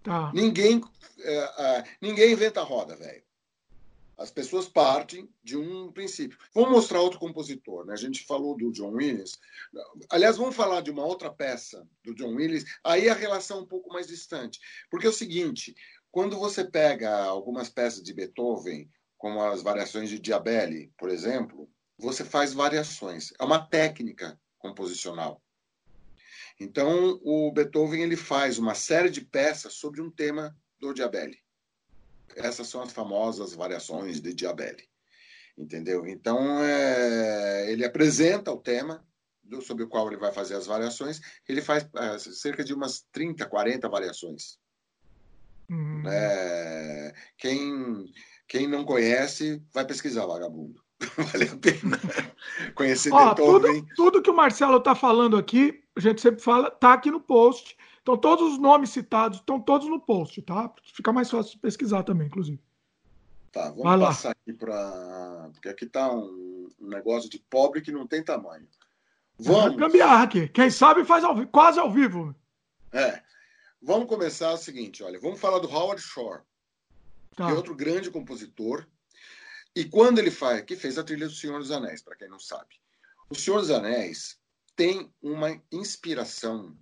Tá. 0.07 0.31
Ninguém, 0.33 0.81
é, 1.19 1.37
é, 1.37 1.83
ninguém 2.01 2.31
inventa 2.31 2.61
roda, 2.61 2.95
velho. 2.95 3.21
As 4.17 4.31
pessoas 4.31 4.65
partem 4.65 5.29
de 5.43 5.57
um 5.57 5.91
princípio. 5.91 6.37
Vamos 6.55 6.71
mostrar 6.71 7.01
outro 7.01 7.19
compositor. 7.19 7.85
Né? 7.85 7.91
A 7.91 7.97
gente 7.97 8.25
falou 8.25 8.55
do 8.55 8.71
John 8.71 8.93
Williams. 8.93 9.37
Aliás, 10.09 10.37
vamos 10.37 10.55
falar 10.55 10.79
de 10.79 10.89
uma 10.89 11.05
outra 11.05 11.29
peça 11.29 11.85
do 12.05 12.15
John 12.15 12.35
Williams. 12.35 12.63
Aí 12.85 13.09
a 13.09 13.13
relação 13.13 13.59
é 13.59 13.61
um 13.63 13.65
pouco 13.65 13.91
mais 13.91 14.07
distante. 14.07 14.61
Porque 14.89 15.05
é 15.05 15.09
o 15.09 15.13
seguinte: 15.13 15.75
quando 16.09 16.39
você 16.39 16.63
pega 16.63 17.25
algumas 17.25 17.67
peças 17.67 18.01
de 18.01 18.13
Beethoven, 18.13 18.89
como 19.17 19.41
as 19.41 19.61
variações 19.61 20.09
de 20.09 20.17
Diabelli, 20.17 20.89
por 20.97 21.09
exemplo, 21.09 21.69
você 21.97 22.23
faz 22.23 22.53
variações. 22.53 23.33
É 23.37 23.43
uma 23.43 23.67
técnica 23.67 24.39
composicional. 24.57 25.43
Então, 26.59 27.19
o 27.23 27.51
Beethoven 27.51 28.01
ele 28.01 28.15
faz 28.15 28.57
uma 28.57 28.73
série 28.73 29.09
de 29.09 29.21
peças 29.21 29.73
sobre 29.73 30.01
um 30.01 30.09
tema 30.09 30.55
do 30.79 30.93
Diabelli. 30.93 31.37
Essas 32.35 32.67
são 32.67 32.81
as 32.81 32.91
famosas 32.91 33.53
variações 33.53 34.19
de 34.19 34.33
Diabelli. 34.33 34.87
Entendeu? 35.57 36.05
Então, 36.07 36.61
é, 36.63 37.71
ele 37.71 37.83
apresenta 37.85 38.51
o 38.51 38.57
tema 38.57 39.05
do, 39.43 39.61
sobre 39.61 39.83
o 39.83 39.87
qual 39.87 40.07
ele 40.07 40.17
vai 40.17 40.31
fazer 40.31 40.55
as 40.55 40.67
variações. 40.67 41.19
Ele 41.47 41.61
faz 41.61 41.87
é, 41.95 42.19
cerca 42.19 42.63
de 42.63 42.73
umas 42.73 43.05
30, 43.11 43.45
40 43.45 43.89
variações. 43.89 44.59
Hum. 45.69 46.03
É, 46.07 47.13
quem, 47.37 48.05
quem 48.47 48.67
não 48.67 48.85
conhece, 48.85 49.61
vai 49.73 49.85
pesquisar, 49.85 50.25
vagabundo. 50.25 50.81
vale 51.31 51.45
a 51.45 51.57
pena 51.57 51.99
conhecer 52.73 53.11
Ó, 53.13 53.33
Beethoven. 53.33 53.81
Tudo, 53.81 53.95
tudo 53.95 54.21
que 54.21 54.31
o 54.31 54.35
Marcelo 54.35 54.77
está 54.77 54.95
falando 54.95 55.37
aqui, 55.37 55.83
a 55.97 56.01
gente 56.01 56.21
sempre 56.21 56.41
fala, 56.41 56.69
tá 56.69 56.93
aqui 56.93 57.09
no 57.09 57.19
post. 57.19 57.75
Então, 58.01 58.15
todos 58.15 58.53
os 58.53 58.57
nomes 58.57 58.91
citados 58.91 59.39
estão 59.39 59.59
todos 59.59 59.87
no 59.89 59.99
post, 59.99 60.41
tá? 60.41 60.73
Fica 60.93 61.11
mais 61.11 61.29
fácil 61.29 61.53
de 61.53 61.59
pesquisar 61.59 62.03
também, 62.03 62.27
inclusive. 62.27 62.61
Tá, 63.51 63.69
vamos 63.69 63.83
Vai 63.83 63.99
passar 63.99 64.29
lá. 64.29 64.35
aqui 64.39 64.53
para. 64.53 65.49
Porque 65.51 65.69
aqui 65.69 65.85
tá 65.85 66.13
um, 66.13 66.69
um, 66.79 66.87
negócio 66.87 67.29
de 67.29 67.39
pobre 67.49 67.81
que 67.81 67.91
não 67.91 68.07
tem 68.07 68.23
tamanho. 68.23 68.67
Vamos. 69.37 69.75
Gambiarra 69.75 70.23
aqui. 70.23 70.47
Quem 70.47 70.69
sabe 70.69 71.03
faz 71.03 71.23
ao 71.23 71.35
vivo, 71.35 71.47
quase 71.47 71.79
ao 71.79 71.91
vivo. 71.91 72.35
É. 72.91 73.21
Vamos 73.81 74.07
começar 74.07 74.53
o 74.53 74.57
seguinte: 74.57 75.03
olha, 75.03 75.19
vamos 75.19 75.39
falar 75.39 75.59
do 75.59 75.69
Howard 75.69 76.01
Shore, 76.01 76.41
tá. 77.35 77.45
que 77.45 77.51
é 77.51 77.55
outro 77.55 77.75
grande 77.75 78.11
compositor. 78.11 78.85
E 79.75 79.85
quando 79.85 80.19
ele 80.19 80.31
faz, 80.31 80.61
que 80.61 80.75
fez 80.75 80.97
a 80.97 81.03
trilha 81.03 81.27
do 81.27 81.33
Senhor 81.33 81.59
dos 81.59 81.71
Anéis, 81.71 82.01
para 82.01 82.15
quem 82.15 82.29
não 82.29 82.39
sabe. 82.39 82.79
O 83.29 83.35
Senhor 83.35 83.59
dos 83.59 83.69
Anéis 83.69 84.36
tem 84.77 85.11
uma 85.21 85.59
inspiração 85.71 86.77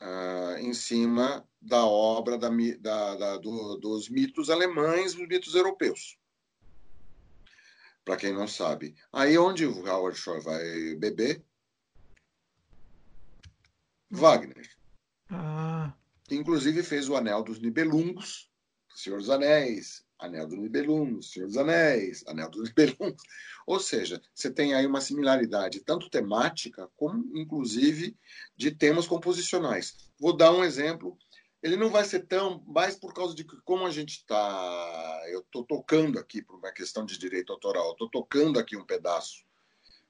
uh, 0.00 0.56
em 0.58 0.72
cima 0.72 1.46
da 1.60 1.84
obra 1.84 2.38
da, 2.38 2.48
da, 2.80 3.16
da, 3.16 3.36
do, 3.38 3.76
dos 3.76 4.08
mitos 4.08 4.48
alemães, 4.48 5.12
dos 5.12 5.26
mitos 5.26 5.54
europeus. 5.56 6.16
Para 8.04 8.16
quem 8.16 8.32
não 8.32 8.46
sabe. 8.46 8.94
Aí 9.12 9.36
onde 9.36 9.66
o 9.66 9.86
Howard 9.86 10.16
Shore 10.16 10.42
vai 10.42 10.94
beber? 10.94 11.44
Wagner. 14.08 14.70
Ah. 15.28 15.92
Inclusive 16.30 16.82
fez 16.84 17.08
o 17.08 17.16
Anel 17.16 17.42
dos 17.42 17.60
Nibelungos, 17.60 18.50
Senhor 18.94 19.18
dos 19.18 19.30
Anéis, 19.30 20.04
Anel 20.22 20.46
dos 20.46 20.58
Nibelungos, 20.58 21.32
Senhor 21.32 21.46
dos 21.46 21.56
Anéis, 21.56 22.24
Anel 22.26 22.50
dos 22.50 22.68
Nibelungos. 22.68 23.22
Ou 23.66 23.78
seja, 23.80 24.20
você 24.34 24.50
tem 24.50 24.74
aí 24.74 24.86
uma 24.86 25.00
similaridade 25.00 25.80
tanto 25.80 26.08
temática 26.08 26.88
como, 26.96 27.36
inclusive, 27.36 28.16
de 28.56 28.70
temas 28.70 29.06
composicionais. 29.06 30.10
Vou 30.18 30.36
dar 30.36 30.52
um 30.52 30.64
exemplo. 30.64 31.16
Ele 31.62 31.76
não 31.76 31.90
vai 31.90 32.04
ser 32.04 32.26
tão, 32.26 32.62
mais 32.66 32.96
por 32.96 33.14
causa 33.14 33.34
de 33.34 33.44
como 33.64 33.86
a 33.86 33.90
gente 33.90 34.18
está. 34.18 35.22
Eu 35.28 35.40
estou 35.40 35.64
tocando 35.64 36.18
aqui 36.18 36.42
por 36.42 36.56
uma 36.56 36.72
questão 36.72 37.04
de 37.04 37.18
direito 37.18 37.52
autoral. 37.52 37.92
Estou 37.92 38.10
tocando 38.10 38.58
aqui 38.58 38.76
um 38.76 38.84
pedaço 38.84 39.44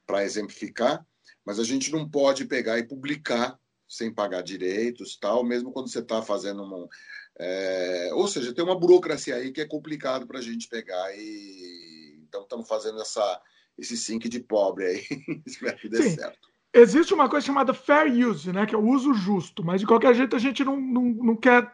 para 0.07 0.25
exemplificar, 0.25 1.07
mas 1.45 1.59
a 1.59 1.65
gente 1.65 1.93
não 1.93 2.09
pode 2.09 2.47
pegar 2.47 2.79
e 2.79 2.87
publicar 2.87 3.59
sem 3.93 4.13
pagar 4.13 4.43
direitos, 4.43 5.17
tal, 5.17 5.45
mesmo 5.45 5.71
quando 5.71 5.89
você 5.89 5.99
está 5.99 6.23
fazendo 6.23 6.63
uma. 6.63 6.89
É, 7.39 8.11
ou 8.13 8.29
seja, 8.29 8.53
tem 8.53 8.65
uma 8.65 8.79
burocracia 8.79 9.37
aí 9.37 9.53
que 9.53 9.61
é 9.61 9.67
complicado 9.67 10.27
para 10.27 10.39
a 10.39 10.43
gente 10.43 10.69
pegar 10.69 11.17
e 11.17 12.19
então 12.29 12.43
estamos 12.43 12.69
fazendo 12.69 13.01
essa, 13.01 13.41
esse 13.79 13.97
sync 13.97 14.29
de 14.29 14.41
pobre 14.41 14.87
aí. 14.87 15.05
Espero 15.47 15.77
que 15.77 15.89
dê 15.89 16.03
Sim. 16.03 16.17
certo. 16.17 16.53
Existe 16.75 17.13
uma 17.13 17.29
coisa 17.29 17.47
chamada 17.47 17.75
fair 17.75 18.11
use, 18.27 18.51
né? 18.51 18.65
Que 18.65 18.75
é 18.75 18.79
o 18.79 18.89
uso 18.89 19.13
justo, 19.13 19.63
mas 19.63 19.81
de 19.81 19.87
qualquer 19.87 20.15
jeito 20.15 20.35
a 20.35 20.39
gente 20.39 20.65
não, 20.65 20.81
não, 20.81 21.03
não 21.03 21.37
quer 21.37 21.71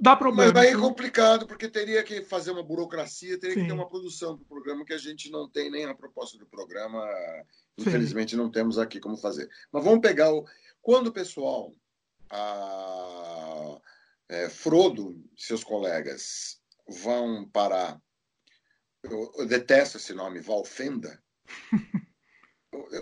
dar 0.00 0.16
problema. 0.16 0.52
Mas 0.52 0.52
daí 0.52 0.72
é 0.72 0.76
complicado, 0.76 1.46
porque 1.46 1.68
teria 1.68 2.02
que 2.02 2.22
fazer 2.22 2.50
uma 2.50 2.62
burocracia, 2.62 3.38
teria 3.38 3.54
Sim. 3.54 3.62
que 3.62 3.66
ter 3.68 3.72
uma 3.72 3.88
produção 3.88 4.36
para 4.36 4.42
o 4.42 4.48
programa 4.48 4.84
que 4.84 4.92
a 4.92 4.98
gente 4.98 5.30
não 5.30 5.48
tem 5.48 5.70
nem 5.70 5.86
na 5.86 5.94
proposta 5.94 6.36
do 6.36 6.46
programa. 6.46 7.06
Infelizmente 7.78 8.32
Sim. 8.32 8.36
não 8.38 8.50
temos 8.50 8.78
aqui 8.78 8.98
como 8.98 9.16
fazer. 9.16 9.48
Mas 9.70 9.84
vamos 9.84 10.00
pegar 10.00 10.32
o. 10.34 10.44
Quando 10.80 11.06
o 11.06 11.12
pessoal, 11.12 11.72
a, 12.28 13.78
é, 14.32 14.48
Frodo 14.48 15.12
e 15.36 15.42
seus 15.42 15.62
colegas 15.62 16.60
vão 16.88 17.48
parar 17.48 18.00
eu, 19.02 19.32
eu 19.36 19.46
detesto 19.46 19.96
esse 19.96 20.14
nome, 20.14 20.40
Valfenda. 20.40 21.20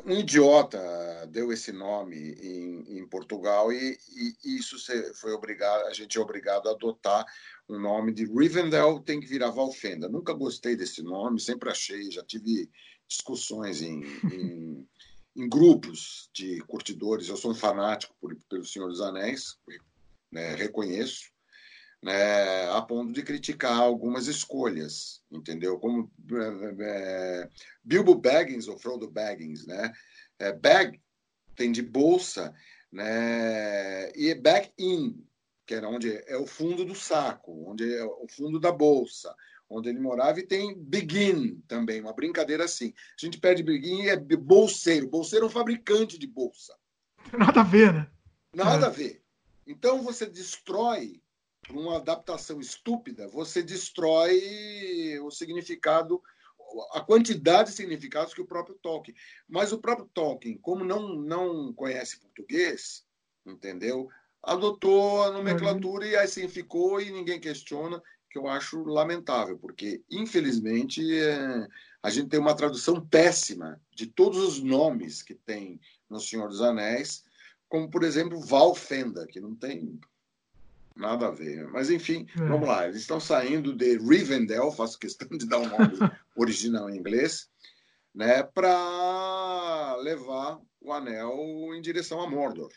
um 0.07 0.19
idiota 0.19 0.81
deu 1.29 1.53
esse 1.53 1.73
nome 1.73 2.17
em, 2.17 2.99
em 2.99 3.09
Portugal 3.09 3.73
e, 3.73 3.99
e, 4.45 4.57
isso 4.57 4.77
foi 5.15 5.33
obrigado, 5.33 5.87
a 5.87 5.93
gente 5.93 6.17
é 6.17 6.21
obrigado 6.21 6.69
a 6.69 6.73
adotar 6.73 7.25
um 7.69 7.79
nome 7.79 8.13
de 8.13 8.25
Rivendell 8.25 9.01
tem 9.01 9.21
que 9.21 9.27
virar 9.27 9.51
Valfenda. 9.51 10.09
Nunca 10.09 10.33
gostei 10.33 10.75
desse 10.75 11.03
nome, 11.03 11.39
sempre 11.39 11.71
achei, 11.71 12.11
já 12.11 12.25
tive 12.25 12.69
discussões 13.07 13.83
em, 13.83 14.03
em, 14.33 14.89
em 15.37 15.49
grupos 15.49 16.31
de 16.35 16.61
curtidores. 16.63 17.29
Eu 17.29 17.37
sou 17.37 17.53
um 17.53 17.55
fanático 17.55 18.15
por, 18.21 18.35
pelo 18.49 18.65
Senhor 18.65 18.89
dos 18.89 19.01
Anéis, 19.01 19.57
né, 20.31 20.55
reconheço 20.55 21.31
né, 22.03 22.71
a 22.71 22.81
ponto 22.81 23.13
de 23.13 23.23
criticar 23.23 23.79
algumas 23.79 24.27
escolhas, 24.27 25.21
entendeu? 25.31 25.79
Como 25.79 26.11
é, 26.81 27.49
Bilbo 27.85 28.15
Baggins 28.15 28.69
ou 28.69 28.79
Frodo 28.79 29.11
Baggins, 29.11 29.67
né? 29.67 29.93
É, 30.39 30.53
bag 30.53 31.01
tem 31.55 31.71
de 31.71 31.83
bolsa, 31.83 32.55
né? 32.91 34.11
E 34.13 34.35
back 34.35 34.73
in, 34.79 35.23
que 35.67 35.75
era 35.75 35.89
onde 35.89 36.11
é 36.27 36.37
o 36.39 36.47
fundo 36.47 36.85
do 36.85 36.95
saco, 36.95 37.71
onde 37.71 37.95
é 37.95 38.03
o 38.03 38.27
fundo 38.29 38.59
da 38.59 38.73
bolsa, 38.73 39.35
onde 39.69 39.91
ele 39.91 40.01
morava, 40.01 40.41
e 40.41 40.47
tem 40.47 40.75
begin 40.83 41.63
também, 41.69 42.01
uma 42.01 42.15
brincadeira 42.15 42.65
assim. 42.65 42.95
A 43.21 43.25
gente 43.25 43.39
pede 43.39 43.63
begin 43.63 44.05
e 44.05 44.09
é 44.09 44.17
bolseiro. 44.17 45.07
Bolseiro 45.07 45.45
é 45.45 45.49
um 45.49 45.53
fabricante 45.53 46.19
de 46.19 46.27
bolsa. 46.27 46.75
Nada 47.37 47.61
a 47.61 47.65
ver, 47.65 47.93
né? 47.93 48.11
Nada 48.55 48.87
é. 48.87 48.89
a 48.89 48.91
ver. 48.91 49.20
Então 49.71 50.03
você 50.03 50.27
destrói 50.27 51.23
por 51.63 51.77
uma 51.77 51.99
adaptação 51.99 52.61
estúpida, 52.61 53.29
você 53.29 53.63
destrói 53.63 55.17
o 55.21 55.31
significado, 55.31 56.21
a 56.93 57.01
quantidade 57.01 57.71
de 57.71 57.77
significados 57.77 58.35
que 58.35 58.41
o 58.41 58.47
próprio 58.47 58.75
Tolkien. 58.83 59.17
Mas 59.49 59.73
o 59.73 59.79
próprio 59.79 60.11
Tolkien, 60.13 60.59
como 60.59 60.85
não, 60.85 61.15
não 61.15 61.73
conhece 61.73 62.19
português, 62.19 63.05
entendeu? 63.47 64.09
Adotou 64.43 65.23
a 65.23 65.31
nomenclatura 65.31 66.05
uhum. 66.05 66.11
e 66.11 66.17
assim 66.17 66.49
ficou 66.49 67.01
e 67.01 67.13
ninguém 67.13 67.39
questiona, 67.39 68.03
que 68.29 68.39
eu 68.39 68.49
acho 68.49 68.83
lamentável, 68.83 69.57
porque, 69.59 70.03
infelizmente, 70.11 71.01
é, 71.17 71.67
a 72.03 72.11
gente 72.11 72.29
tem 72.29 72.41
uma 72.41 72.57
tradução 72.57 73.05
péssima 73.07 73.81
de 73.95 74.07
todos 74.07 74.39
os 74.39 74.61
nomes 74.61 75.23
que 75.23 75.35
tem 75.35 75.81
no 76.09 76.19
Senhor 76.19 76.49
dos 76.49 76.61
Anéis, 76.61 77.25
como, 77.71 77.89
por 77.89 78.03
exemplo, 78.03 78.39
Valfenda, 78.41 79.27
que 79.27 79.41
não 79.41 79.55
tem 79.55 79.99
Nada 80.97 81.29
a 81.29 81.31
ver. 81.31 81.67
Mas, 81.69 81.89
enfim, 81.89 82.27
é. 82.37 82.45
vamos 82.45 82.69
lá. 82.69 82.87
Eles 82.87 83.01
estão 83.01 83.19
saindo 83.19 83.75
de 83.75 83.97
Rivendell, 83.97 84.71
faço 84.77 84.99
questão 84.99 85.29
de 85.29 85.49
dar 85.49 85.59
um 85.59 85.67
nome 85.67 85.97
original 86.37 86.91
em 86.91 86.99
inglês, 86.99 87.49
né, 88.15 88.43
para 88.43 89.97
levar 90.03 90.61
o 90.81 90.93
anel 90.93 91.75
em 91.75 91.81
direção 91.81 92.21
a 92.21 92.29
Mordor. 92.29 92.71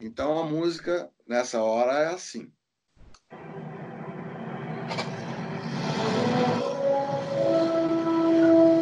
Então, 0.00 0.38
a 0.38 0.46
música, 0.46 1.10
nessa 1.26 1.60
hora, 1.62 1.98
é 1.98 2.06
assim. 2.06 2.50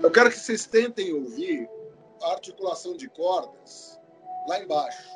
Eu 0.03 0.11
quero 0.11 0.31
que 0.31 0.39
vocês 0.39 0.67
tentem 0.67 1.13
ouvir 1.13 1.69
a 2.23 2.33
articulação 2.33 2.97
de 2.97 3.09
cordas 3.09 3.99
lá 4.47 4.61
embaixo, 4.61 5.09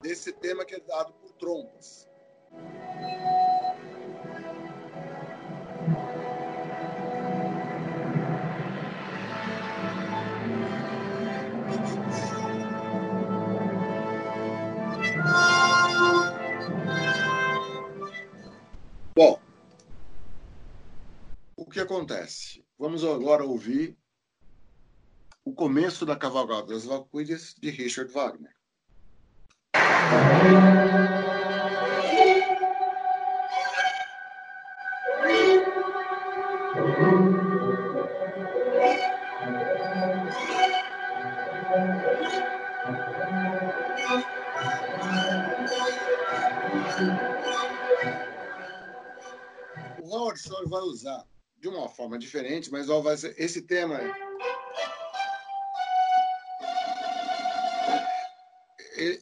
desse 0.00 0.32
tema 0.32 0.64
que 0.64 0.74
é 0.74 0.80
dado 0.80 1.12
por 1.14 1.32
trompas. 1.32 2.08
Bom, 19.14 19.40
o 21.56 21.64
que 21.64 21.80
acontece? 21.80 22.62
Vamos 22.78 23.02
agora 23.02 23.44
ouvir 23.44 23.96
o 25.46 25.54
começo 25.54 26.04
da 26.04 26.16
Cavalgada 26.16 26.66
das 26.74 26.84
Valkyrias 26.84 27.54
de 27.56 27.70
Richard 27.70 28.12
Wagner. 28.12 28.52
O 50.02 50.12
Howard 50.12 50.40
Shore 50.40 50.68
vai 50.68 50.80
usar 50.80 51.24
de 51.60 51.68
uma 51.68 51.88
forma 51.88 52.18
diferente, 52.18 52.68
mas 52.72 52.88
ser, 53.16 53.32
esse 53.38 53.62
tema 53.62 54.00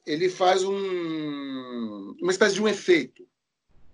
ele 0.06 0.28
faz 0.28 0.62
um, 0.62 2.16
uma 2.20 2.32
espécie 2.32 2.54
de 2.54 2.62
um 2.62 2.68
efeito 2.68 3.26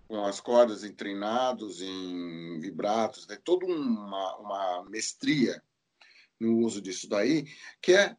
com 0.06 0.24
as 0.24 0.40
cordas 0.40 0.82
em 0.82 0.92
treinados, 0.92 1.80
em 1.80 2.58
vibratos, 2.58 3.26
tem 3.26 3.38
toda 3.44 3.64
uma, 3.64 4.36
uma 4.38 4.84
mestria 4.90 5.62
no 6.38 6.58
uso 6.58 6.80
disso 6.80 7.08
daí, 7.08 7.46
que 7.80 7.92
é 7.92 8.16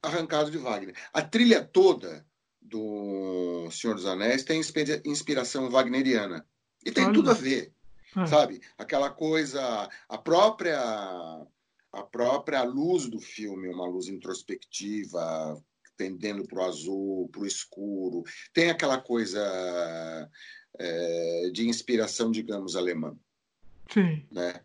arrancado 0.00 0.50
de 0.50 0.58
Wagner. 0.58 0.94
A 1.12 1.22
trilha 1.22 1.64
toda 1.64 2.24
do 2.60 3.68
Senhor 3.70 3.94
dos 3.94 4.06
Anéis 4.06 4.44
tem 4.44 4.60
inspiração 5.04 5.68
wagneriana. 5.70 6.46
E 6.84 6.92
tem 6.92 7.04
Olha. 7.04 7.14
tudo 7.14 7.30
a 7.30 7.34
ver, 7.34 7.72
é. 8.16 8.26
sabe? 8.26 8.60
Aquela 8.78 9.10
coisa, 9.10 9.90
a 10.08 10.18
própria 10.18 10.78
a 11.92 12.02
própria 12.02 12.62
luz 12.62 13.08
do 13.08 13.18
filme, 13.18 13.68
uma 13.68 13.86
luz 13.86 14.06
introspectiva, 14.06 15.60
tendendo 15.96 16.46
para 16.46 16.60
o 16.60 16.64
azul, 16.64 17.28
para 17.30 17.42
o 17.42 17.46
escuro. 17.46 18.22
Tem 18.52 18.70
aquela 18.70 19.00
coisa 19.00 20.30
é, 20.78 21.50
de 21.52 21.68
inspiração, 21.68 22.30
digamos, 22.30 22.76
alemã. 22.76 23.16
Sim. 23.92 24.26
Né? 24.30 24.60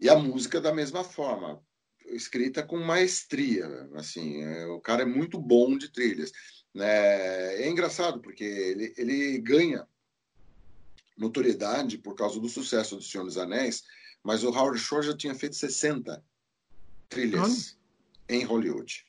E 0.00 0.08
a 0.08 0.16
música 0.16 0.60
da 0.60 0.72
mesma 0.72 1.04
forma, 1.04 1.62
escrita 2.06 2.62
com 2.62 2.78
maestria. 2.78 3.88
Assim, 3.94 4.42
é, 4.42 4.66
o 4.66 4.80
cara 4.80 5.02
é 5.02 5.06
muito 5.06 5.38
bom 5.38 5.76
de 5.76 5.90
trilhas. 5.90 6.32
Né? 6.74 7.62
É 7.62 7.68
engraçado, 7.68 8.20
porque 8.20 8.44
ele, 8.44 8.94
ele 8.96 9.38
ganha 9.38 9.86
notoriedade 11.16 11.98
por 11.98 12.14
causa 12.14 12.40
do 12.40 12.48
sucesso 12.48 12.96
do 12.96 13.02
Senhor 13.02 13.24
dos 13.24 13.36
Anéis, 13.36 13.84
mas 14.22 14.42
o 14.42 14.48
Howard 14.48 14.78
Shore 14.78 15.06
já 15.06 15.16
tinha 15.16 15.34
feito 15.34 15.54
60 15.54 16.22
trilhas 17.08 17.78
em 18.28 18.44
Hollywood. 18.44 19.04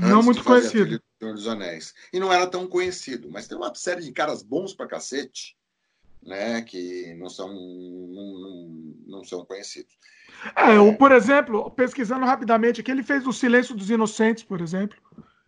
Não 0.00 0.22
muito 0.22 0.44
conhecido. 0.44 1.00
Senhor 1.18 1.34
dos 1.34 1.48
Anéis. 1.48 1.94
E 2.12 2.20
não 2.20 2.32
era 2.32 2.46
tão 2.46 2.66
conhecido, 2.66 3.30
mas 3.30 3.48
tem 3.48 3.56
uma 3.56 3.74
série 3.74 4.02
de 4.02 4.12
caras 4.12 4.42
bons 4.42 4.74
pra 4.74 4.86
cacete, 4.86 5.56
né, 6.22 6.60
que 6.62 7.14
não 7.14 7.30
são, 7.30 7.48
não, 7.48 8.40
não, 8.40 8.94
não 9.06 9.24
são 9.24 9.44
conhecidos. 9.44 9.96
É, 10.54 10.74
é, 10.74 10.92
por 10.92 11.12
exemplo, 11.12 11.70
pesquisando 11.70 12.26
rapidamente 12.26 12.80
aqui, 12.80 12.90
ele 12.90 13.02
fez 13.02 13.26
O 13.26 13.32
Silêncio 13.32 13.74
dos 13.74 13.88
Inocentes, 13.88 14.42
por 14.42 14.60
exemplo. 14.60 14.98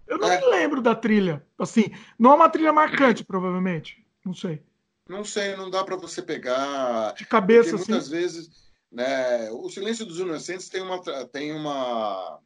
Eu 0.07 0.17
não 0.17 0.31
é. 0.31 0.41
me 0.41 0.47
lembro 0.47 0.81
da 0.81 0.95
trilha. 0.95 1.45
Assim, 1.59 1.93
não 2.19 2.33
é 2.33 2.35
uma 2.35 2.49
trilha 2.49 2.73
marcante, 2.73 3.25
provavelmente. 3.25 4.03
Não 4.25 4.33
sei. 4.33 4.63
Não 5.07 5.25
sei, 5.25 5.57
não 5.57 5.71
dá 5.71 5.85
para 5.85 5.97
você 5.97 6.23
pegar. 6.23 7.13
De 7.15 7.27
cabeça, 7.27 7.77
assim. 7.77 7.91
Muitas 7.91 8.09
vezes, 8.09 8.51
né, 8.91 9.51
O 9.51 9.69
Silêncio 9.69 10.07
dos 10.07 10.19
Inocentes 10.19 10.69
tem 10.69 10.81
uma. 10.81 11.03
Tem 11.27 11.53
uma 11.53 12.41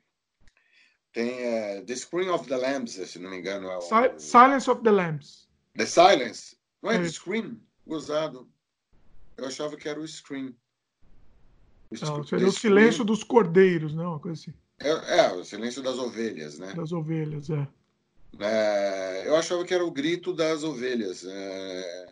tem 1.12 1.31
é, 1.40 1.83
The 1.83 1.94
Scream 1.94 2.35
of 2.35 2.48
the 2.48 2.57
Lambs, 2.57 2.92
se 2.92 3.18
não 3.18 3.31
me 3.31 3.38
engano. 3.38 3.68
É 3.68 3.77
o... 3.77 4.18
Silence 4.18 4.70
of 4.70 4.83
the 4.83 4.90
Lambs. 4.90 5.48
The 5.77 5.87
Silence? 5.87 6.57
Não 6.83 6.90
é, 6.90 6.96
é. 6.96 6.98
The 6.98 7.09
Scream? 7.09 7.61
Gozado. 7.87 8.48
Eu 9.37 9.46
achava 9.46 9.77
que 9.77 9.88
era 9.88 10.01
o 10.01 10.07
Scream. 10.07 10.55
O 11.90 12.05
não, 12.05 12.25
seria 12.25 12.46
o 12.46 12.53
silêncio 12.53 13.05
dos 13.05 13.22
cordeiros, 13.22 13.94
né? 13.94 14.03
Uma 14.03 14.18
coisa 14.18 14.40
assim. 14.40 14.55
É, 14.81 15.18
é, 15.20 15.33
o 15.33 15.44
silêncio 15.44 15.83
das 15.83 15.98
ovelhas, 15.98 16.59
né? 16.59 16.72
Das 16.75 16.92
ovelhas, 16.92 17.51
é. 17.51 17.68
é 18.40 19.25
eu 19.27 19.37
achava 19.37 19.64
que 19.64 19.75
era 19.75 19.85
o 19.85 19.90
grito 19.90 20.33
das 20.33 20.64
ovelhas. 20.64 21.25
É... 21.29 22.07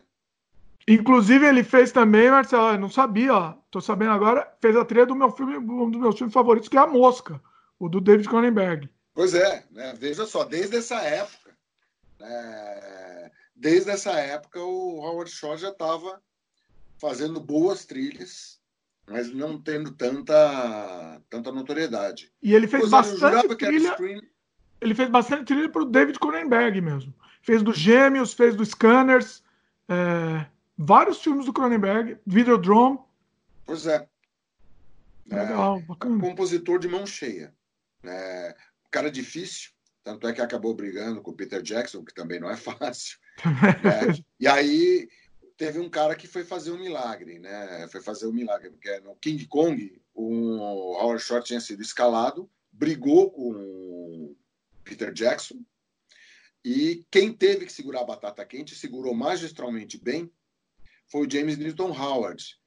Inclusive, 0.86 1.46
ele 1.46 1.64
fez 1.64 1.92
também, 1.92 2.30
Marcelo, 2.30 2.78
não 2.78 2.90
sabia, 2.90 3.34
ó, 3.34 3.54
tô 3.70 3.80
sabendo 3.80 4.12
agora, 4.12 4.52
fez 4.60 4.76
a 4.76 4.84
trilha 4.84 5.06
do 5.06 5.14
meu 5.14 5.30
filme, 5.30 5.56
um 5.56 5.90
dos 5.90 6.00
meus 6.00 6.16
filmes 6.16 6.34
favoritos, 6.34 6.68
que 6.68 6.76
é 6.76 6.80
A 6.80 6.86
Mosca 6.86 7.40
o 7.80 7.88
do 7.88 8.00
David 8.00 8.28
Cronenberg. 8.28 8.88
Pois 9.14 9.34
é, 9.34 9.64
né? 9.70 9.94
veja 9.98 10.26
só, 10.26 10.44
desde 10.44 10.76
essa 10.76 11.00
época, 11.00 11.56
né? 12.20 13.30
desde 13.56 13.90
essa 13.90 14.12
época 14.12 14.60
o 14.60 15.00
Howard 15.00 15.30
Shaw 15.30 15.56
já 15.56 15.70
estava 15.70 16.22
fazendo 17.00 17.40
boas 17.40 17.86
trilhas, 17.86 18.60
mas 19.08 19.32
não 19.32 19.60
tendo 19.60 19.92
tanta, 19.92 21.20
tanta 21.30 21.50
notoriedade. 21.50 22.30
E 22.42 22.54
ele 22.54 22.68
fez 22.68 22.82
pois 22.82 22.92
bastante 22.92 23.56
trilha. 23.56 23.96
Ele 24.80 24.94
fez 24.94 25.08
bastante 25.08 25.44
trilha 25.44 25.68
para 25.68 25.82
o 25.82 25.86
David 25.86 26.18
Cronenberg 26.18 26.80
mesmo. 26.80 27.12
Fez 27.42 27.62
do 27.62 27.72
Gêmeos, 27.72 28.34
fez 28.34 28.54
do 28.54 28.64
Scanners, 28.64 29.42
é, 29.88 30.46
vários 30.76 31.20
filmes 31.20 31.46
do 31.46 31.52
Cronenberg, 31.52 32.18
Videodrome. 32.26 32.98
Pois 33.64 33.86
é. 33.86 34.06
Legal, 35.26 35.78
é, 35.78 35.82
bacana. 35.82 36.20
Compositor 36.20 36.78
de 36.78 36.88
mão 36.88 37.06
cheia. 37.06 37.54
É, 38.04 38.56
cara 38.90 39.10
difícil, 39.10 39.70
tanto 40.02 40.26
é 40.26 40.32
que 40.32 40.40
acabou 40.40 40.74
brigando 40.74 41.22
com 41.22 41.30
o 41.30 41.36
Peter 41.36 41.62
Jackson, 41.62 42.04
que 42.04 42.14
também 42.14 42.40
não 42.40 42.50
é 42.50 42.56
fácil. 42.58 43.18
né? 43.44 44.24
E 44.38 44.46
aí 44.46 45.08
teve 45.56 45.78
um 45.78 45.90
cara 45.90 46.14
que 46.14 46.26
foi 46.26 46.44
fazer 46.44 46.70
um 46.72 46.78
milagre, 46.78 47.38
né? 47.38 47.86
Foi 47.88 48.00
fazer 48.00 48.26
um 48.26 48.32
milagre, 48.32 48.70
porque 48.70 48.98
no 49.00 49.14
King 49.16 49.46
Kong 49.46 50.00
o 50.14 50.96
Howard 50.98 51.22
Short 51.22 51.46
tinha 51.46 51.60
sido 51.60 51.82
escalado, 51.82 52.50
brigou 52.72 53.30
com 53.30 53.52
o 53.52 54.36
Peter 54.84 55.12
Jackson, 55.12 55.62
e 56.64 57.06
quem 57.10 57.32
teve 57.32 57.64
que 57.64 57.72
segurar 57.72 58.00
a 58.00 58.04
batata 58.04 58.44
quente, 58.44 58.74
segurou 58.74 59.14
magistralmente 59.14 59.98
bem, 59.98 60.30
foi 61.06 61.26
o 61.26 61.30
James 61.30 61.56
Newton 61.56 61.90
Howard, 61.90 62.58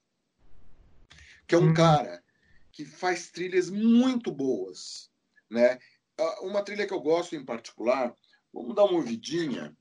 que 1.48 1.56
é 1.56 1.58
um 1.58 1.70
hum. 1.70 1.74
cara 1.74 2.24
que 2.72 2.86
faz 2.86 3.30
trilhas 3.30 3.70
muito 3.70 4.32
boas. 4.32 5.12
Né? 5.54 5.78
Ah, 6.20 6.38
uma 6.42 6.64
trilha 6.64 6.88
que 6.88 6.94
eu 6.94 7.00
gosto 7.00 7.36
em 7.36 7.46
particular, 7.46 8.14
vamos 8.52 8.76
dar 8.76 8.86
uma 8.86 8.98
ouvidinha. 8.98 9.76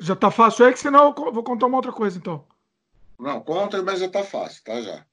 Já 0.00 0.16
tá 0.16 0.30
fácil 0.30 0.64
aí, 0.64 0.72
que 0.72 0.78
senão 0.78 1.14
eu 1.16 1.32
vou 1.32 1.42
contar 1.42 1.66
uma 1.66 1.76
outra 1.76 1.92
coisa, 1.92 2.18
então. 2.18 2.46
Não, 3.18 3.40
conta, 3.40 3.82
mas 3.82 4.00
já 4.00 4.08
tá 4.08 4.22
fácil, 4.22 4.62
tá 4.64 4.80
já. 4.80 5.04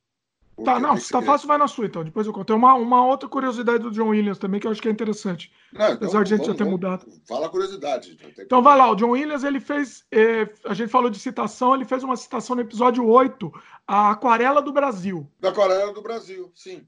Porque 0.55 0.71
tá, 0.71 0.79
não, 0.79 0.95
se 0.95 1.11
tá 1.11 1.21
fácil, 1.21 1.49
vai 1.49 1.57
na 1.57 1.67
sua, 1.67 1.85
então. 1.85 2.03
Depois 2.03 2.25
eu 2.25 2.31
conto. 2.31 2.47
Tem 2.47 2.55
uma, 2.55 2.73
uma 2.75 3.05
outra 3.05 3.27
curiosidade 3.27 3.79
do 3.79 3.91
John 3.91 4.09
Williams 4.09 4.37
também, 4.37 4.57
que 4.59 4.65
eu 4.65 4.71
acho 4.71 4.81
que 4.81 4.87
é 4.87 4.91
interessante. 4.91 5.51
Não, 5.73 5.81
então, 5.81 5.95
apesar 5.95 6.23
de 6.23 6.33
a 6.33 6.37
gente 6.37 6.45
já 6.45 6.55
ter 6.55 6.63
mudado. 6.63 7.05
Fala 7.27 7.47
a 7.47 7.49
curiosidade. 7.49 8.13
Então, 8.13 8.45
então 8.45 8.61
vai 8.61 8.77
lá, 8.77 8.89
o 8.89 8.95
John 8.95 9.09
Williams, 9.09 9.43
ele 9.43 9.59
fez. 9.59 10.05
Eh, 10.11 10.47
a 10.63 10.73
gente 10.73 10.89
falou 10.89 11.09
de 11.09 11.19
citação, 11.19 11.75
ele 11.75 11.83
fez 11.83 12.03
uma 12.03 12.15
citação 12.15 12.55
no 12.55 12.61
episódio 12.61 13.05
8, 13.05 13.51
a 13.85 14.11
Aquarela 14.11 14.61
do 14.61 14.71
Brasil. 14.71 15.29
Da 15.41 15.49
Aquarela 15.49 15.91
do 15.91 16.01
Brasil, 16.01 16.49
sim. 16.55 16.87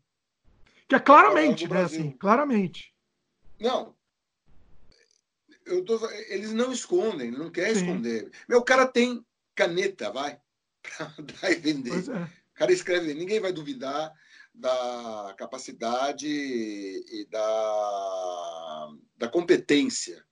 Que 0.87 0.95
é 0.95 0.99
claramente, 0.99 1.67
né? 1.67 1.81
Assim, 1.81 2.11
claramente. 2.11 2.93
Não. 3.59 3.95
Tô, 5.85 6.09
eles 6.29 6.53
não 6.53 6.71
escondem, 6.71 7.29
não 7.29 7.51
quer 7.51 7.71
esconder. 7.71 8.31
Meu, 8.47 8.63
cara 8.63 8.87
tem 8.87 9.25
caneta, 9.53 10.11
vai, 10.11 10.39
para 10.81 11.13
dar 11.19 11.51
e 11.51 11.55
vender. 11.55 12.09
É. 12.09 12.23
O 12.23 12.53
cara 12.53 12.71
escreve, 12.71 13.13
ninguém 13.13 13.39
vai 13.39 13.51
duvidar 13.51 14.13
da 14.53 15.35
capacidade 15.37 16.27
e 16.27 17.27
da, 17.29 18.89
da 19.17 19.27
competência 19.27 20.23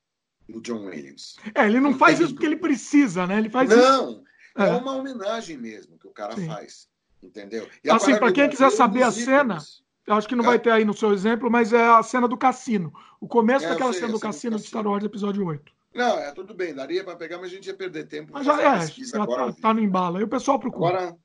do 0.47 0.61
John 0.61 0.85
Williams. 0.85 1.35
É, 1.53 1.65
ele 1.65 1.79
não, 1.79 1.91
não 1.91 1.97
faz 1.97 2.19
isso 2.19 2.33
porque 2.33 2.45
ele 2.45 2.55
precisa, 2.55 3.27
né? 3.27 3.37
Ele 3.37 3.49
faz 3.49 3.69
não, 3.69 4.11
isso. 4.11 4.23
é, 4.57 4.69
é 4.69 4.71
uma 4.73 4.95
homenagem 4.95 5.57
mesmo 5.57 5.97
que 5.97 6.07
o 6.07 6.11
cara 6.11 6.35
Sim. 6.35 6.47
faz, 6.47 6.87
entendeu? 7.21 7.69
E 7.83 7.89
assim, 7.89 8.17
para 8.17 8.31
quem 8.31 8.49
quiser 8.49 8.71
saber 8.71 9.03
a 9.03 9.11
cena, 9.11 9.59
acho 10.07 10.27
que 10.27 10.35
não 10.35 10.43
é. 10.43 10.47
vai 10.47 10.59
ter 10.59 10.71
aí 10.71 10.85
no 10.85 10.93
seu 10.93 11.13
exemplo, 11.13 11.49
mas 11.49 11.73
é 11.73 11.83
a 11.83 12.03
cena 12.03 12.27
do 12.27 12.37
cassino. 12.37 12.93
O 13.19 13.27
começo 13.27 13.65
é, 13.65 13.69
daquela 13.69 13.91
sei, 13.91 14.01
cena 14.01 14.13
do 14.13 14.19
cassino, 14.19 14.57
de 14.57 14.63
Star 14.63 14.85
Wars, 14.85 15.03
episódio 15.03 15.45
8. 15.45 15.71
Não, 15.93 16.19
é 16.19 16.31
tudo 16.31 16.53
bem, 16.53 16.73
daria 16.73 17.03
para 17.03 17.15
pegar, 17.15 17.37
mas 17.37 17.47
a 17.47 17.55
gente 17.55 17.67
ia 17.67 17.73
perder 17.73 18.05
tempo. 18.07 18.31
Mas 18.33 18.45
já 18.45 18.61
é, 18.61 18.85
já 18.85 19.23
agora, 19.23 19.53
tá, 19.53 19.61
tá, 19.61 19.73
no 19.73 19.79
embalo. 19.79 20.17
Aí 20.17 20.23
o 20.23 20.27
pessoal 20.27 20.59
procura. 20.59 20.97
Agora, 20.97 21.17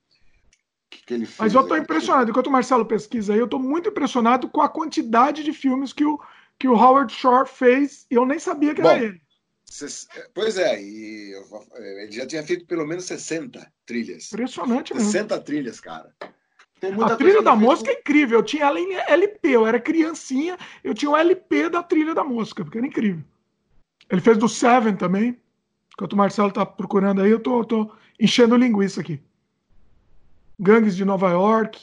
que, 0.89 1.05
que 1.05 1.15
ele 1.15 1.27
fez, 1.27 1.39
mas 1.39 1.55
eu 1.55 1.61
estou 1.63 1.77
impressionado. 1.77 2.31
Enquanto 2.31 2.47
o 2.47 2.53
Marcelo 2.53 2.87
pesquisa 2.87 3.33
aí, 3.33 3.39
eu 3.39 3.47
estou 3.47 3.59
muito 3.59 3.89
impressionado 3.89 4.49
com 4.49 4.61
a 4.61 4.69
quantidade 4.69 5.43
de 5.43 5.53
filmes 5.53 5.93
que 5.93 6.05
o, 6.05 6.21
que 6.59 6.69
o 6.69 6.75
Howard 6.75 7.13
Shore 7.13 7.49
fez 7.49 8.07
e 8.11 8.15
eu 8.15 8.25
nem 8.25 8.39
sabia 8.39 8.75
que 8.75 8.83
Bom, 8.83 8.91
era 8.91 9.05
ele. 9.05 9.21
Pois 10.35 10.59
é, 10.59 10.83
e 10.83 11.33
ele 12.03 12.13
já 12.13 12.27
tinha 12.27 12.43
feito 12.43 12.67
pelo 12.67 12.87
menos 12.87 13.05
60 13.05 13.73
trilhas. 13.87 14.33
Impressionante 14.33 14.89
60 14.89 14.95
mesmo. 14.95 15.13
60 15.13 15.41
trilhas, 15.41 15.81
cara. 15.81 16.13
A 17.05 17.17
trilha 17.17 17.43
da 17.43 17.55
mosca 17.55 17.91
é 17.91 17.95
incrível. 18.01 18.39
Eu 18.39 18.45
tinha 18.45 18.65
ela 18.65 18.81
em 18.81 18.95
LP, 18.95 19.49
eu 19.49 19.67
era 19.67 19.81
criancinha, 19.81 20.57
eu 20.83 20.95
tinha 20.95 21.11
o 21.11 21.17
LP 21.17 21.69
da 21.69 21.83
trilha 21.83 22.15
da 22.15 22.25
mosca, 22.25 22.65
porque 22.65 22.79
era 22.79 22.87
incrível. 22.87 23.23
Ele 24.09 24.21
fez 24.21 24.39
do 24.39 24.49
Seven 24.49 24.97
também. 24.97 25.39
Enquanto 25.93 26.15
o 26.15 26.17
Marcelo 26.17 26.51
tá 26.51 26.65
procurando 26.65 27.21
aí, 27.21 27.31
eu 27.31 27.41
tô, 27.41 27.65
tô 27.65 27.93
enchendo 28.19 28.57
linguiça 28.57 29.01
aqui. 29.01 29.23
Gangues 30.59 30.97
de 30.97 31.05
Nova 31.05 31.31
York. 31.31 31.79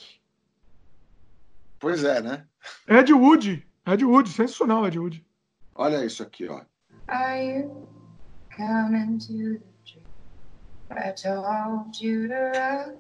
Pois 1.80 2.04
é, 2.04 2.22
né? 2.22 2.46
Ed 2.88 3.14
Wood. 3.14 3.66
Ed 3.86 4.04
Wood, 4.04 4.30
sensacional, 4.30 4.86
Ed 4.88 5.00
Wood. 5.00 5.26
Olha 5.76 6.04
isso 6.04 6.24
aqui, 6.24 6.48
ó. 6.48 6.62
Are 7.08 7.42
you 7.42 7.88
coming 8.56 9.18
to 9.20 9.28
the 9.28 9.62
tree? 9.86 10.04
I 10.92 11.12
told 11.14 12.04
you 12.04 12.28
to 12.28 12.34
run 12.34 12.98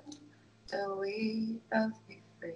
till 0.68 1.00
we 1.00 1.58
both 1.72 1.94
be 2.08 2.22
free. 2.40 2.52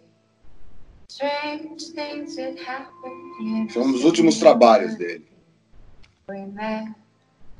Strange 1.07 1.81
things 1.95 2.35
that 2.35 2.57
happen. 2.59 3.67
São 3.69 3.93
os 3.93 4.03
últimos 4.03 4.37
trabalhos 4.39 4.95
dele. 4.97 5.25
We 6.27 6.45
met 6.45 6.87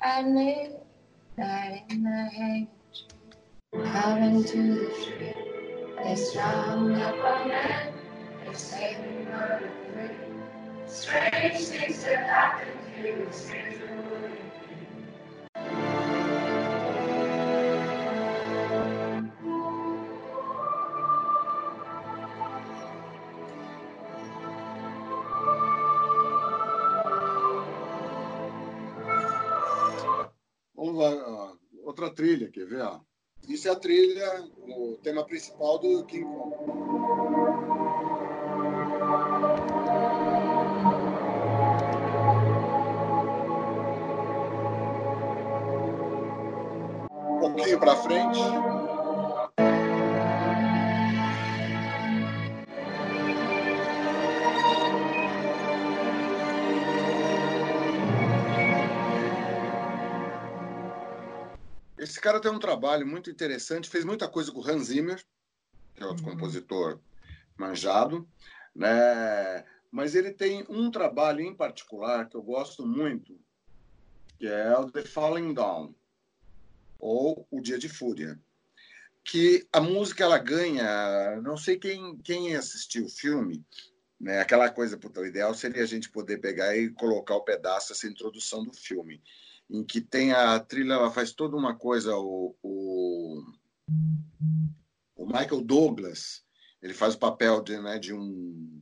at 0.02 0.26
midnight 0.26 1.84
in 1.90 2.04
the 2.04 2.30
hanging 2.36 2.68
tree. 2.94 3.84
Coming 3.92 4.44
to 4.44 4.58
the 4.76 4.90
tree. 5.06 5.34
They 6.04 6.16
strung 6.16 6.96
up 6.96 7.16
a 7.16 7.48
man. 7.48 7.94
They 8.46 8.54
say 8.54 8.98
we 9.02 9.26
were 9.26 9.62
free. 9.94 10.16
Strange 10.88 11.60
things 11.68 12.04
that 12.04 12.28
happen 12.28 12.68
here. 12.96 13.81
Trilha, 32.12 32.50
quer 32.50 32.66
ver? 32.66 32.88
Isso 33.48 33.68
é 33.68 33.72
a 33.72 33.76
trilha, 33.76 34.46
o 34.68 34.98
tema 35.02 35.26
principal 35.26 35.80
do 35.80 36.06
King 36.06 36.26
Kong. 36.26 36.56
Um 47.44 47.54
pouquinho 47.54 47.80
para 47.80 47.96
frente. 47.96 48.40
Esse 62.22 62.28
cara 62.28 62.40
tem 62.40 62.52
um 62.52 62.60
trabalho 62.60 63.08
muito 63.08 63.32
interessante, 63.32 63.90
fez 63.90 64.06
muita 64.06 64.28
coisa 64.28 64.52
com 64.52 64.60
o 64.60 64.70
Hans 64.70 64.90
Zimmer, 64.90 65.20
que 65.96 66.04
é 66.04 66.06
outro 66.06 66.24
uhum. 66.24 66.34
compositor 66.34 67.00
manjado, 67.58 68.30
né? 68.76 69.66
Mas 69.90 70.14
ele 70.14 70.30
tem 70.30 70.64
um 70.70 70.92
trabalho 70.92 71.42
em 71.42 71.56
particular 71.56 72.30
que 72.30 72.38
eu 72.38 72.44
gosto 72.44 72.86
muito, 72.86 73.36
que 74.38 74.46
é 74.46 74.78
o 74.78 74.92
The 74.92 75.02
Falling 75.02 75.52
Down, 75.56 75.96
ou 77.00 77.48
O 77.50 77.60
Dia 77.60 77.80
de 77.80 77.90
Fúria, 77.90 78.40
que 79.24 79.68
a 79.74 79.82
música 79.82 80.24
ela 80.24 80.38
ganha, 80.38 81.42
não 81.42 81.58
sei 81.58 81.80
quem 81.80 82.20
quem 82.20 82.56
assistiu 82.56 83.06
o 83.06 83.10
filme, 83.10 83.66
né? 84.20 84.42
Aquela 84.42 84.70
coisa, 84.70 84.96
puta, 84.96 85.22
o 85.22 85.26
ideal 85.26 85.56
seria 85.56 85.82
a 85.82 85.88
gente 85.88 86.08
poder 86.08 86.38
pegar 86.38 86.78
e 86.78 86.92
colocar 86.92 87.34
o 87.34 87.44
pedaço 87.44 87.94
essa 87.94 88.06
introdução 88.06 88.64
do 88.64 88.74
filme 88.74 89.20
em 89.72 89.84
que 89.84 90.02
tem 90.02 90.34
a 90.34 90.60
trilha, 90.60 90.94
ela 90.94 91.10
faz 91.10 91.32
toda 91.32 91.56
uma 91.56 91.74
coisa, 91.76 92.16
o, 92.18 92.56
o, 92.62 93.42
o 95.16 95.26
Michael 95.26 95.62
Douglas, 95.62 96.44
ele 96.82 96.94
faz 96.94 97.16
o 97.16 97.20
papel 97.20 97.64
de, 97.64 97.80
né, 97.80 97.98
de 97.98 98.14
um 98.14 98.82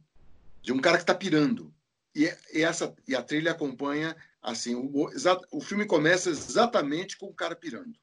de 0.62 0.74
um 0.74 0.80
cara 0.80 0.98
que 0.98 1.04
está 1.04 1.16
pirando. 1.16 1.74
E, 2.14 2.26
e, 2.54 2.64
essa 2.64 2.94
e 3.08 3.16
a 3.16 3.22
trilha 3.22 3.52
acompanha 3.52 4.16
assim, 4.42 4.76
o, 4.76 5.10
o 5.52 5.62
filme 5.62 5.86
começa 5.86 6.30
exatamente 6.30 7.18
com 7.18 7.28
o 7.28 7.34
cara 7.34 7.56
pirando. 7.56 7.98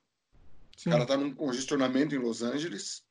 Sim. 0.77 0.91
O 0.91 0.93
cara 0.93 1.03
está 1.03 1.17
num 1.17 1.35
congestionamento 1.35 2.15
em 2.15 2.19
Los 2.19 2.43
Angeles, 2.43 3.05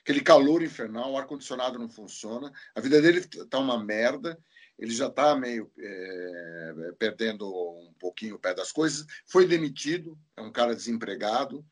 aquele 0.00 0.20
calor 0.20 0.62
infernal, 0.62 1.12
o 1.12 1.18
ar 1.18 1.26
condicionado 1.26 1.78
não 1.78 1.88
funciona, 1.88 2.52
a 2.74 2.80
vida 2.80 3.00
dele 3.02 3.18
está 3.18 3.58
uma 3.58 3.82
merda 3.82 4.38
ele 4.78 4.92
já 4.92 5.08
está 5.08 5.34
meio 5.34 5.70
é, 5.76 6.92
perdendo 6.98 7.48
um 7.48 7.92
pouquinho 7.98 8.36
o 8.36 8.38
pé 8.38 8.54
das 8.54 8.70
coisas. 8.70 9.04
Foi 9.26 9.46
demitido, 9.46 10.16
é 10.36 10.40
um 10.40 10.52
cara 10.52 10.74
desempregado. 10.74 11.66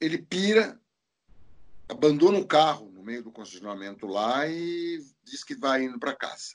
Ele 0.00 0.16
pira, 0.16 0.80
abandona 1.88 2.38
o 2.38 2.46
carro 2.46 2.90
no 2.90 3.02
meio 3.02 3.22
do 3.22 3.30
congestionamento 3.30 4.06
lá 4.06 4.48
e 4.48 4.98
diz 5.22 5.44
que 5.44 5.54
vai 5.54 5.84
indo 5.84 5.98
para 5.98 6.16
casa. 6.16 6.54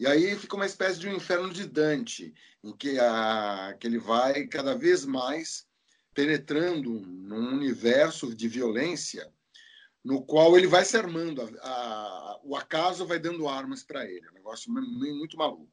E 0.00 0.06
aí 0.06 0.34
fica 0.36 0.56
uma 0.56 0.66
espécie 0.66 0.98
de 0.98 1.08
um 1.08 1.14
inferno 1.14 1.52
de 1.52 1.66
Dante, 1.66 2.34
em 2.64 2.74
que, 2.74 2.98
a, 2.98 3.76
que 3.78 3.86
ele 3.86 3.98
vai 3.98 4.46
cada 4.46 4.74
vez 4.74 5.04
mais 5.04 5.66
penetrando 6.14 6.90
num 7.00 7.54
universo 7.54 8.34
de 8.34 8.48
violência 8.48 9.30
no 10.04 10.22
qual 10.22 10.56
ele 10.56 10.66
vai 10.66 10.84
se 10.84 10.96
armando, 10.96 11.42
a, 11.62 11.68
a, 11.68 12.40
o 12.42 12.56
acaso 12.56 13.06
vai 13.06 13.18
dando 13.18 13.48
armas 13.48 13.82
para 13.84 14.04
ele. 14.04 14.26
É 14.26 14.30
um 14.30 14.34
negócio 14.34 14.72
muito 14.72 15.36
maluco. 15.36 15.70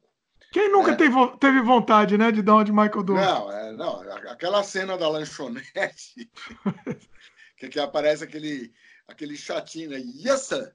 Quem 0.51 0.71
nunca 0.71 0.91
é. 0.91 0.95
teve, 0.95 1.15
teve 1.39 1.61
vontade, 1.61 2.17
né, 2.17 2.31
de 2.31 2.41
dar 2.41 2.55
uma 2.55 2.65
de 2.65 2.71
Michael 2.71 3.03
Douglas? 3.03 3.25
Não, 3.25 3.51
é, 3.51 3.71
não, 3.73 4.01
aquela 4.31 4.63
cena 4.63 4.97
da 4.97 5.07
lanchonete, 5.07 6.29
que, 7.57 7.69
que, 7.69 7.79
aparece 7.79 8.23
aquele, 8.23 8.73
aquele 9.07 9.35
chatinho, 9.35 9.91
né? 9.91 9.99
Yes, 9.99 10.41
sir! 10.41 10.73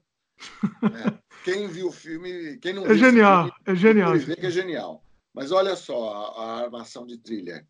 É, 0.83 1.17
quem 1.43 1.67
viu 1.67 1.87
o 1.87 1.91
filme, 1.91 2.57
quem 2.57 2.73
não 2.73 2.85
é 2.85 2.87
viu 2.87 2.97
genial, 2.97 3.43
filme, 3.43 3.59
é 3.65 3.75
genial, 3.75 4.17
vê 4.17 4.35
que 4.35 4.45
é 4.45 4.51
genial. 4.51 5.03
Mas 5.33 5.51
olha 5.51 5.75
só 5.75 6.13
a, 6.13 6.43
a 6.43 6.63
armação 6.63 7.05
de 7.05 7.17
trilha. 7.17 7.67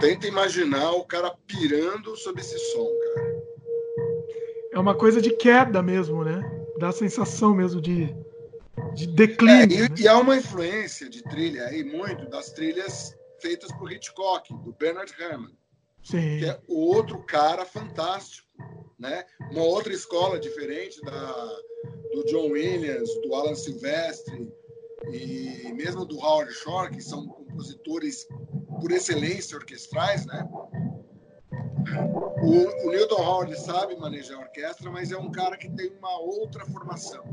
Tenta 0.00 0.28
imaginar 0.28 0.92
o 0.92 1.04
cara 1.04 1.36
pirando 1.46 2.16
sobre 2.16 2.40
esse 2.40 2.58
som, 2.72 2.88
cara. 3.14 3.42
É 4.72 4.78
uma 4.78 4.94
coisa 4.94 5.20
de 5.20 5.30
queda 5.30 5.82
mesmo, 5.82 6.22
né? 6.22 6.40
Dá 6.78 6.88
a 6.88 6.92
sensação 6.92 7.52
mesmo 7.52 7.80
de, 7.80 8.14
de 8.94 9.08
declínio. 9.08 9.76
É, 9.76 9.86
e, 9.86 9.88
né? 9.88 9.94
e, 9.98 10.06
há 10.06 10.16
uma 10.16 10.36
influência 10.36 11.08
de 11.08 11.22
trilha 11.24 11.66
aí 11.66 11.82
muito 11.82 12.28
das 12.30 12.52
trilhas 12.52 13.16
feitas 13.40 13.72
por 13.72 13.90
Hitchcock, 13.90 14.52
do 14.62 14.72
Bernard 14.72 15.12
Herrmann. 15.18 15.56
Sim. 16.04 16.38
Que 16.38 16.46
é 16.46 16.60
outro 16.68 17.18
cara 17.24 17.64
fantástico, 17.64 18.46
né? 18.98 19.24
Uma 19.50 19.64
outra 19.64 19.92
escola 19.92 20.38
diferente 20.38 21.00
da, 21.02 21.58
do 22.12 22.24
John 22.26 22.52
Williams, 22.52 23.10
do 23.22 23.34
Alan 23.34 23.56
Silvestre 23.56 24.48
e 25.10 25.72
mesmo 25.74 26.04
do 26.04 26.18
Howard 26.18 26.52
Shore, 26.52 26.90
que 26.90 27.02
são 27.02 27.26
compositores 27.26 28.26
por 28.80 28.90
excelência 28.92 29.56
orquestrais, 29.56 30.26
né? 30.26 30.48
O, 32.42 32.86
o 32.86 32.90
Newton 32.90 33.22
Howard 33.22 33.58
sabe 33.58 33.96
manejar 33.96 34.36
a 34.38 34.40
orquestra, 34.42 34.90
mas 34.90 35.10
é 35.10 35.18
um 35.18 35.30
cara 35.30 35.56
que 35.56 35.68
tem 35.70 35.90
uma 35.98 36.18
outra 36.20 36.64
formação. 36.66 37.24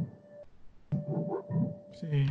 Sim. 2.00 2.26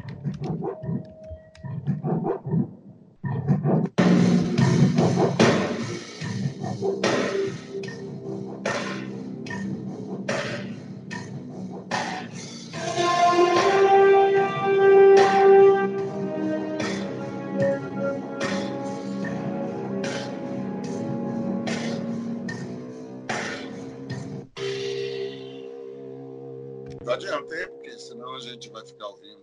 Adiantei, 27.14 27.66
porque 27.66 27.98
senão 27.98 28.34
a 28.34 28.40
gente 28.40 28.68
vai 28.70 28.86
ficar 28.86 29.08
ouvindo. 29.08 29.42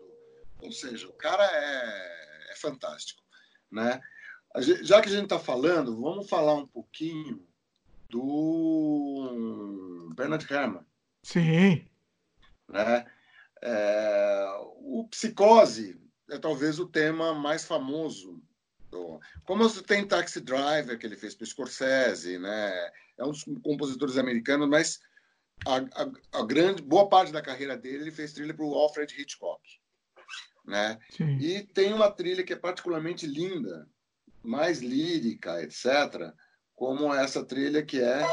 Ou 0.61 0.71
seja, 0.71 1.07
o 1.07 1.13
cara 1.13 1.43
é, 1.43 2.51
é 2.51 2.55
fantástico. 2.55 3.21
Né? 3.71 3.99
Já 4.83 5.01
que 5.01 5.09
a 5.09 5.11
gente 5.11 5.23
está 5.23 5.39
falando, 5.39 5.99
vamos 5.99 6.29
falar 6.29 6.55
um 6.55 6.67
pouquinho 6.67 7.45
do 8.09 10.09
Bernard 10.15 10.45
Herrmann. 10.51 10.85
Sim. 11.23 11.87
Né? 12.67 13.05
É, 13.61 14.45
o 14.77 15.07
Psicose 15.09 15.99
é 16.29 16.37
talvez 16.37 16.79
o 16.79 16.87
tema 16.87 17.33
mais 17.33 17.65
famoso. 17.65 18.41
Do, 18.89 19.19
como 19.45 19.63
você 19.63 19.81
tem 19.81 20.05
Taxi 20.05 20.41
Driver, 20.41 20.99
que 20.99 21.05
ele 21.05 21.15
fez 21.15 21.33
para 21.33 21.43
o 21.43 21.47
Scorsese, 21.47 22.37
né? 22.37 22.91
é 23.21 23.25
um 23.25 23.31
dos 23.31 23.43
compositores 23.63 24.17
americanos, 24.17 24.67
mas 24.67 24.99
a, 25.65 25.77
a, 25.77 26.39
a, 26.39 26.45
grande 26.45 26.81
boa 26.81 27.07
parte 27.07 27.31
da 27.31 27.41
carreira 27.41 27.77
dele 27.77 28.03
ele 28.03 28.11
fez 28.11 28.33
trilha 28.33 28.53
para 28.53 28.65
o 28.65 28.73
Alfred 28.73 29.13
Hitchcock. 29.19 29.61
Né? 30.65 30.99
Sim. 31.09 31.37
E 31.37 31.63
tem 31.63 31.93
uma 31.93 32.11
trilha 32.11 32.43
que 32.43 32.53
é 32.53 32.55
particularmente 32.55 33.25
linda, 33.25 33.87
mais 34.43 34.79
lírica, 34.79 35.61
etc., 35.61 36.33
como 36.75 37.13
essa 37.13 37.43
trilha 37.45 37.83
que 37.83 38.01
é 38.01 38.25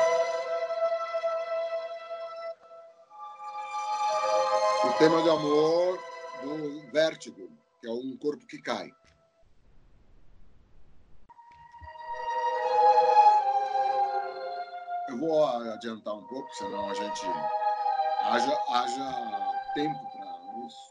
o 4.85 4.93
tema 4.99 5.22
de 5.22 5.29
amor 5.29 5.99
do 6.43 6.91
Vértigo, 6.91 7.51
que 7.81 7.87
é 7.87 7.91
um 7.91 8.16
corpo 8.16 8.47
que 8.47 8.59
cai. 8.61 8.91
Eu 15.09 15.19
vou 15.19 15.47
adiantar 15.47 16.15
um 16.15 16.23
pouco, 16.25 16.49
senão 16.55 16.91
a 16.91 16.95
gente 16.95 17.27
haja, 18.25 18.59
haja 18.71 19.51
tempo 19.75 19.99
para 20.13 20.67
isso. 20.67 20.89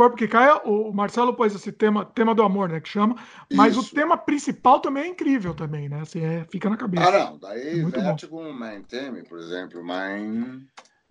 Corpo 0.00 0.16
que 0.16 0.26
Cai, 0.26 0.48
o 0.64 0.90
Marcelo 0.94 1.34
pôs 1.34 1.54
esse 1.54 1.70
tema, 1.70 2.06
tema 2.06 2.34
do 2.34 2.42
amor, 2.42 2.70
né, 2.70 2.80
que 2.80 2.88
chama, 2.88 3.16
mas 3.52 3.76
Isso. 3.76 3.92
o 3.92 3.94
tema 3.94 4.16
principal 4.16 4.80
também 4.80 5.02
é 5.02 5.08
incrível 5.08 5.52
também, 5.52 5.90
né, 5.90 6.00
assim, 6.00 6.24
é, 6.24 6.46
fica 6.50 6.70
na 6.70 6.76
cabeça. 6.78 7.06
Ah, 7.06 7.30
não, 7.30 7.38
daí 7.38 7.80
é 7.80 7.84
Vertigo, 7.84 8.42
Mein 8.50 8.82
Theme, 8.84 9.22
por 9.28 9.38
exemplo, 9.38 9.84
Mein... 9.84 10.66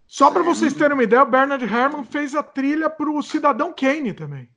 Só 0.09 0.31
para 0.31 0.41
vocês 0.41 0.73
terem 0.73 0.95
uma 0.95 1.03
ideia, 1.03 1.21
o 1.21 1.25
Bernard 1.27 1.63
Herrmann 1.63 2.03
fez 2.03 2.33
a 2.33 2.41
trilha 2.41 2.89
para 2.89 3.11
o 3.11 3.21
Cidadão 3.21 3.71
Kane 3.71 4.11
também. 4.11 4.49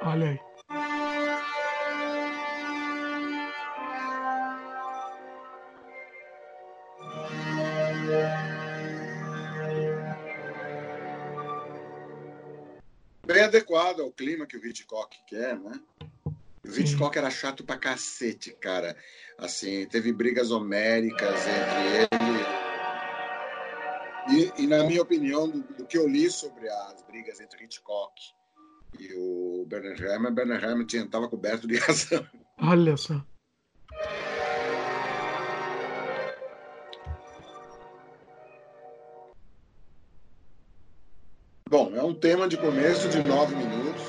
Olha 0.00 0.30
aí. 0.30 0.40
bem 13.24 13.44
adequado 13.44 14.00
ao 14.00 14.12
clima 14.12 14.46
que 14.46 14.56
o 14.58 14.66
Hitchcock 14.66 15.16
quer, 15.26 15.58
né? 15.58 15.80
O 16.26 16.68
Hitchcock 16.68 17.16
era 17.16 17.30
chato 17.30 17.64
pra 17.64 17.78
cacete, 17.78 18.52
cara. 18.60 18.94
Assim, 19.38 19.86
teve 19.86 20.12
brigas 20.12 20.50
homéricas 20.50 21.40
entre 21.46 21.96
ele. 21.96 22.21
E, 24.58 24.66
na 24.66 24.84
minha 24.84 25.02
opinião, 25.02 25.48
do, 25.48 25.62
do, 25.62 25.86
que 25.86 25.96
eu 25.96 26.08
li 26.08 26.30
sobre 26.30 26.68
as 26.68 27.02
brigas 27.02 27.40
entre 27.40 27.64
Hitchcock 27.64 28.12
e 28.98 29.12
o 29.14 29.64
Bernard 29.66 30.02
Herrmann, 30.02 30.34
Bernard 30.34 30.64
Herrmann 30.64 30.86
estava 30.86 31.28
coberto 31.28 31.66
de 31.66 31.76
razão. 31.80 32.26
Olha 32.60 32.96
só. 32.96 33.24
Bom, 41.72 41.90
é 41.96 42.02
um 42.02 42.14
tema 42.14 42.46
de 42.46 42.58
começo 42.58 43.08
de 43.08 43.26
nove 43.26 43.56
minutos. 43.56 44.02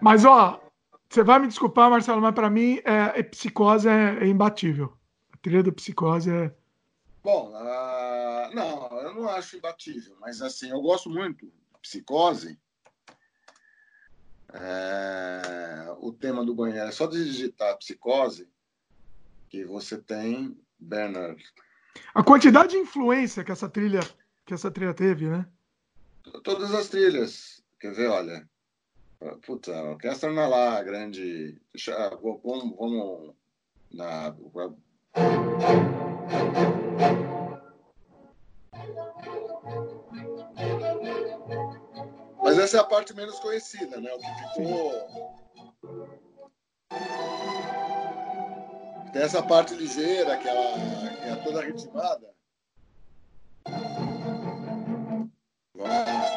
Mas, 0.00 0.24
ó, 0.24 0.58
você 1.06 1.22
vai 1.22 1.38
me 1.38 1.48
desculpar, 1.48 1.90
Marcelo, 1.90 2.22
mas 2.22 2.34
para 2.34 2.48
mim 2.48 2.80
é, 2.84 3.20
é, 3.20 3.22
Psicose 3.22 3.88
é, 3.88 4.18
é, 4.22 4.26
imbatível. 4.26 4.92
A 5.32 5.36
trilha 5.36 5.62
do 5.62 5.72
Psicose 5.72 6.30
é. 6.30 6.50
Bom, 7.22 7.50
não, 7.50 7.60
eu 9.26 9.34
acho 9.34 9.56
imbatível, 9.56 10.16
mas 10.20 10.40
assim, 10.42 10.70
eu 10.70 10.80
gosto 10.80 11.10
muito 11.10 11.52
Psicose. 11.82 12.58
É, 14.52 15.94
o 15.98 16.12
tema 16.12 16.44
do 16.44 16.54
banheiro 16.54 16.88
é 16.88 16.92
só 16.92 17.06
digitar 17.06 17.76
Psicose 17.78 18.48
que 19.48 19.64
você 19.64 19.98
tem 19.98 20.56
Bernard. 20.78 21.44
A 22.14 22.22
quantidade 22.22 22.72
de 22.72 22.78
influência 22.78 23.44
que 23.44 23.52
essa 23.52 23.68
trilha 23.68 24.00
que 24.44 24.54
essa 24.54 24.70
trilha 24.70 24.94
teve, 24.94 25.28
né? 25.28 25.46
todas 26.42 26.72
as 26.72 26.88
trilhas. 26.88 27.62
Quer 27.80 27.92
ver, 27.92 28.08
olha. 28.08 28.48
Puta, 29.44 29.74
a 29.74 29.90
orquestra 29.90 30.30
não 30.30 30.42
é 30.42 30.46
lá, 30.46 30.82
grande. 30.82 31.60
Deixa, 31.72 32.10
vamos, 32.22 32.76
vamos 32.76 33.34
na. 33.92 34.34
Mas 42.46 42.58
essa 42.60 42.76
é 42.76 42.80
a 42.80 42.84
parte 42.84 43.12
menos 43.12 43.40
conhecida, 43.40 44.00
né? 44.00 44.08
O 44.14 44.18
que 44.20 44.26
ficou. 44.54 45.36
Tem 49.12 49.22
essa 49.22 49.42
parte 49.42 49.74
ligeira, 49.74 50.36
que, 50.36 50.46
ela, 50.46 50.78
que 51.10 51.28
é 51.28 51.36
toda 51.42 51.64
ritmada. 51.64 52.32
Vamos 55.74 56.35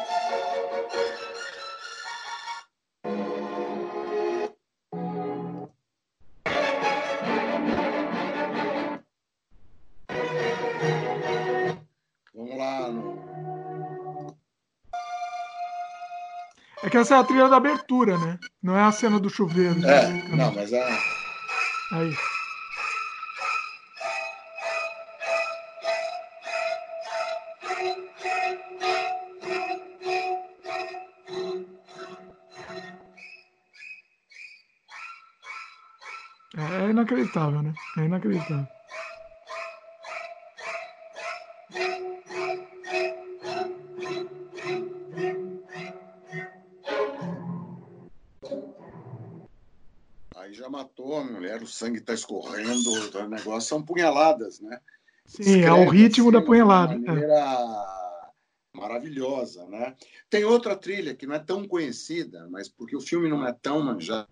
É 16.90 16.92
que 16.92 16.98
essa 16.98 17.14
é 17.14 17.18
a 17.18 17.22
trilha 17.22 17.48
da 17.48 17.56
abertura, 17.56 18.18
né? 18.18 18.36
Não 18.60 18.76
é 18.76 18.82
a 18.82 18.90
cena 18.90 19.20
do 19.20 19.30
chuveiro. 19.30 19.78
É, 19.86 20.36
não, 20.36 20.52
mas 20.52 20.72
a. 20.72 20.84
Aí. 21.92 22.12
inacreditável, 36.90 37.62
né? 37.62 37.72
É 37.98 38.00
inacreditável. 38.00 38.79
Já 50.60 50.68
matou 50.68 51.16
a 51.16 51.24
mulher, 51.24 51.62
o 51.62 51.66
sangue 51.66 51.98
está 51.98 52.12
escorrendo, 52.12 52.92
o 52.92 53.28
negócio 53.28 53.68
são 53.68 53.82
punhaladas, 53.82 54.60
né? 54.60 54.78
Sim, 55.24 55.42
Escreve, 55.42 55.66
é 55.66 55.72
o 55.72 55.88
ritmo 55.88 56.28
assim, 56.28 56.38
da 56.38 56.42
punhalada. 56.42 56.98
De 56.98 57.04
é. 57.04 57.08
maneira 57.08 57.34
é. 57.34 58.78
maravilhosa, 58.78 59.66
né? 59.68 59.96
Tem 60.28 60.44
outra 60.44 60.76
trilha 60.76 61.14
que 61.14 61.26
não 61.26 61.34
é 61.34 61.38
tão 61.38 61.66
conhecida, 61.66 62.46
mas 62.50 62.68
porque 62.68 62.94
o 62.94 63.00
filme 63.00 63.28
não 63.28 63.46
é 63.46 63.52
tão 63.52 63.82
manjado, 63.82 64.28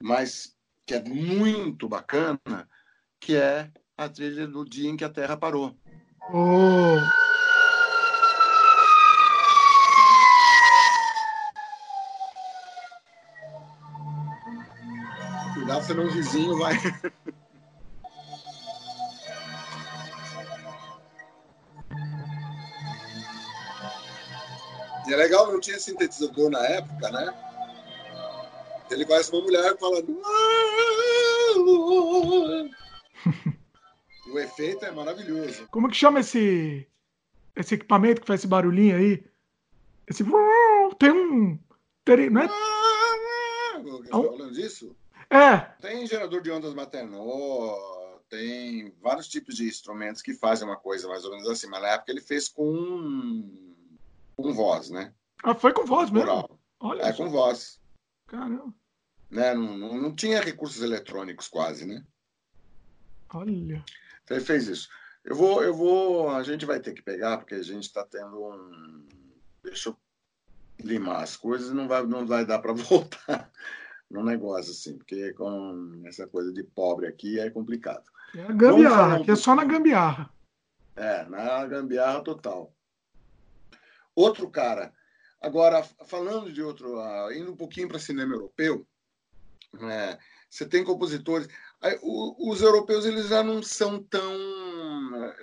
mas 0.00 0.54
que 0.86 0.94
é 0.94 1.02
muito 1.02 1.88
bacana, 1.88 2.68
que 3.18 3.34
é 3.34 3.68
a 3.96 4.08
trilha 4.08 4.46
do 4.46 4.64
dia 4.64 4.88
em 4.88 4.96
que 4.96 5.04
a 5.04 5.10
Terra 5.10 5.36
parou. 5.36 5.76
Oh. 6.32 7.27
O 15.90 16.10
vizinho 16.10 16.58
vai. 16.58 16.74
E 25.06 25.12
é 25.12 25.16
legal, 25.16 25.50
não 25.50 25.58
tinha 25.58 25.78
sintetizador 25.78 26.50
na 26.50 26.62
época, 26.66 27.10
né? 27.10 27.32
Ele 28.90 29.06
conhece 29.06 29.32
uma 29.32 29.40
mulher 29.40 29.74
e 29.74 29.78
fala. 29.78 30.02
o 34.30 34.38
efeito 34.38 34.84
é 34.84 34.90
maravilhoso. 34.90 35.66
Como 35.70 35.88
que 35.88 35.96
chama 35.96 36.20
esse 36.20 36.86
esse 37.56 37.74
equipamento 37.74 38.20
que 38.20 38.26
faz 38.26 38.40
esse 38.40 38.46
barulhinho 38.46 38.96
aí? 38.96 39.24
Esse 40.06 40.22
tem 40.98 41.10
um 41.10 41.58
não 42.30 42.42
é? 42.42 42.48
Você 43.82 44.08
tá 44.08 44.10
falando 44.10 44.52
disso? 44.52 44.94
É. 45.30 45.58
Tem 45.80 46.06
gerador 46.06 46.40
de 46.40 46.50
ondas 46.50 46.74
Maternó, 46.74 47.76
tem 48.28 48.94
vários 49.00 49.28
tipos 49.28 49.56
de 49.56 49.66
instrumentos 49.66 50.22
que 50.22 50.34
fazem 50.34 50.66
uma 50.66 50.76
coisa 50.76 51.08
mais 51.08 51.24
ou 51.24 51.30
menos 51.30 51.48
assim, 51.48 51.66
mas 51.66 51.82
na 51.82 51.88
época 51.88 52.12
ele 52.12 52.20
fez 52.20 52.48
com, 52.48 53.74
com 54.36 54.52
voz, 54.52 54.90
né? 54.90 55.12
Ah, 55.42 55.54
foi 55.54 55.72
com 55.72 55.84
voz 55.84 56.10
mesmo? 56.10 56.58
Olha 56.80 57.02
é, 57.02 57.12
só. 57.12 57.24
com 57.24 57.30
voz. 57.30 57.80
Caramba. 58.26 58.72
Né? 59.30 59.54
Não, 59.54 59.76
não, 59.76 60.00
não, 60.00 60.14
tinha 60.14 60.40
recursos 60.40 60.82
eletrônicos 60.82 61.48
quase, 61.48 61.86
né? 61.86 62.04
Olha. 63.30 63.84
Então 64.24 64.36
ele 64.36 64.44
fez 64.44 64.66
isso. 64.66 64.88
Eu 65.24 65.36
vou, 65.36 65.62
eu 65.62 65.74
vou, 65.74 66.30
a 66.30 66.42
gente 66.42 66.64
vai 66.64 66.80
ter 66.80 66.94
que 66.94 67.02
pegar, 67.02 67.36
porque 67.38 67.54
a 67.54 67.62
gente 67.62 67.84
está 67.84 68.04
tendo 68.04 68.42
um. 68.42 69.06
Deixa 69.62 69.90
eu 69.90 69.96
limar 70.80 71.22
as 71.22 71.36
coisas, 71.36 71.72
não 71.72 71.86
vai, 71.86 72.06
não 72.06 72.26
vai 72.26 72.46
dar 72.46 72.60
para 72.60 72.72
voltar 72.72 73.50
no 74.10 74.24
negócio, 74.24 74.72
assim, 74.72 74.96
porque 74.96 75.32
com 75.34 76.02
essa 76.06 76.26
coisa 76.26 76.52
de 76.52 76.62
pobre 76.62 77.06
aqui 77.06 77.38
é 77.38 77.50
complicado. 77.50 78.04
É 78.34 78.42
a 78.42 78.52
gambiarra, 78.52 79.20
um... 79.20 79.24
que 79.24 79.30
é 79.30 79.36
só 79.36 79.54
na 79.54 79.64
gambiarra. 79.64 80.30
É, 80.96 81.24
na 81.26 81.66
gambiarra 81.66 82.22
total. 82.22 82.74
Outro 84.14 84.50
cara. 84.50 84.92
Agora, 85.40 85.84
falando 86.06 86.52
de 86.52 86.62
outro, 86.62 86.98
uh, 86.98 87.32
indo 87.32 87.52
um 87.52 87.56
pouquinho 87.56 87.86
para 87.86 87.98
cinema 87.98 88.34
europeu, 88.34 88.84
né, 89.72 90.18
você 90.50 90.66
tem 90.66 90.82
compositores. 90.82 91.48
os 92.02 92.62
europeus 92.62 93.04
eles 93.04 93.28
já 93.28 93.42
não 93.42 93.62
são 93.62 94.02
tão. 94.02 94.34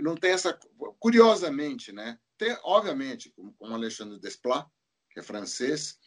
Não 0.01 0.15
tem 0.15 0.31
essa. 0.31 0.57
Curiosamente, 0.99 1.91
né? 1.91 2.19
Tem, 2.37 2.57
obviamente, 2.63 3.33
como 3.57 3.73
Alexandre 3.73 4.19
Desplat, 4.19 4.67
que 5.11 5.19
é 5.19 5.23
francês, 5.23 5.97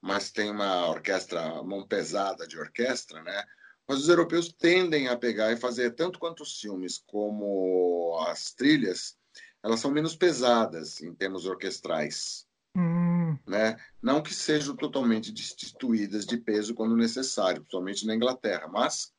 mas 0.00 0.30
tem 0.30 0.50
uma 0.50 0.88
orquestra, 0.88 1.62
mão 1.62 1.86
pesada 1.86 2.46
de 2.46 2.58
orquestra, 2.58 3.22
né? 3.22 3.44
Mas 3.88 3.98
os 3.98 4.08
europeus 4.08 4.52
tendem 4.52 5.08
a 5.08 5.16
pegar 5.16 5.52
e 5.52 5.56
fazer 5.56 5.94
tanto 5.94 6.18
quanto 6.18 6.42
os 6.42 6.60
filmes 6.60 6.98
como 7.06 8.18
as 8.28 8.52
trilhas, 8.52 9.16
elas 9.62 9.80
são 9.80 9.90
menos 9.90 10.16
pesadas 10.16 11.00
em 11.00 11.14
termos 11.14 11.46
orquestrais. 11.46 12.46
Hum. 12.76 13.38
Né? 13.46 13.76
Não 14.02 14.22
que 14.22 14.34
sejam 14.34 14.74
totalmente 14.74 15.32
destituídas 15.32 16.26
de 16.26 16.36
peso 16.36 16.74
quando 16.74 16.96
necessário, 16.96 17.62
principalmente 17.62 18.06
na 18.06 18.14
Inglaterra, 18.14 18.68
mas 18.68 19.12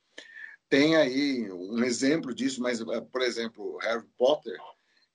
tem 0.69 0.97
aí 0.97 1.49
um 1.49 1.81
exemplo 1.83 2.33
disso, 2.35 2.61
mas, 2.61 2.81
eh, 2.81 3.01
por 3.01 3.21
exemplo, 3.21 3.77
Harry 3.77 4.05
Potter, 4.17 4.57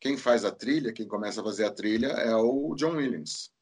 quem 0.01 0.17
faz 0.17 0.47
a 0.47 0.51
trilha, 0.51 0.95
quem 0.95 1.07
começa 1.07 1.43
a 1.43 1.45
fazer 1.45 1.67
a 1.67 1.71
trilha 1.71 2.09
é 2.09 2.35
o 2.35 2.75
John 2.75 2.97
Williams. 2.97 3.53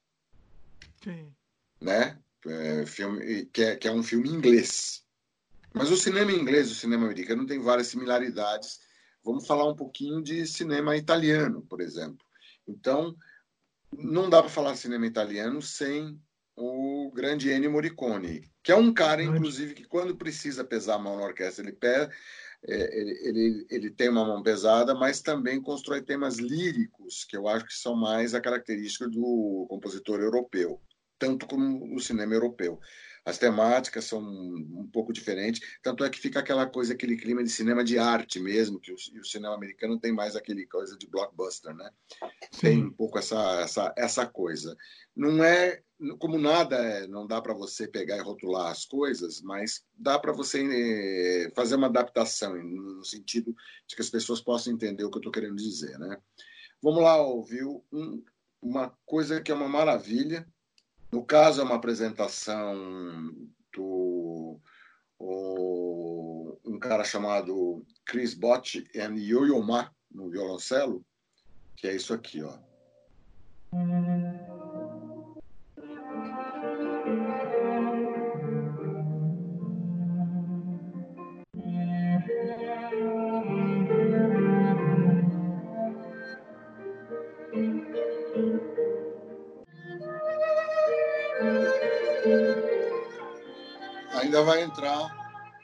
Sim 1.03 1.32
né? 1.80 2.18
É, 2.46 2.86
filme, 2.86 3.46
que, 3.46 3.62
é, 3.62 3.76
que 3.76 3.88
é 3.88 3.92
um 3.92 4.02
filme 4.02 4.28
inglês. 4.28 5.02
Mas 5.74 5.90
o 5.90 5.96
cinema 5.96 6.32
inglês 6.32 6.68
e 6.68 6.72
o 6.72 6.74
cinema 6.76 7.06
americano 7.06 7.46
tem 7.46 7.60
várias 7.60 7.88
similaridades. 7.88 8.78
Vamos 9.24 9.46
falar 9.46 9.68
um 9.68 9.76
pouquinho 9.76 10.22
de 10.22 10.46
cinema 10.46 10.96
italiano, 10.96 11.62
por 11.68 11.80
exemplo. 11.80 12.24
Então, 12.66 13.14
não 13.92 14.28
dá 14.28 14.40
para 14.40 14.50
falar 14.50 14.76
cinema 14.76 15.06
italiano 15.06 15.60
sem 15.60 16.20
o 16.56 17.10
grande 17.14 17.50
Ennio 17.50 17.70
Morricone, 17.70 18.50
que 18.62 18.72
é 18.72 18.76
um 18.76 18.92
cara, 18.92 19.22
inclusive, 19.22 19.74
que 19.74 19.84
quando 19.84 20.16
precisa 20.16 20.64
pesar 20.64 20.96
a 20.96 20.98
mão 20.98 21.16
na 21.16 21.24
orquestra, 21.24 21.64
ele, 21.64 21.72
pesa, 21.72 22.10
é, 22.66 22.98
ele, 22.98 23.18
ele, 23.22 23.66
ele, 23.70 23.90
tem 23.90 24.08
uma 24.08 24.24
mão 24.24 24.42
pesada, 24.42 24.94
mas 24.94 25.22
também 25.22 25.62
constrói 25.62 26.02
temas 26.02 26.36
líricos, 26.36 27.24
que 27.24 27.36
eu 27.36 27.48
acho 27.48 27.66
que 27.66 27.74
são 27.74 27.94
mais 27.94 28.34
a 28.34 28.40
característica 28.40 29.08
do 29.08 29.66
compositor 29.68 30.20
europeu 30.20 30.80
tanto 31.20 31.46
como 31.46 31.86
no 31.86 32.00
cinema 32.00 32.34
europeu. 32.34 32.80
As 33.24 33.36
temáticas 33.36 34.06
são 34.06 34.20
um 34.22 34.88
pouco 34.90 35.12
diferentes, 35.12 35.60
tanto 35.82 36.02
é 36.02 36.08
que 36.08 36.18
fica 36.18 36.40
aquela 36.40 36.66
coisa, 36.66 36.94
aquele 36.94 37.18
clima 37.18 37.44
de 37.44 37.50
cinema 37.50 37.84
de 37.84 37.98
arte 37.98 38.40
mesmo, 38.40 38.80
que 38.80 38.90
o, 38.90 38.94
o 38.94 39.24
cinema 39.24 39.54
americano 39.54 40.00
tem 40.00 40.10
mais 40.10 40.34
aquele 40.34 40.66
coisa 40.66 40.96
de 40.96 41.06
blockbuster, 41.06 41.74
né? 41.74 41.90
Sim. 42.50 42.60
Tem 42.60 42.84
um 42.84 42.92
pouco 42.92 43.18
essa, 43.18 43.60
essa, 43.60 43.94
essa 43.96 44.26
coisa. 44.26 44.74
Não 45.14 45.44
é, 45.44 45.82
como 46.18 46.38
nada, 46.38 46.76
é, 46.76 47.06
não 47.06 47.26
dá 47.26 47.42
para 47.42 47.52
você 47.52 47.86
pegar 47.86 48.16
e 48.16 48.22
rotular 48.22 48.70
as 48.70 48.86
coisas, 48.86 49.42
mas 49.42 49.84
dá 49.94 50.18
para 50.18 50.32
você 50.32 50.64
eh, 50.64 51.52
fazer 51.54 51.74
uma 51.74 51.88
adaptação, 51.88 52.54
no 52.56 53.04
sentido 53.04 53.54
de 53.86 53.96
que 53.96 54.02
as 54.02 54.08
pessoas 54.08 54.40
possam 54.40 54.72
entender 54.72 55.04
o 55.04 55.10
que 55.10 55.18
eu 55.18 55.20
estou 55.20 55.32
querendo 55.32 55.56
dizer, 55.56 55.98
né? 55.98 56.16
Vamos 56.82 57.02
lá 57.02 57.20
ouvir 57.20 57.64
um, 57.92 58.24
uma 58.62 58.96
coisa 59.04 59.42
que 59.42 59.52
é 59.52 59.54
uma 59.54 59.68
maravilha, 59.68 60.48
no 61.12 61.24
caso, 61.24 61.61
é 61.61 61.64
uma 61.64 61.76
apresentação 61.76 63.34
do 63.74 64.61
o, 65.18 66.58
um 66.64 66.78
cara 66.78 67.04
chamado 67.04 67.84
Chris 68.06 68.32
Bott 68.32 68.88
e 68.94 68.98
Yo-Yo 68.98 69.62
Ma 69.62 69.92
no 70.11 70.30
violoncelo, 70.30 71.04
que 71.76 71.86
é 71.86 71.94
isso 71.94 72.14
aqui, 72.14 72.42
ó. 72.42 72.58
Vai 94.45 94.62
entrar 94.62 95.16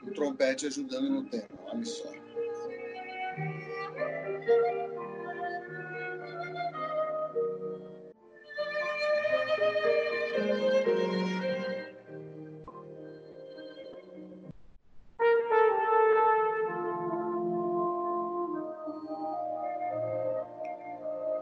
o 0.03 0.11
trompete 0.13 0.67
ajudando 0.67 1.09
no 1.11 1.25
tema. 1.25 1.49
Olha 1.73 1.85
só. 1.85 2.11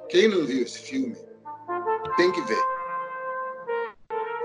Quem 0.09 0.29
não 0.29 0.47
viu 0.47 0.63
esse 0.63 0.79
filme 0.79 1.17
tem 2.17 2.31
que 2.31 2.41
ver 2.43 2.75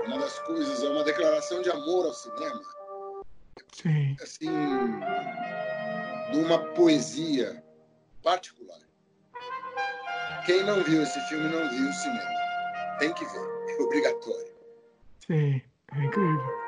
uma 0.06 0.18
das 0.18 0.38
coisas, 0.40 0.82
é 0.82 0.88
uma 0.88 1.04
declaração 1.04 1.62
de 1.62 1.70
amor 1.70 2.06
ao 2.06 2.12
cinema. 2.12 2.79
Sim. 3.82 4.16
Assim, 4.20 4.50
de 6.32 6.38
uma 6.38 6.58
poesia 6.74 7.62
particular. 8.22 8.78
Quem 10.44 10.64
não 10.64 10.82
viu 10.82 11.02
esse 11.02 11.20
filme 11.28 11.48
não 11.48 11.68
viu 11.70 11.88
o 11.88 11.92
cinema. 11.92 12.40
Tem 12.98 13.12
que 13.14 13.24
ver, 13.24 13.38
é 13.38 13.82
obrigatório. 13.82 14.52
Sim, 15.26 15.62
é 15.92 16.04
incrível. 16.04 16.60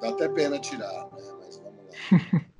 Dá 0.00 0.08
até 0.08 0.28
pena 0.28 0.58
tirar, 0.58 1.08
né? 1.12 1.32
Mas 1.38 1.58
vamos 1.58 1.84
lá. 1.86 2.40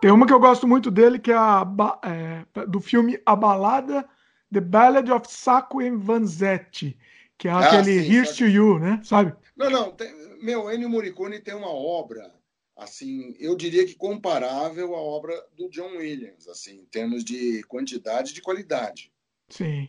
Tem 0.00 0.10
uma 0.10 0.26
que 0.26 0.32
eu 0.32 0.40
gosto 0.40 0.66
muito 0.66 0.90
dele, 0.90 1.18
que 1.18 1.30
é, 1.30 1.36
a, 1.36 1.66
é 2.02 2.66
do 2.66 2.80
filme 2.80 3.20
A 3.26 3.36
Balada, 3.36 4.08
The 4.52 4.60
Ballad 4.60 5.10
of 5.12 5.30
Sacco 5.30 5.80
and 5.80 5.98
Vanzetti, 5.98 6.98
que 7.40 7.48
é 7.48 7.50
ah, 7.50 7.60
aquele 7.60 8.02
sim, 8.02 8.12
Here's 8.12 8.36
to 8.36 8.46
You, 8.46 8.78
né? 8.78 9.00
Sabe? 9.02 9.34
Não, 9.56 9.70
não. 9.70 9.92
Tem, 9.92 10.12
meu, 10.42 10.70
Ennio 10.70 10.90
Morricone 10.90 11.40
tem 11.40 11.54
uma 11.54 11.70
obra, 11.70 12.30
assim, 12.76 13.34
eu 13.40 13.56
diria 13.56 13.86
que 13.86 13.94
comparável 13.94 14.94
à 14.94 14.98
obra 15.00 15.34
do 15.56 15.70
John 15.70 15.96
Williams, 15.96 16.46
assim, 16.48 16.80
em 16.80 16.84
termos 16.84 17.24
de 17.24 17.62
quantidade 17.62 18.32
e 18.32 18.34
de 18.34 18.42
qualidade. 18.42 19.10
Sim. 19.48 19.88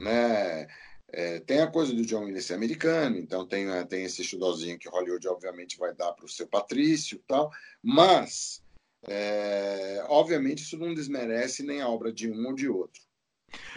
Né? 0.00 0.66
É, 1.12 1.38
tem 1.38 1.60
a 1.60 1.70
coisa 1.70 1.94
do 1.94 2.04
John 2.04 2.24
Williams 2.24 2.46
ser 2.46 2.54
americano, 2.54 3.16
então 3.18 3.46
tem, 3.46 3.66
tem 3.86 4.02
esse 4.02 4.24
chudozinho 4.24 4.78
que 4.78 4.88
Hollywood 4.88 5.28
obviamente 5.28 5.78
vai 5.78 5.94
dar 5.94 6.12
para 6.12 6.24
o 6.24 6.28
seu 6.28 6.48
Patrício 6.48 7.18
e 7.18 7.20
tal, 7.20 7.52
mas 7.80 8.64
é, 9.06 10.04
obviamente 10.08 10.64
isso 10.64 10.76
não 10.76 10.92
desmerece 10.92 11.62
nem 11.62 11.80
a 11.80 11.88
obra 11.88 12.12
de 12.12 12.28
um 12.28 12.46
ou 12.48 12.52
de 12.52 12.68
outro. 12.68 13.00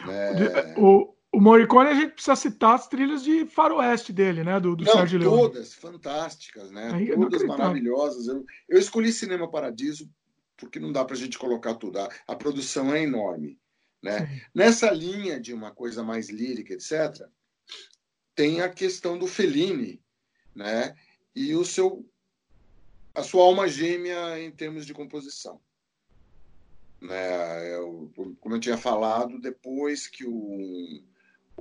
Né? 0.05 0.75
O, 0.77 1.13
o 1.33 1.41
Morricone, 1.41 1.89
a 1.89 1.95
gente 1.95 2.13
precisa 2.13 2.35
citar 2.35 2.75
as 2.75 2.87
trilhas 2.87 3.23
de 3.23 3.47
faroeste 3.47 4.13
dele, 4.13 4.43
né? 4.43 4.59
Do, 4.59 4.75
do 4.75 4.83
Não, 4.83 4.93
Sérgio 4.93 5.17
Leone. 5.17 5.41
Todas 5.41 5.73
fantásticas, 5.73 6.69
né? 6.69 6.91
Todas 7.15 7.43
maravilhosas. 7.43 8.27
Eu, 8.27 8.45
eu, 8.69 8.79
escolhi 8.79 9.11
Cinema 9.11 9.49
Paradiso 9.49 10.07
porque 10.55 10.79
não 10.79 10.91
dá 10.91 11.03
para 11.03 11.15
a 11.15 11.17
gente 11.17 11.39
colocar 11.39 11.73
tudo. 11.73 11.99
A, 11.99 12.09
a, 12.27 12.35
produção 12.35 12.93
é 12.93 13.01
enorme. 13.01 13.59
Né? 13.99 14.43
Nessa 14.53 14.91
linha 14.91 15.39
de 15.39 15.53
uma 15.53 15.71
coisa 15.71 16.03
mais 16.03 16.29
lírica, 16.29 16.73
etc., 16.75 17.27
tem 18.35 18.61
a 18.61 18.69
questão 18.69 19.17
do 19.17 19.25
Fellini, 19.25 19.99
né? 20.53 20.95
E 21.35 21.55
o 21.55 21.65
seu, 21.65 22.07
a 23.15 23.23
sua 23.23 23.43
alma 23.43 23.67
gêmea 23.67 24.39
em 24.39 24.51
termos 24.51 24.85
de 24.85 24.93
composição. 24.93 25.59
Né? 27.01 27.75
Eu, 27.75 28.11
como 28.39 28.55
eu 28.55 28.59
tinha 28.59 28.77
falado, 28.77 29.39
depois 29.39 30.07
que 30.07 30.25
o 30.25 31.03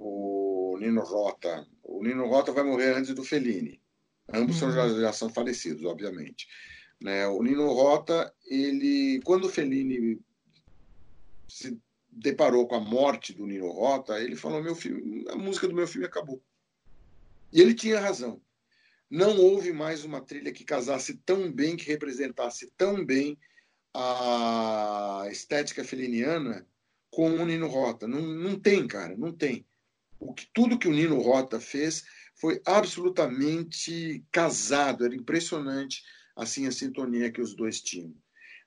o 0.02 0.76
Nino 0.78 1.02
Rota. 1.02 1.66
O 1.82 2.02
Nino 2.02 2.26
Rota 2.26 2.52
vai 2.52 2.64
morrer 2.64 2.96
antes 2.96 3.14
do 3.14 3.24
Fellini. 3.24 3.80
Ambos 4.32 4.60
uhum. 4.60 4.72
são, 4.72 4.72
já, 4.72 5.00
já, 5.00 5.12
são 5.12 5.28
falecidos, 5.30 5.84
obviamente. 5.84 6.48
Né? 7.00 7.26
O 7.28 7.42
Nino 7.42 7.72
Rota, 7.72 8.32
ele, 8.44 9.20
quando 9.24 9.44
o 9.44 9.48
Fellini 9.48 10.20
se 11.48 11.78
deparou 12.10 12.66
com 12.66 12.74
a 12.74 12.80
morte 12.80 13.32
do 13.32 13.46
Nino 13.46 13.70
Rota, 13.70 14.20
ele 14.20 14.34
falou: 14.34 14.62
meu 14.62 14.74
filme, 14.74 15.24
a 15.28 15.36
música 15.36 15.68
do 15.68 15.74
meu 15.74 15.86
filme 15.86 16.06
acabou. 16.06 16.42
E 17.52 17.60
ele 17.60 17.74
tinha 17.74 18.00
razão. 18.00 18.40
Não 19.08 19.36
houve 19.36 19.72
mais 19.72 20.04
uma 20.04 20.20
trilha 20.20 20.52
que 20.52 20.64
casasse 20.64 21.18
tão 21.18 21.52
bem, 21.52 21.76
que 21.76 21.86
representasse 21.86 22.72
tão 22.76 23.04
bem 23.04 23.38
a 23.94 25.26
estética 25.30 25.84
feliniana 25.84 26.66
com 27.10 27.30
o 27.30 27.44
Nino 27.44 27.68
Rota. 27.68 28.08
Não, 28.08 28.20
não 28.20 28.58
tem, 28.58 28.88
cara, 28.88 29.14
não 29.16 29.30
tem. 29.30 29.66
O 30.22 30.32
que, 30.32 30.46
tudo 30.54 30.78
que 30.78 30.86
o 30.86 30.92
Nino 30.92 31.20
Rota 31.20 31.58
fez 31.58 32.04
foi 32.36 32.62
absolutamente 32.64 34.24
casado, 34.30 35.04
era 35.04 35.14
impressionante 35.14 36.02
assim 36.36 36.66
a 36.66 36.72
sintonia 36.72 37.30
que 37.30 37.40
os 37.40 37.54
dois 37.54 37.80
tinham. 37.80 38.14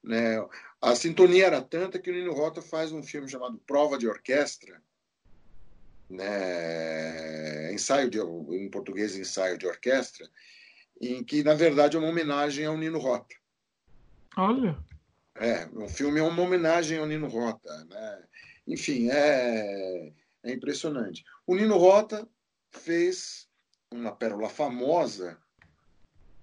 Né? 0.03 0.35
A 0.81 0.95
sintonia 0.95 1.45
era 1.45 1.61
tanta 1.61 1.97
que 1.97 2.11
o 2.11 2.13
Nino 2.13 2.33
Rota 2.33 2.61
faz 2.61 2.91
um 2.91 3.01
filme 3.01 3.29
chamado 3.29 3.57
Prova 3.65 3.97
de 3.97 4.07
Orquestra, 4.07 4.81
né? 6.09 7.73
ensaio 7.73 8.09
de, 8.09 8.19
em 8.19 8.69
português 8.69 9.15
ensaio 9.15 9.57
de 9.57 9.65
orquestra, 9.65 10.29
em 11.01 11.23
que 11.23 11.41
na 11.41 11.53
verdade 11.53 11.95
é 11.95 11.99
uma 11.99 12.09
homenagem 12.09 12.65
ao 12.65 12.77
Nino 12.77 12.99
Rota. 12.99 13.35
Olha. 14.37 14.77
É, 15.35 15.67
o 15.73 15.87
filme 15.87 16.19
é 16.19 16.23
uma 16.23 16.43
homenagem 16.43 16.97
ao 16.97 17.07
Nino 17.07 17.27
Rota, 17.27 17.85
né? 17.85 18.23
Enfim, 18.67 19.09
é, 19.09 20.11
é 20.45 20.53
impressionante. 20.53 21.25
O 21.45 21.55
Nino 21.55 21.77
Rota 21.77 22.27
fez 22.71 23.49
uma 23.91 24.15
pérola 24.15 24.49
famosa 24.49 25.37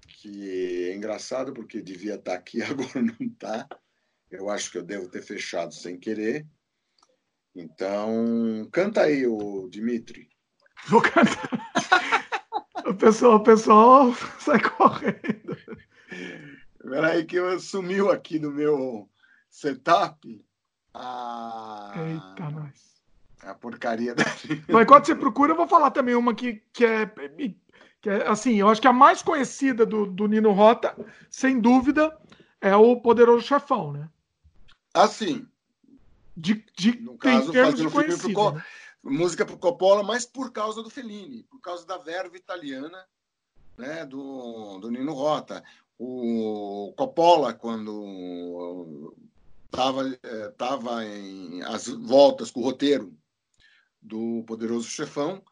que 0.06 0.90
é 0.90 0.94
engraçado 0.94 1.52
porque 1.52 1.80
devia 1.80 2.14
estar 2.14 2.34
aqui, 2.34 2.62
agora 2.62 3.02
não 3.02 3.16
está. 3.20 3.68
Eu 4.30 4.48
acho 4.48 4.70
que 4.70 4.78
eu 4.78 4.82
devo 4.82 5.08
ter 5.08 5.22
fechado 5.22 5.74
sem 5.74 5.98
querer. 5.98 6.46
Então, 7.54 8.68
canta 8.72 9.02
aí, 9.02 9.26
o 9.26 9.68
Dimitri. 9.68 10.30
Vou 10.88 11.02
cantar. 11.02 11.50
o, 12.86 12.94
pessoal, 12.94 13.36
o 13.36 13.42
pessoal 13.42 14.14
sai 14.40 14.60
correndo. 14.60 15.56
Peraí 16.78 17.24
que 17.24 17.36
eu 17.36 17.60
sumiu 17.60 18.10
aqui 18.10 18.38
no 18.38 18.50
meu 18.50 19.08
setup. 19.50 20.44
A... 20.94 21.92
Eita, 21.96 22.50
nós. 22.50 22.91
A 23.42 23.54
porcaria 23.54 24.14
da. 24.14 24.24
Mas 24.68 24.82
enquanto 24.82 25.06
você 25.06 25.14
procura, 25.14 25.52
eu 25.52 25.56
vou 25.56 25.66
falar 25.66 25.90
também 25.90 26.14
uma 26.14 26.34
que, 26.34 26.62
que 26.72 26.84
é 26.84 27.06
que 28.02 28.10
é, 28.10 28.26
assim, 28.26 28.56
eu 28.56 28.68
acho 28.68 28.80
que 28.80 28.88
a 28.88 28.92
mais 28.92 29.22
conhecida 29.22 29.86
do, 29.86 30.06
do 30.06 30.26
Nino 30.26 30.50
Rota, 30.50 30.94
sem 31.30 31.60
dúvida, 31.60 32.16
é 32.60 32.74
o 32.74 33.00
Poderoso 33.00 33.46
Chefão, 33.46 33.92
né? 33.92 34.10
Assim. 34.92 35.46
De, 36.36 36.64
de, 36.76 36.98
no 37.00 37.16
caso, 37.16 37.52
fazendo 37.52 37.90
filme 37.90 38.34
pro, 38.34 38.52
né? 38.52 38.64
música 39.04 39.46
para 39.46 39.56
Coppola, 39.56 40.02
mas 40.02 40.26
por 40.26 40.50
causa 40.50 40.82
do 40.82 40.90
Fellini, 40.90 41.44
por 41.44 41.60
causa 41.60 41.86
da 41.86 41.96
verve 41.98 42.36
italiana 42.38 43.04
né, 43.78 44.04
do, 44.04 44.78
do 44.78 44.90
Nino 44.90 45.12
Rota. 45.12 45.62
O 45.96 46.92
Coppola, 46.96 47.52
quando 47.52 49.14
estava 49.66 50.18
é, 50.22 50.48
tava 50.50 51.04
em 51.04 51.62
as 51.62 51.86
voltas 51.86 52.50
com 52.50 52.60
o 52.60 52.64
roteiro 52.64 53.12
do 54.02 54.42
Poderoso 54.46 54.88
Chefão, 54.88 55.42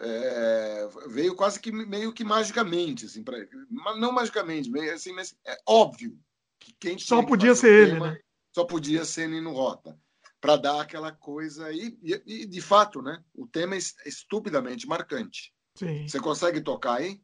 é, 0.00 0.88
veio 1.08 1.34
quase 1.34 1.60
que 1.60 1.72
meio 1.72 2.12
que 2.12 2.24
magicamente, 2.24 3.06
assim, 3.06 3.22
pra, 3.22 3.38
não 3.70 4.12
magicamente, 4.12 4.70
meio 4.70 4.92
assim, 4.92 5.12
mas 5.12 5.36
é 5.46 5.56
óbvio 5.66 6.18
que 6.58 6.74
quem 6.78 6.98
só 6.98 7.22
podia 7.22 7.54
ser 7.54 7.88
ele, 7.88 8.00
né? 8.00 8.18
Só 8.54 8.64
podia 8.64 9.04
ser 9.04 9.28
Nino 9.28 9.52
Rota 9.52 9.98
para 10.40 10.56
dar 10.56 10.80
aquela 10.80 11.12
coisa 11.12 11.72
e, 11.72 11.98
e, 12.02 12.22
e, 12.26 12.46
de 12.46 12.60
fato, 12.60 13.00
né? 13.00 13.22
O 13.34 13.46
tema 13.46 13.74
é 13.74 13.78
estupidamente 13.78 14.86
marcante. 14.86 15.52
Sim. 15.74 16.06
Você 16.06 16.20
consegue 16.20 16.60
tocar 16.60 16.98
aí? 16.98 17.20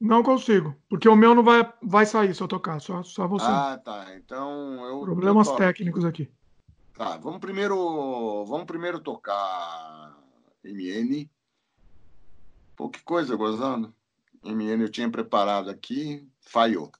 Não 0.00 0.22
consigo, 0.22 0.76
porque 0.88 1.08
o 1.08 1.16
meu 1.16 1.34
não 1.34 1.42
vai, 1.42 1.72
vai 1.82 2.06
sair 2.06 2.32
se 2.34 2.40
eu 2.40 2.46
tocar, 2.46 2.80
só, 2.80 3.02
só 3.02 3.26
você. 3.26 3.46
Ah, 3.46 3.80
tá. 3.84 4.14
Então 4.16 4.84
eu. 4.86 5.00
Problemas 5.00 5.48
eu 5.48 5.56
técnicos 5.56 6.04
aqui. 6.04 6.30
Tá, 6.98 7.16
vamos 7.16 7.38
primeiro, 7.38 8.44
vamos 8.44 8.66
primeiro 8.66 8.98
tocar 8.98 10.18
MN 10.64 11.30
Pô, 12.78 12.88
que 12.88 13.02
coisa, 13.02 13.34
gozando. 13.34 13.92
MN 14.44 14.82
eu 14.82 14.88
tinha 14.88 15.10
preparado 15.10 15.68
aqui, 15.68 16.24
falhou. 16.40 16.92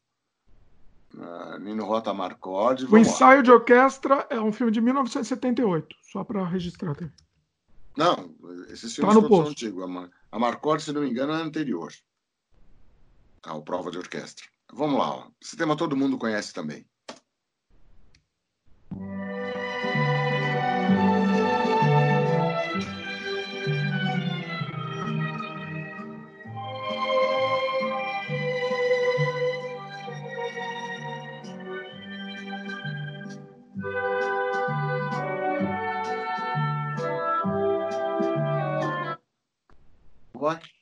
Uh, 1.15 1.57
Nino 1.61 1.85
Rota 1.85 2.13
Marcode. 2.13 2.85
O 2.87 2.99
Ensaio 2.99 3.39
lá. 3.39 3.43
de 3.43 3.51
Orquestra 3.53 4.27
é 4.29 4.41
um 4.41 4.53
filme 4.53 4.73
de 4.73 4.81
1978, 4.81 5.97
só 6.03 6.25
para 6.25 6.45
registrar. 6.45 6.97
Também. 6.97 7.13
Não, 7.97 8.35
esses 8.71 8.93
filmes 8.93 9.15
tá 9.15 9.21
são 9.21 9.41
antigos. 9.43 9.85
A 10.33 10.39
Marcode, 10.39 10.83
se 10.83 10.93
não 10.93 11.03
me 11.03 11.09
engano, 11.09 11.33
é 11.33 11.43
anterior. 11.43 11.93
Tá, 13.41 13.55
o 13.55 13.63
Prova 13.63 13.93
de 13.93 13.99
Orquestra. 13.99 14.47
Vamos 14.73 14.99
lá. 14.99 15.11
Ó. 15.15 15.31
Esse 15.41 15.57
tema 15.57 15.77
todo 15.77 15.97
mundo 15.97 16.19
conhece 16.19 16.53
também. 16.53 16.85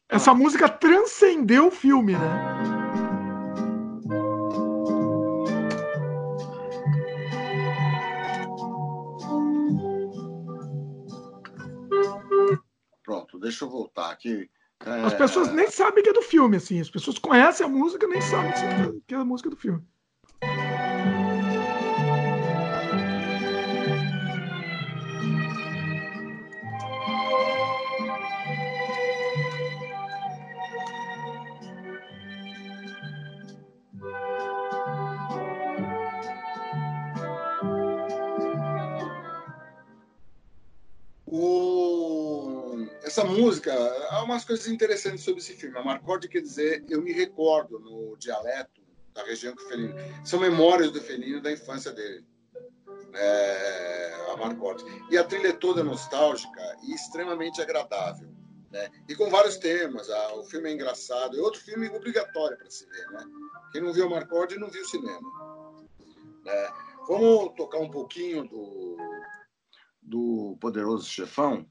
Essa 0.09 0.35
música 0.35 0.69
transcendeu 0.69 1.69
o 1.69 1.71
filme, 1.71 2.13
né? 2.13 2.57
Pronto, 13.03 13.39
deixa 13.39 13.65
eu 13.65 13.71
voltar 13.71 14.11
aqui. 14.11 14.51
É... 14.85 15.05
As 15.05 15.15
pessoas 15.15 15.53
nem 15.53 15.71
sabem 15.71 16.03
que 16.03 16.11
é 16.11 16.13
do 16.13 16.23
filme, 16.23 16.57
assim. 16.57 16.81
As 16.81 16.91
pessoas 16.91 17.19
conhecem 17.19 17.65
a 17.65 17.69
música 17.69 18.07
nem 18.07 18.21
sabem 18.21 18.53
que 19.07 19.15
é 19.15 19.19
a 19.19 19.25
música 19.25 19.49
do 19.49 19.57
filme. 19.57 19.83
Essa 43.17 43.25
música, 43.25 43.73
há 44.11 44.23
umas 44.23 44.45
coisas 44.45 44.67
interessantes 44.69 45.25
sobre 45.25 45.41
esse 45.41 45.55
filme. 45.55 45.79
A 45.79 45.83
Marcorde 45.83 46.29
quer 46.29 46.43
dizer, 46.43 46.85
eu 46.91 47.01
me 47.01 47.13
recordo 47.13 47.79
no 47.79 48.15
dialeto 48.19 48.83
da 49.15 49.25
região 49.25 49.57
que 49.57 49.63
o 49.63 49.69
Felino. 49.69 49.95
São 50.23 50.39
memórias 50.39 50.93
do 50.93 51.01
Felino 51.01 51.41
da 51.41 51.51
infância 51.51 51.93
dele. 51.93 52.27
É, 53.15 54.33
a 54.35 54.37
Marcorde. 54.37 54.85
E 55.11 55.17
a 55.17 55.25
trilha 55.25 55.49
é 55.49 55.53
toda 55.53 55.83
nostálgica 55.83 56.61
e 56.83 56.93
extremamente 56.93 57.63
agradável. 57.63 58.29
Né? 58.71 58.91
E 59.09 59.15
com 59.15 59.31
vários 59.31 59.57
temas. 59.57 60.11
Ah, 60.11 60.35
o 60.35 60.45
filme 60.45 60.69
é 60.69 60.75
engraçado. 60.75 61.39
É 61.39 61.41
outro 61.41 61.61
filme 61.61 61.89
obrigatório 61.89 62.59
para 62.59 62.69
se 62.69 62.85
ver. 62.85 63.07
Né? 63.13 63.25
Quem 63.73 63.81
não 63.81 63.95
viu 63.95 64.07
a 64.07 64.11
Marcorde 64.11 64.59
não 64.59 64.69
viu 64.69 64.83
o 64.83 64.89
cinema. 64.89 65.87
Né? 66.45 66.71
Vamos 67.09 67.55
tocar 67.57 67.79
um 67.79 67.91
pouquinho 67.91 68.47
do, 68.47 68.99
do 70.03 70.59
Poderoso 70.61 71.09
Chefão. 71.09 71.67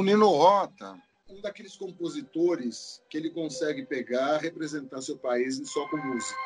O 0.00 0.02
Nino 0.02 0.28
Rota, 0.28 0.98
um 1.28 1.42
daqueles 1.42 1.76
compositores 1.76 3.02
que 3.10 3.18
ele 3.18 3.28
consegue 3.28 3.84
pegar, 3.84 4.38
representar 4.38 5.02
seu 5.02 5.18
país 5.18 5.60
só 5.70 5.86
com 5.88 5.98
música. 5.98 6.40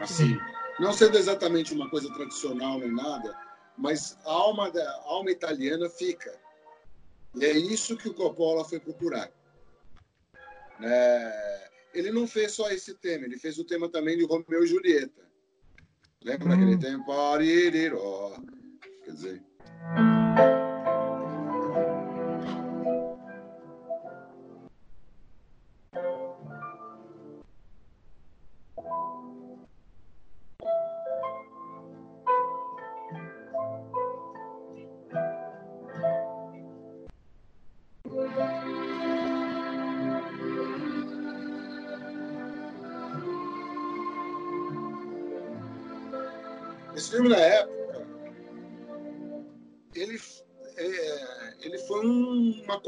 Assim, 0.00 0.36
não 0.80 0.92
sendo 0.92 1.16
exatamente 1.16 1.72
uma 1.72 1.88
coisa 1.88 2.12
tradicional 2.12 2.80
nem 2.80 2.92
nada, 2.92 3.32
mas 3.78 4.18
a 4.24 4.32
alma 4.32 4.72
da 4.72 4.82
a 4.82 5.02
alma 5.04 5.30
italiana 5.30 5.88
fica. 5.88 6.36
E 7.36 7.44
é 7.44 7.52
isso 7.52 7.96
que 7.96 8.08
o 8.08 8.14
Coppola 8.14 8.64
foi 8.64 8.80
procurar. 8.80 9.30
É, 10.82 11.70
ele 11.94 12.10
não 12.10 12.26
fez 12.26 12.54
só 12.54 12.68
esse 12.72 12.92
tema, 12.94 13.24
ele 13.24 13.38
fez 13.38 13.56
o 13.56 13.64
tema 13.64 13.88
também 13.88 14.18
de 14.18 14.24
Romeu 14.24 14.64
e 14.64 14.66
Julieta. 14.66 15.22
Lembra 16.24 16.48
hum. 16.48 16.52
aquele 16.54 16.76
tempo? 16.76 17.12
Quer 19.04 19.12
dizer. 19.12 19.42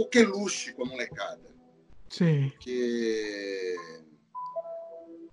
Coqueluche 0.07 0.73
com 0.73 0.85
a 0.85 0.87
molecada. 0.87 1.55
Sim. 2.09 2.53
Que 2.61 3.77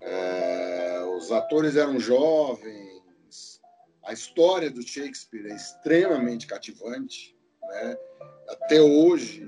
é, 0.02 1.04
os 1.16 1.32
atores 1.32 1.76
eram 1.76 2.00
jovens, 2.00 3.62
a 4.04 4.12
história 4.12 4.70
do 4.70 4.82
Shakespeare 4.82 5.48
é 5.48 5.56
extremamente 5.56 6.48
cativante. 6.48 7.38
Né? 7.62 7.98
Até 8.50 8.82
hoje, 8.82 9.46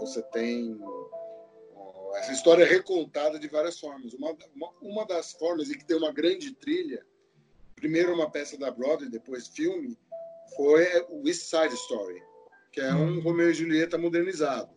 você 0.00 0.22
tem 0.22 0.78
essa 2.16 2.30
história 2.30 2.62
é 2.62 2.66
recontada 2.66 3.40
de 3.40 3.48
várias 3.48 3.80
formas. 3.80 4.14
Uma, 4.14 4.36
uma, 4.54 4.72
uma 4.80 5.06
das 5.06 5.32
formas 5.32 5.68
e 5.68 5.76
que 5.76 5.84
tem 5.84 5.96
uma 5.96 6.12
grande 6.12 6.54
trilha 6.54 7.04
primeiro 7.74 8.14
uma 8.14 8.30
peça 8.30 8.56
da 8.56 8.70
Broadway, 8.70 9.10
depois 9.10 9.48
filme, 9.48 9.98
foi 10.56 10.86
o 11.10 11.26
East 11.28 11.42
Side 11.42 11.74
Story, 11.74 12.22
que 12.74 12.80
é 12.80 12.92
um 12.92 13.20
Romeu 13.20 13.52
e 13.52 13.54
Julieta 13.54 13.96
modernizado. 13.96 14.68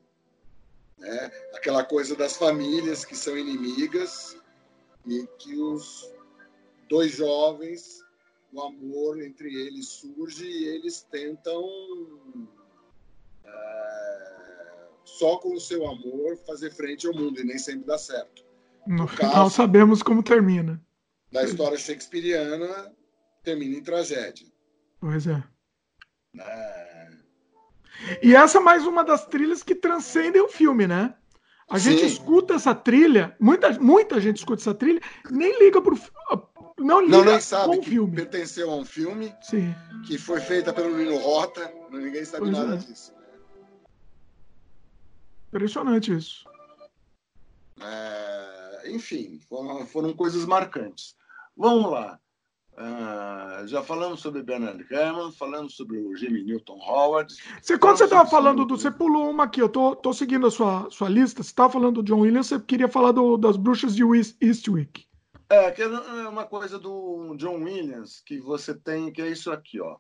Né? 1.00 1.32
Aquela 1.56 1.84
coisa 1.84 2.16
das 2.16 2.38
famílias 2.38 3.04
que 3.04 3.18
são 3.18 3.36
inimigas 3.36 4.38
e 5.08 5.28
que 5.40 5.56
os 5.56 6.14
dois 6.88 7.16
jovens, 7.16 8.06
o 8.54 8.62
amor 8.62 9.20
entre 9.20 9.52
eles 9.52 9.88
surge 9.88 10.46
e 10.46 10.66
eles 10.68 11.02
tentam 11.10 11.68
é, 13.44 14.88
só 15.04 15.38
com 15.38 15.56
o 15.56 15.60
seu 15.60 15.88
amor 15.88 16.38
fazer 16.46 16.72
frente 16.72 17.08
ao 17.08 17.16
mundo 17.16 17.42
e 17.42 17.44
nem 17.44 17.58
sempre 17.58 17.88
dá 17.88 17.98
certo. 17.98 18.46
No, 18.86 18.98
no 18.98 19.08
final 19.08 19.32
caso, 19.32 19.56
sabemos 19.56 20.04
como 20.04 20.22
termina. 20.22 20.80
Da 21.32 21.44
história 21.44 21.80
shakespeariana, 21.80 22.94
termina 23.44 23.76
em 23.76 23.84
tragédia. 23.84 24.48
Pois 25.00 25.26
é. 25.26 25.44
é. 26.40 26.97
E 28.22 28.36
essa 28.36 28.58
é 28.58 28.62
mais 28.62 28.86
uma 28.86 29.04
das 29.04 29.26
trilhas 29.26 29.64
que 29.64 29.76
transcendem 29.76 30.42
o 30.42 30.48
filme, 30.48 30.88
né? 30.88 31.14
A 31.70 31.78
Sim. 31.78 31.92
gente 31.92 32.06
escuta 32.06 32.54
essa 32.54 32.74
trilha, 32.74 33.36
muita, 33.40 33.72
muita 33.80 34.22
gente 34.22 34.38
escuta 34.38 34.62
essa 34.62 34.74
trilha, 34.74 35.02
nem 35.30 35.60
liga 35.60 35.82
pro 35.82 35.98
não 36.78 37.02
liga 37.02 37.18
não, 37.18 37.26
nem 37.26 37.42
sabe 37.42 37.80
que 37.80 37.90
filme. 37.90 38.16
pertenceu 38.16 38.70
a 38.70 38.76
um 38.76 38.86
filme 38.86 39.34
Sim. 39.42 39.74
que 40.06 40.18
foi 40.18 40.40
feita 40.40 40.72
pelo 40.72 40.96
Nino 40.96 41.18
Rota, 41.18 41.74
ninguém 41.92 42.24
sabe 42.24 42.44
pois 42.44 42.52
nada 42.52 42.76
é. 42.76 42.78
disso. 42.78 43.12
Né? 43.12 43.18
Impressionante 45.48 46.16
isso. 46.16 46.46
É, 47.82 48.92
enfim, 48.92 49.40
foram, 49.50 49.86
foram 49.88 50.14
coisas 50.14 50.46
marcantes. 50.46 51.16
Vamos 51.56 51.92
lá. 51.92 52.20
Uh, 52.78 53.66
já 53.66 53.82
falamos 53.82 54.20
sobre 54.20 54.44
Bernard 54.44 54.86
Herrmann, 54.92 55.32
falamos 55.32 55.76
sobre 55.76 55.98
o 55.98 56.16
Jimmy 56.16 56.44
Newton 56.44 56.78
Howard. 56.80 57.34
Você, 57.60 57.76
quando 57.76 57.98
você 57.98 58.04
estava 58.04 58.30
falando 58.30 58.66
do. 58.66 58.78
Você 58.78 58.92
pulou 58.92 59.32
uma 59.32 59.46
aqui, 59.46 59.60
eu 59.60 59.68
tô, 59.68 59.96
tô 59.96 60.14
seguindo 60.14 60.46
a 60.46 60.52
sua, 60.52 60.88
sua 60.92 61.10
lista. 61.10 61.42
Você 61.42 61.50
estava 61.50 61.74
falando 61.74 62.04
do 62.04 62.04
John 62.04 62.20
Williams, 62.20 62.48
você 62.48 62.60
queria 62.60 62.88
falar 62.88 63.12
do, 63.14 63.36
das 63.36 63.58
bruxas 63.58 63.96
de 63.96 64.04
Eastwick. 64.40 65.08
É, 65.50 65.72
que 65.72 65.82
é 65.82 65.88
uma 66.28 66.44
coisa 66.44 66.78
do 66.78 67.36
John 67.38 67.64
Williams 67.64 68.22
que 68.24 68.40
você 68.40 68.76
tem, 68.76 69.12
que 69.12 69.24
é 69.24 69.28
isso 69.30 69.52
aqui, 69.52 69.80
ó. 69.82 69.98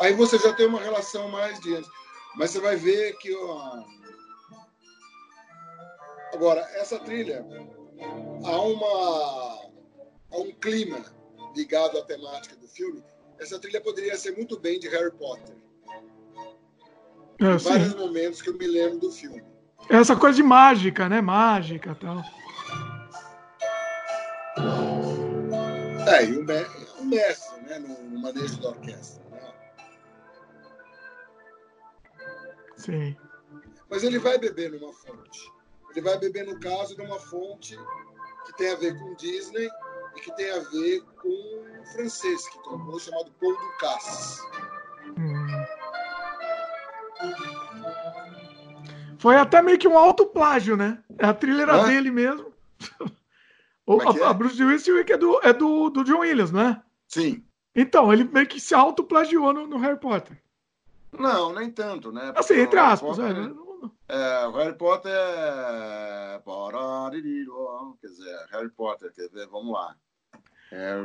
Aí 0.00 0.12
você 0.12 0.38
já 0.38 0.52
tem 0.52 0.66
uma 0.66 0.80
relação 0.80 1.28
mais 1.28 1.58
de. 1.60 1.80
Mas 2.36 2.50
você 2.50 2.60
vai 2.60 2.76
ver 2.76 3.16
que. 3.18 3.34
Ó... 3.34 3.84
Agora, 6.32 6.60
essa 6.74 6.98
trilha, 6.98 7.46
há, 8.44 8.60
uma, 8.60 9.70
há 10.32 10.38
um 10.38 10.52
clima 10.60 11.04
ligado 11.54 11.96
à 11.98 12.04
temática 12.04 12.56
do 12.56 12.66
filme. 12.66 13.04
Essa 13.38 13.58
trilha 13.58 13.80
poderia 13.80 14.16
ser 14.16 14.32
muito 14.36 14.58
bem 14.58 14.80
de 14.80 14.88
Harry 14.88 15.12
Potter. 15.12 15.54
É, 17.40 17.54
em 17.54 17.56
vários 17.56 17.94
momentos 17.94 18.42
que 18.42 18.50
eu 18.50 18.58
me 18.58 18.66
lembro 18.66 18.98
do 18.98 19.12
filme. 19.12 19.42
Essa 19.88 20.16
coisa 20.16 20.36
de 20.36 20.42
mágica, 20.42 21.08
né? 21.08 21.20
Mágica 21.20 21.90
e 21.90 21.94
tal. 21.94 22.22
É, 26.08 26.24
e 26.24 26.36
o, 26.36 26.44
mestre, 27.04 27.60
né? 27.62 27.78
No, 27.78 28.02
no 28.02 28.20
manejo 28.20 28.60
da 28.60 28.68
orquestra. 28.70 29.23
Sim. 32.84 33.16
Mas 33.90 34.02
ele 34.02 34.18
vai 34.18 34.38
beber 34.38 34.70
numa 34.72 34.92
fonte. 34.92 35.52
Ele 35.90 36.00
vai 36.00 36.18
beber, 36.18 36.44
no 36.46 36.58
caso, 36.58 36.94
de 36.94 37.02
uma 37.02 37.18
fonte 37.18 37.78
que 38.44 38.56
tem 38.56 38.72
a 38.72 38.76
ver 38.76 38.98
com 38.98 39.14
Disney 39.14 39.68
e 40.16 40.20
que 40.20 40.34
tem 40.36 40.50
a 40.50 40.58
ver 40.58 41.02
com 41.20 41.28
um 41.28 41.84
francês 41.86 42.48
que 42.48 42.62
tomou, 42.64 42.98
chamado 42.98 43.32
Paul 43.40 43.56
Ducasse. 43.56 44.40
Hum. 45.18 45.46
Foi 49.18 49.36
até 49.36 49.62
meio 49.62 49.78
que 49.78 49.88
um 49.88 49.96
autoplágio, 49.96 50.76
né? 50.76 51.02
A 51.18 51.32
trilha 51.32 51.62
era 51.62 51.84
dele 51.84 52.10
mesmo. 52.10 52.52
O, 53.86 54.00
é 54.00 54.24
a, 54.24 54.30
é? 54.30 54.32
Bruce 54.32 54.64
Willis 54.64 54.88
é 54.88 55.16
do, 55.18 55.40
é 55.42 55.52
do, 55.52 55.90
do 55.90 56.04
John 56.04 56.20
Williams, 56.20 56.50
não 56.50 56.60
é? 56.62 56.82
Sim. 57.06 57.44
Então, 57.76 58.10
ele 58.10 58.24
meio 58.24 58.46
que 58.46 58.58
se 58.58 58.74
autoplagiou 58.74 59.52
no, 59.52 59.66
no 59.66 59.76
Harry 59.76 60.00
Potter. 60.00 60.40
Não, 61.18 61.52
nem 61.52 61.70
tanto, 61.70 62.12
né? 62.12 62.32
Porque 62.32 62.40
assim, 62.40 62.60
entre 62.62 62.78
aspas. 62.78 63.16
Potter, 63.16 63.54
é, 64.08 64.42
é, 64.42 64.46
o 64.46 64.52
Harry 64.52 64.76
Potter 64.76 65.12
é. 65.12 66.42
Quer 68.00 68.08
dizer, 68.08 68.46
Harry 68.50 68.70
Potter, 68.70 69.12
quer 69.12 69.28
dizer, 69.28 69.46
vamos 69.48 69.72
lá. 69.72 69.96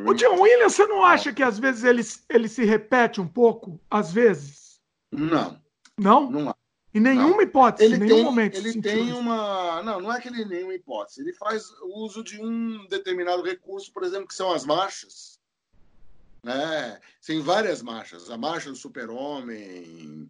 O 0.05 0.13
John 0.13 0.39
Williams, 0.39 0.73
você 0.73 0.87
não 0.87 1.05
acha 1.05 1.31
que 1.31 1.43
às 1.43 1.59
vezes 1.59 1.83
ele, 1.83 2.01
ele 2.29 2.47
se 2.47 2.65
repete 2.65 3.21
um 3.21 3.27
pouco? 3.27 3.79
Às 3.89 4.11
vezes? 4.11 4.81
Não. 5.11 5.61
Não? 5.97 6.29
Não. 6.29 6.55
Em 6.91 6.99
nenhuma 6.99 7.35
não. 7.35 7.41
hipótese, 7.41 7.85
ele 7.85 7.97
em 7.97 7.99
nenhum 7.99 8.15
tem, 8.15 8.23
momento. 8.23 8.57
Ele 8.57 8.81
tem 8.81 9.09
isso. 9.09 9.17
uma. 9.19 9.83
Não, 9.83 10.01
não 10.01 10.11
é 10.11 10.19
que 10.19 10.27
ele 10.27 10.43
nenhuma 10.45 10.73
hipótese. 10.73 11.21
Ele 11.21 11.33
faz 11.33 11.65
uso 11.83 12.23
de 12.23 12.41
um 12.41 12.87
determinado 12.87 13.43
recurso, 13.43 13.93
por 13.93 14.03
exemplo, 14.03 14.27
que 14.27 14.33
são 14.33 14.51
as 14.51 14.65
marchas 14.65 15.38
né? 16.43 16.99
Tem 17.25 17.39
várias 17.41 17.81
marchas. 17.81 18.29
A 18.29 18.37
marcha 18.37 18.69
do 18.69 18.75
Super-Homem, 18.75 20.29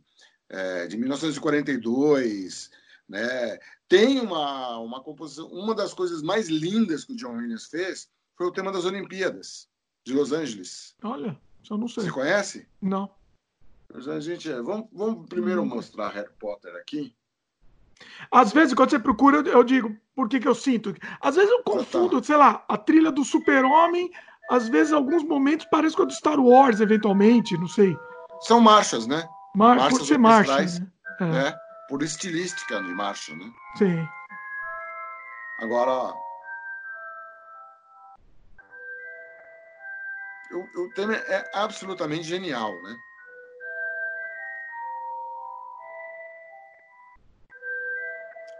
é, 0.49 0.87
de 0.87 0.97
1942, 0.97 2.71
né? 3.07 3.59
Tem 3.87 4.19
uma, 4.19 4.77
uma 4.79 5.01
composição. 5.01 5.47
Uma 5.47 5.73
das 5.73 5.93
coisas 5.93 6.21
mais 6.21 6.47
lindas 6.47 7.03
que 7.05 7.13
o 7.13 7.15
John 7.15 7.37
Williams 7.37 7.65
fez 7.65 8.09
foi 8.35 8.47
o 8.47 8.51
tema 8.51 8.71
das 8.71 8.85
Olimpíadas 8.85 9.67
de 10.05 10.13
Los 10.13 10.31
Angeles. 10.31 10.95
Olha, 11.03 11.37
só 11.63 11.77
não 11.77 11.87
sei. 11.87 12.03
Você 12.03 12.11
conhece? 12.11 12.67
Não. 12.81 13.11
A 13.93 14.19
gente, 14.19 14.51
vamos, 14.61 14.87
vamos 14.91 15.27
primeiro 15.27 15.65
mostrar 15.65 16.09
Harry 16.09 16.31
Potter 16.39 16.75
aqui. 16.75 17.15
Às 18.31 18.53
vezes, 18.53 18.73
quando 18.73 18.91
você 18.91 18.99
procura, 18.99 19.37
eu 19.49 19.63
digo, 19.63 19.97
por 20.15 20.29
que, 20.29 20.39
que 20.39 20.47
eu 20.47 20.55
sinto? 20.55 20.93
Às 21.19 21.35
vezes 21.35 21.51
eu 21.51 21.63
confundo, 21.63 22.21
tá. 22.21 22.27
sei 22.27 22.37
lá, 22.37 22.63
a 22.67 22.77
trilha 22.77 23.11
do 23.11 23.25
Super-Homem 23.25 24.11
às 24.49 24.67
vezes, 24.67 24.91
alguns 24.91 25.23
momentos, 25.23 25.67
parece 25.69 25.95
com 25.95 26.03
a 26.03 26.05
do 26.05 26.13
Star 26.13 26.39
Wars, 26.39 26.81
eventualmente, 26.81 27.55
não 27.57 27.67
sei. 27.67 27.95
São 28.41 28.59
marchas, 28.59 29.05
né? 29.05 29.27
Mar 29.55 29.75
marchas 29.77 29.99
por 29.99 30.05
ser 30.05 30.17
marcha. 30.17 30.57
Né? 30.57 30.91
É. 31.19 31.25
Né? 31.25 31.55
Por 31.87 32.01
estilística 32.01 32.81
de 32.81 32.93
marcha, 32.93 33.35
né? 33.35 33.51
Sim. 33.77 34.07
Agora, 35.61 36.13
o, 40.51 40.81
o 40.81 40.89
tema 40.95 41.13
é 41.15 41.51
absolutamente 41.53 42.23
genial, 42.23 42.71
né? 42.83 42.95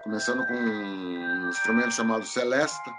Começando 0.04 0.46
com 0.46 0.54
um 0.54 1.50
instrumento 1.50 1.92
chamado 1.92 2.26
Celesta 2.26 2.92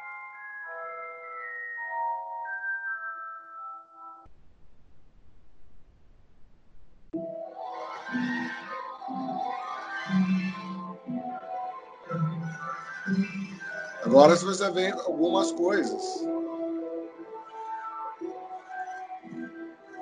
Agora 14.11 14.34
você 14.34 14.68
vê 14.72 14.90
algumas 14.90 15.52
coisas. 15.52 16.02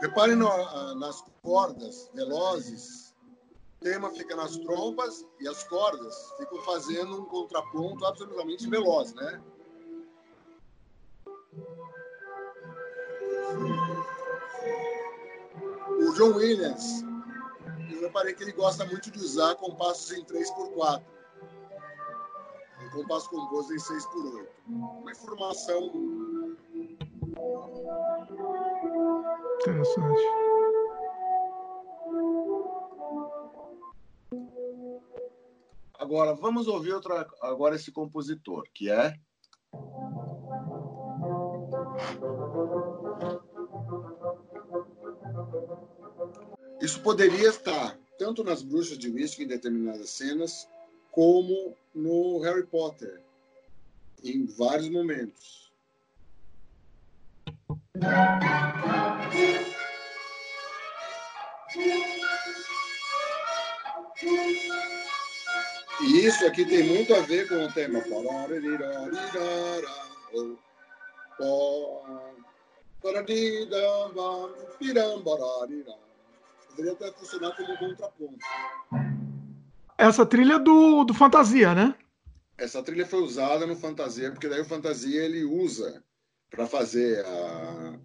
Reparem 0.01 0.35
no, 0.35 0.49
nas 0.95 1.23
cordas 1.43 2.11
velozes. 2.15 3.15
O 3.77 3.85
tema 3.85 4.09
fica 4.09 4.35
nas 4.35 4.57
trompas 4.57 5.27
e 5.39 5.47
as 5.47 5.63
cordas 5.65 6.33
ficam 6.39 6.59
fazendo 6.63 7.21
um 7.21 7.27
contraponto 7.27 8.07
absolutamente 8.07 8.67
veloz, 8.67 9.13
né? 9.13 9.43
O 16.01 16.15
John 16.15 16.35
Williams, 16.35 17.05
eu 17.93 18.01
reparei 18.01 18.33
que 18.33 18.43
ele 18.43 18.53
gosta 18.53 18.87
muito 18.87 19.11
de 19.11 19.19
usar 19.19 19.55
compassos 19.57 20.13
em 20.13 20.25
3 20.25 20.51
por 20.53 20.71
4 20.71 21.18
no 22.99 23.07
Vascongoso 23.07 23.73
em 23.73 23.79
6 23.79 24.07
por 24.07 24.27
8 24.27 24.49
Uma 24.67 25.13
informação. 25.13 25.93
Interessante. 29.61 30.23
Agora, 35.95 36.35
vamos 36.35 36.67
ouvir 36.67 36.93
outra, 36.93 37.27
agora 37.41 37.77
esse 37.77 37.93
compositor, 37.93 38.65
que 38.73 38.91
é. 38.91 39.15
Isso 46.81 47.01
poderia 47.03 47.49
estar 47.49 47.99
tanto 48.19 48.43
nas 48.43 48.63
bruxas 48.63 48.97
de 48.99 49.11
whisky 49.11 49.43
em 49.43 49.49
determinadas 49.49 50.11
cenas, 50.11 50.69
como 51.19 51.77
no 51.93 52.39
Harry 52.43 52.65
Potter, 52.65 53.21
em 54.23 54.47
vários 54.47 54.89
momentos. 54.89 55.73
E 66.01 66.25
isso 66.25 66.47
aqui 66.47 66.65
tem 66.65 66.85
muito 66.85 67.13
a 67.13 67.21
ver 67.23 67.49
com 67.49 67.65
o 67.65 67.73
tema. 67.73 68.01
Poderia 76.69 76.93
até 76.93 77.11
funcionar 77.11 77.57
como 77.57 77.77
contraponto. 77.77 78.39
Essa 79.99 80.25
trilha 80.25 80.55
é 80.55 80.59
do, 80.61 81.03
do 81.03 81.13
Fantasia, 81.13 81.75
né? 81.75 81.95
Essa 82.57 82.83
trilha 82.83 83.05
foi 83.05 83.21
usada 83.21 83.67
no 83.67 83.75
Fantasia, 83.75 84.31
porque 84.31 84.49
daí 84.49 84.61
o 84.61 84.65
Fantasia 84.65 85.25
ele 85.25 85.45
usa 85.45 86.03
para 86.49 86.67
fazer 86.67 87.25
a, 87.27 87.99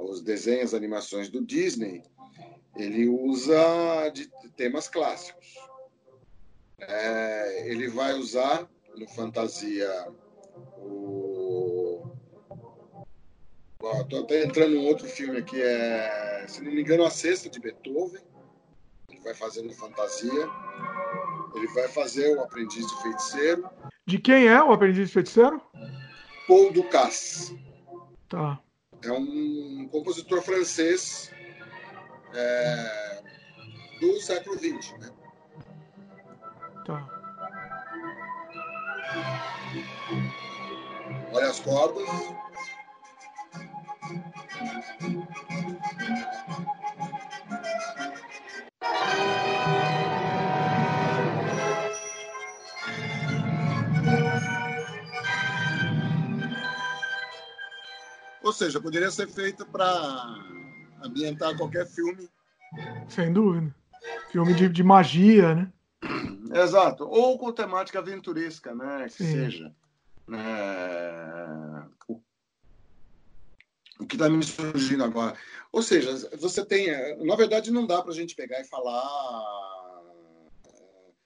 os 0.00 0.20
desenhos, 0.22 0.74
animações 0.74 1.28
do 1.28 1.44
Disney, 1.44 2.02
ele 2.76 3.08
usa 3.08 4.10
de 4.12 4.28
temas 4.56 4.88
clássicos. 4.88 5.56
É, 6.78 7.70
ele 7.70 7.88
vai 7.88 8.12
usar 8.14 8.68
no 8.96 9.08
Fantasia 9.08 9.88
o. 10.78 12.10
Estou 14.00 14.24
até 14.24 14.44
entrando 14.44 14.74
em 14.74 14.86
outro 14.86 15.06
filme 15.06 15.38
aqui, 15.38 15.60
é, 15.62 16.44
se 16.48 16.62
não 16.62 16.72
me 16.72 16.80
engano, 16.80 17.04
A 17.04 17.10
Sexta 17.10 17.48
de 17.48 17.60
Beethoven. 17.60 18.22
Ele 19.08 19.20
vai 19.20 19.34
fazer 19.34 19.62
no 19.62 19.72
Fantasia. 19.72 20.48
Ele 21.56 21.66
vai 21.68 21.88
fazer 21.88 22.36
o 22.36 22.42
Aprendiz 22.42 22.86
de 22.86 23.02
Feiticeiro. 23.02 23.68
De 24.06 24.18
quem 24.18 24.46
é 24.46 24.62
o 24.62 24.72
Aprendiz 24.72 25.08
de 25.08 25.14
Feiticeiro? 25.14 25.60
Paul 26.46 26.70
Ducasse. 26.72 27.58
Tá. 28.28 28.60
É 29.02 29.10
um 29.10 29.88
compositor 29.90 30.42
francês 30.42 31.30
é, 32.34 33.22
do 34.00 34.20
século 34.20 34.56
XX, 34.58 34.92
né? 34.98 35.10
Tá. 36.84 37.08
Olha 41.32 41.50
as 41.50 41.60
cordas. 41.60 42.08
Ou 58.46 58.52
seja, 58.52 58.80
poderia 58.80 59.10
ser 59.10 59.28
feita 59.28 59.66
para 59.66 59.84
ambientar 61.02 61.56
qualquer 61.56 61.84
filme. 61.84 62.30
Sem 63.08 63.32
dúvida. 63.32 63.74
Filme 64.30 64.54
de, 64.54 64.68
de 64.68 64.84
magia, 64.84 65.52
né? 65.52 65.72
Exato. 66.54 67.02
Ou 67.08 67.36
com 67.40 67.50
temática 67.50 67.98
aventuresca, 67.98 68.72
né? 68.72 69.06
Que 69.08 69.24
Sim. 69.24 69.32
seja. 69.32 69.74
É... 70.32 71.82
O... 72.06 72.20
que 74.06 74.14
está 74.14 74.28
me 74.28 74.44
surgindo 74.44 75.02
agora. 75.02 75.36
Ou 75.72 75.82
seja, 75.82 76.30
você 76.38 76.64
tem. 76.64 76.86
Na 77.26 77.34
verdade, 77.34 77.72
não 77.72 77.84
dá 77.84 78.00
para 78.00 78.12
a 78.12 78.14
gente 78.14 78.36
pegar 78.36 78.60
e 78.60 78.64
falar 78.64 79.02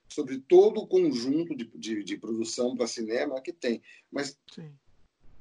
sobre 0.08 0.38
todo 0.38 0.80
o 0.80 0.86
conjunto 0.86 1.54
de, 1.54 1.66
de, 1.74 2.02
de 2.02 2.16
produção 2.16 2.74
para 2.74 2.86
cinema 2.86 3.42
que 3.42 3.52
tem. 3.52 3.82
Mas 4.10 4.38
Sim 4.50 4.72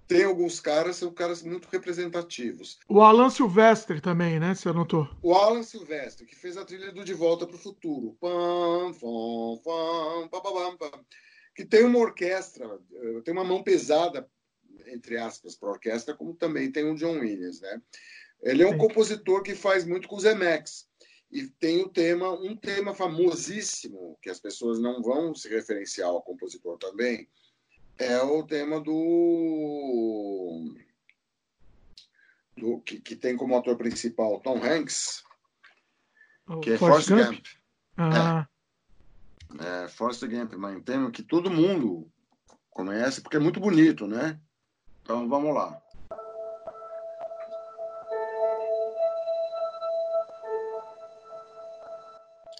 tem 0.09 0.23
alguns 0.23 0.59
caras, 0.59 0.95
são 0.95 1.13
caras 1.13 1.43
muito 1.43 1.67
representativos. 1.67 2.79
O 2.89 2.99
Alan 2.99 3.29
Silvestre 3.29 4.01
também, 4.01 4.39
né? 4.39 4.55
Você 4.55 4.67
anotou? 4.67 5.07
O 5.21 5.35
Alan 5.35 5.61
Silvestre, 5.61 6.25
que 6.25 6.35
fez 6.35 6.57
a 6.57 6.65
trilha 6.65 6.91
do 6.91 7.05
De 7.05 7.13
Volta 7.13 7.45
para 7.45 7.55
o 7.55 7.59
Futuro. 7.59 8.17
Pam, 8.19 8.91
pam, 8.99 9.61
pam, 9.63 10.41
pam, 10.41 10.77
pam, 10.77 11.05
que 11.55 11.63
tem 11.63 11.83
uma 11.83 11.99
orquestra, 11.99 12.65
eh, 12.91 13.21
tem 13.23 13.31
uma 13.31 13.43
mão 13.43 13.61
pesada, 13.61 14.27
entre 14.87 15.15
aspas, 15.15 15.55
para 15.55 15.69
a 15.69 15.73
orquestra, 15.73 16.15
como 16.15 16.33
também 16.33 16.71
tem 16.71 16.89
o 16.91 16.95
John 16.95 17.19
Williams, 17.19 17.61
né? 17.61 17.79
Ele 18.41 18.63
é 18.63 18.67
um 18.67 18.71
Sim. 18.71 18.77
compositor 18.79 19.43
que 19.43 19.53
faz 19.53 19.85
muito 19.85 20.07
com 20.07 20.15
os 20.15 20.23
Zemeckis. 20.23 20.89
E 21.31 21.45
tem 21.47 21.83
o 21.83 21.89
tema, 21.89 22.31
um 22.31 22.57
tema 22.57 22.95
famosíssimo, 22.95 24.17
que 24.23 24.31
as 24.31 24.39
pessoas 24.39 24.79
não 24.79 25.03
vão 25.03 25.35
se 25.35 25.47
referenciar 25.47 26.09
ao 26.09 26.23
compositor 26.23 26.79
também, 26.79 27.29
é 27.99 28.21
o 28.21 28.41
tema 28.43 28.79
do, 28.79 30.73
do 32.57 32.79
que, 32.79 33.01
que 33.01 33.15
tem 33.15 33.35
como 33.35 33.57
ator 33.57 33.75
principal 33.75 34.39
Tom 34.39 34.63
Hanks, 34.63 35.23
que 36.63 36.71
é 36.71 36.77
Forrest 36.77 37.09
Gump. 37.09 37.33
Gump. 37.33 37.45
Ah. 37.97 38.47
É, 39.59 39.83
é 39.83 39.87
Forrest 39.89 40.25
Gump, 40.25 40.53
mas 40.53 40.77
um 40.77 40.81
tema 40.81 41.11
que 41.11 41.21
todo 41.21 41.51
mundo 41.51 42.09
conhece 42.69 43.21
porque 43.21 43.35
é 43.35 43.39
muito 43.39 43.59
bonito, 43.59 44.07
né? 44.07 44.39
Então 45.01 45.27
vamos 45.27 45.53
lá. 45.53 45.77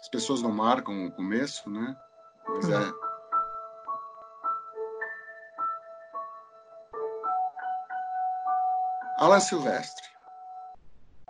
As 0.02 0.10
pessoas 0.10 0.42
não 0.42 0.52
marcam 0.52 1.06
o 1.06 1.12
começo, 1.12 1.70
né? 1.70 1.96
Mas 2.46 2.68
é 2.68 3.09
Alan 9.20 9.42
Silvestre. 9.42 10.08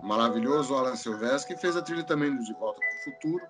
Maravilhoso 0.03 0.75
Alan 0.75 0.95
Silvestre, 0.95 1.55
que 1.55 1.59
fez 1.59 1.75
a 1.75 1.81
trilha 1.81 2.03
também 2.03 2.35
do 2.35 2.43
De 2.43 2.53
Volta 2.53 2.79
para 2.79 2.87
o 2.87 3.03
Futuro. 3.03 3.47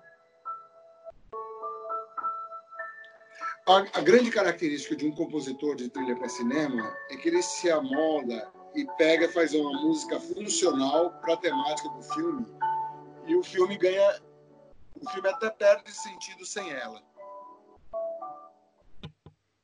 A, 3.68 3.98
a, 3.98 4.00
grande 4.00 4.30
característica 4.30 4.96
de 4.96 5.06
um 5.06 5.14
compositor 5.14 5.76
de 5.76 5.90
trilha 5.90 6.16
para 6.16 6.26
cinema 6.30 6.90
é 7.10 7.16
que 7.18 7.28
ele 7.28 7.42
se 7.42 7.70
amolda 7.70 8.50
e 8.74 8.86
pega 8.96 9.26
e 9.26 9.32
faz 9.32 9.52
uma 9.52 9.78
música 9.82 10.18
funcional 10.18 11.10
para 11.20 11.34
a 11.34 11.36
temática 11.36 11.90
do 11.90 12.02
filme. 12.02 12.46
E 13.26 13.36
o 13.36 13.42
filme 13.42 13.76
ganha. 13.76 14.22
O 14.98 15.10
filme 15.10 15.28
até 15.28 15.50
perde 15.50 15.92
sentido 15.92 16.46
sem 16.46 16.72
ela. 16.72 17.02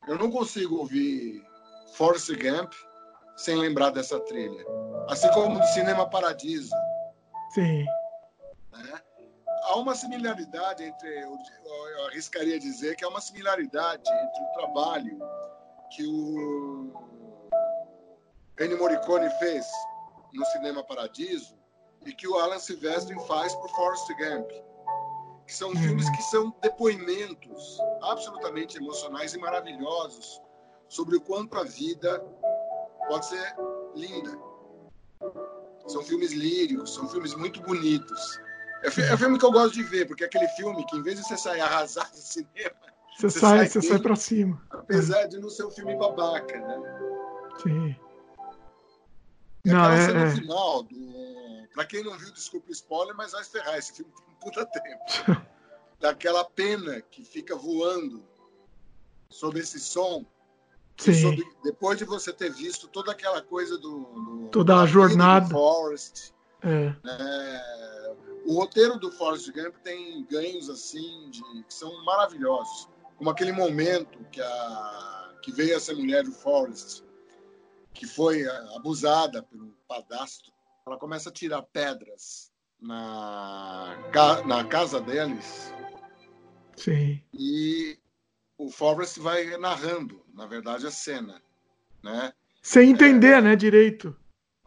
Eu 0.07 0.18
não 0.18 0.31
consigo 0.31 0.77
ouvir 0.77 1.43
Forrest 1.95 2.29
Gump 2.35 2.74
sem 3.37 3.57
lembrar 3.57 3.91
dessa 3.91 4.18
trilha. 4.20 4.64
Assim 5.09 5.30
como 5.32 5.61
do 5.61 5.66
Cinema 5.68 6.09
Paradiso. 6.09 6.74
Sim. 7.51 7.84
Né? 8.72 9.01
Há 9.64 9.76
uma 9.76 9.95
similaridade 9.95 10.84
entre, 10.84 11.09
eu 11.20 12.07
arriscaria 12.07 12.59
dizer 12.59 12.97
que 12.97 13.05
há 13.05 13.09
uma 13.09 13.20
similaridade 13.20 14.03
entre 14.11 14.43
o 14.43 14.53
trabalho 14.55 15.18
que 15.91 16.05
o 16.07 16.93
Ennio 18.59 18.78
Morricone 18.78 19.28
fez 19.39 19.64
no 20.32 20.45
Cinema 20.47 20.82
Paradiso 20.82 21.57
e 22.05 22.12
que 22.12 22.26
o 22.26 22.39
Alan 22.39 22.59
Silvestre 22.59 23.14
faz 23.26 23.55
para 23.55 23.66
o 23.66 23.68
Forrest 23.68 24.09
Gump. 24.14 24.51
que 25.47 25.55
são 25.55 25.68
uhum. 25.68 25.76
filmes 25.76 26.11
que 26.11 26.22
são 26.22 26.55
depoimentos 26.61 27.78
absolutamente 28.03 28.78
emocionais 28.78 29.34
e 29.34 29.39
maravilhosos 29.39 30.41
sobre 30.89 31.16
o 31.16 31.20
quanto 31.20 31.57
a 31.57 31.64
vida 31.64 32.24
pode 33.07 33.27
ser 33.27 33.55
linda. 33.95 34.39
São 35.87 36.03
filmes 36.03 36.33
líricos, 36.33 36.95
são 36.95 37.09
filmes 37.09 37.35
muito 37.35 37.61
bonitos. 37.63 38.41
É, 38.83 38.89
é 38.89 39.17
filme 39.17 39.39
que 39.39 39.45
eu 39.45 39.53
gosto 39.53 39.75
de 39.75 39.83
ver, 39.83 40.07
porque 40.07 40.25
é 40.25 40.27
aquele 40.27 40.49
filme 40.49 40.85
que, 40.87 40.97
em 40.97 41.03
vez 41.03 41.17
de 41.19 41.27
você 41.27 41.37
sair 41.37 41.61
arrasado 41.61 42.11
do 42.11 42.17
cinema, 42.17 42.77
você, 43.17 43.31
você 43.31 43.41
sai, 43.41 43.69
você 43.69 43.83
sai 43.83 43.99
para 43.99 44.17
cima. 44.17 44.63
Apesar 44.71 45.27
de 45.27 45.39
não 45.39 45.49
ser 45.49 45.65
um 45.65 45.71
filme 45.71 45.97
babaca, 45.97 46.59
né? 46.59 46.83
Sim. 47.63 47.97
E 49.65 49.71
não, 49.71 49.91
é, 49.91 50.07
cena 50.07 50.27
é... 50.27 50.31
final 50.31 50.83
do. 50.83 51.67
Pra 51.75 51.85
quem 51.85 52.03
não 52.05 52.17
viu, 52.17 52.33
desculpa 52.33 52.69
o 52.69 52.73
spoiler, 52.73 53.15
mas 53.17 53.33
vai 53.33 53.45
ferrar. 53.45 53.77
Esse 53.77 53.93
filme 53.93 54.13
tem 54.13 54.27
um 54.27 54.35
puta 54.39 54.67
tempo. 54.67 55.47
Daquela 56.01 56.45
pena 56.45 57.01
que 57.01 57.25
fica 57.25 57.57
voando 57.57 58.25
sob 59.29 59.59
esse 59.59 59.81
som 59.81 60.25
Sobre, 60.99 61.47
depois 61.63 61.99
de 61.99 62.05
você 62.05 62.33
ter 62.33 62.51
visto 62.51 62.89
toda 62.89 63.13
aquela 63.13 63.43
coisa 63.43 63.77
do. 63.77 64.05
do 64.05 64.49
toda 64.51 64.81
a 64.81 64.87
jornada. 64.87 65.49
Forest. 65.51 66.35
É. 66.63 66.95
É, 67.05 68.17
o 68.47 68.55
roteiro 68.55 68.99
do 68.99 69.11
Forrest 69.13 69.51
Gump 69.51 69.77
tem 69.83 70.25
ganhos 70.25 70.71
assim 70.71 71.29
de, 71.31 71.43
que 71.65 71.75
são 71.75 72.05
maravilhosos. 72.05 72.89
Como 73.17 73.31
aquele 73.31 73.53
momento 73.53 74.19
que, 74.31 74.41
a, 74.41 75.35
que 75.43 75.53
veio 75.53 75.77
essa 75.77 75.95
mulher 75.95 76.25
do 76.25 76.33
Forrest, 76.33 77.03
que 77.93 78.07
foi 78.07 78.47
abusada 78.75 79.43
pelo 79.43 79.75
padastro. 79.89 80.53
Ela 80.87 80.99
começa 80.99 81.31
a 81.31 81.33
tirar 81.33 81.63
pedras 81.63 82.53
na, 82.81 83.97
na 84.47 84.65
casa 84.65 85.01
deles. 85.01 85.73
Sim. 86.77 87.21
E 87.33 87.99
o 88.59 88.71
Forrest 88.71 89.19
vai 89.19 89.57
narrando, 89.57 90.23
na 90.37 90.47
verdade, 90.47 90.87
a 90.87 90.91
cena, 90.91 91.43
né? 92.03 92.32
Sem 92.62 92.91
entender, 92.91 93.39
é, 93.39 93.41
né, 93.41 93.57
direito. 93.57 94.14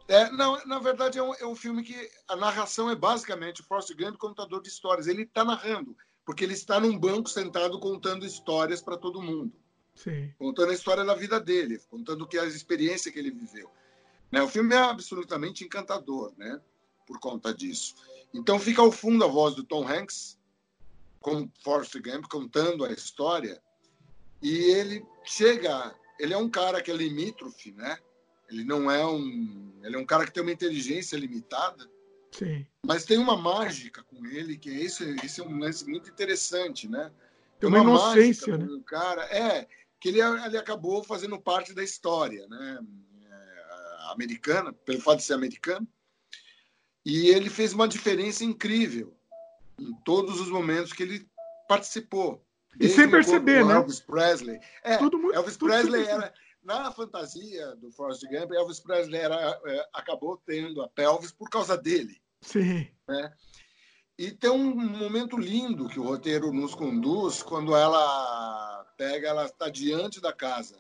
É, 0.08 0.32
não, 0.32 0.58
na 0.66 0.80
verdade 0.80 1.20
é 1.20 1.24
um, 1.24 1.36
é 1.36 1.46
um, 1.46 1.56
filme 1.56 1.84
que 1.84 2.10
a 2.28 2.36
narração 2.36 2.90
é 2.90 2.96
basicamente 2.96 3.62
o 3.62 3.64
Forrest 3.64 3.94
Gump 3.94 4.18
contador 4.18 4.62
de 4.62 4.68
histórias. 4.68 5.06
Ele 5.06 5.22
está 5.22 5.46
narrando, 5.46 5.96
porque 6.26 6.44
ele 6.44 6.56
está 6.56 6.80
num 6.80 6.98
banco 6.98 7.30
sentado 7.30 7.80
contando 7.80 8.26
histórias 8.26 8.82
para 8.82 8.98
todo 8.98 9.22
mundo. 9.22 9.54
Sim. 9.94 10.34
Contando 10.40 10.72
a 10.72 10.74
história 10.74 11.06
da 11.06 11.14
vida 11.14 11.40
dele, 11.40 11.80
contando 11.90 12.26
que 12.26 12.40
a 12.40 12.46
experiência 12.46 13.12
que 13.12 13.20
ele 13.20 13.30
viveu. 13.30 13.70
Né? 14.32 14.42
O 14.42 14.48
filme 14.48 14.74
é 14.74 14.80
absolutamente 14.80 15.64
encantador, 15.64 16.34
né? 16.38 16.60
Por 17.06 17.20
conta 17.20 17.54
disso. 17.54 17.96
Então 18.34 18.58
fica 18.60 18.82
ao 18.82 18.92
fundo 18.92 19.24
a 19.24 19.28
voz 19.28 19.54
do 19.54 19.64
Tom 19.64 19.88
Hanks, 19.88 20.40
como 21.20 21.52
Forrest 21.64 21.94
Gump, 22.00 22.26
contando 22.28 22.86
a 22.86 22.92
história 22.92 23.62
e 24.42 24.56
ele 24.72 25.06
chega, 25.24 25.96
ele 26.20 26.34
é 26.34 26.38
um 26.38 26.50
cara 26.50 26.82
que 26.82 26.92
é 26.92 26.96
limítrofe, 26.96 27.72
né? 27.72 27.98
Ele 28.50 28.64
não 28.64 28.90
é 28.90 29.06
um, 29.06 29.74
ele 29.84 29.96
é 29.96 30.00
um 30.00 30.06
cara 30.06 30.26
que 30.26 30.32
tem 30.32 30.42
uma 30.42 30.52
inteligência 30.52 31.18
limitada. 31.18 31.90
Sim. 32.32 32.66
Mas 32.86 33.06
tem 33.06 33.18
uma 33.18 33.38
mágica 33.38 34.04
com 34.04 34.26
ele 34.26 34.58
que 34.58 34.70
é 34.70 34.84
esse, 34.84 35.16
esse 35.24 35.42
é 35.42 35.44
um 35.44 35.60
lance 35.60 35.88
muito 35.88 36.10
interessante, 36.10 36.88
né? 36.88 37.12
Tem 37.60 37.70
uma, 37.70 37.82
uma 37.82 37.92
inocência, 37.92 38.58
né? 38.58 38.66
O 38.66 38.84
cara 38.84 39.24
é 39.26 39.68
que 40.00 40.10
ele, 40.10 40.22
ele 40.22 40.58
acabou 40.58 41.04
fazendo 41.04 41.40
parte 41.40 41.74
da 41.74 41.84
história, 41.84 42.48
né? 42.48 42.80
É, 43.24 44.12
americana, 44.12 44.72
pelo 44.72 45.02
fato 45.02 45.18
de 45.18 45.26
ser 45.26 45.34
americano. 45.34 45.88
E 47.06 47.28
ele 47.30 47.50
fez 47.50 47.74
uma 47.74 47.88
diferença 47.88 48.44
incrível 48.44 49.16
em 49.80 49.94
todos 50.04 50.40
os 50.40 50.50
momentos 50.50 50.94
que 50.94 51.04
ele 51.04 51.28
participou. 51.68 52.44
E 52.80 52.90
sem 52.90 53.10
perceber, 53.10 53.66
né? 53.66 53.76
Elvis 53.76 54.00
Presley. 54.00 54.60
É, 54.84 54.98
tudo 54.98 55.18
muito, 55.18 55.36
Elvis 55.36 55.58
Presley 55.58 56.06
era 56.06 56.34
na 56.64 56.92
fantasia 56.92 57.76
do 57.78 57.92
Forrest 57.92 58.24
Gump, 58.24 58.52
Elvis 58.52 58.80
Presley 58.80 59.20
era, 59.20 59.60
é, 59.66 59.90
acabou 59.94 60.38
tendo 60.46 60.82
a 60.82 60.88
pelvis 60.90 61.32
por 61.32 61.50
causa 61.50 61.78
dele. 61.78 62.22
Sim. 62.42 62.88
Né? 63.08 63.34
E 64.18 64.32
tem 64.32 64.50
um 64.50 64.76
momento 64.76 65.38
lindo 65.38 65.88
que 65.88 66.00
o 66.00 66.04
roteiro 66.04 66.52
nos 66.52 66.76
conduz 66.76 67.42
quando 67.42 67.76
ela 67.76 68.86
pega, 68.98 69.30
ela 69.30 69.46
está 69.46 69.70
diante 69.70 70.20
da 70.20 70.34
casa, 70.34 70.76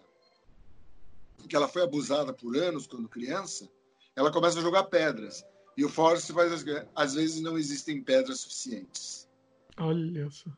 que 1.47 1.55
ela 1.55 1.69
foi 1.69 1.83
abusada 1.83 2.33
por 2.33 2.57
anos 2.57 2.85
quando 2.85 3.07
criança, 3.07 3.69
ela 4.15 4.31
começa 4.31 4.59
a 4.59 4.61
jogar 4.61 4.83
pedras. 4.83 5.45
E 5.77 5.85
o 5.85 5.89
Forrest 5.89 6.31
faz 6.33 6.51
as, 6.51 6.65
às 6.93 7.13
vezes 7.13 7.41
não 7.41 7.57
existem 7.57 8.03
pedras 8.03 8.41
suficientes. 8.41 9.29
Olha 9.77 10.29
só. 10.29 10.49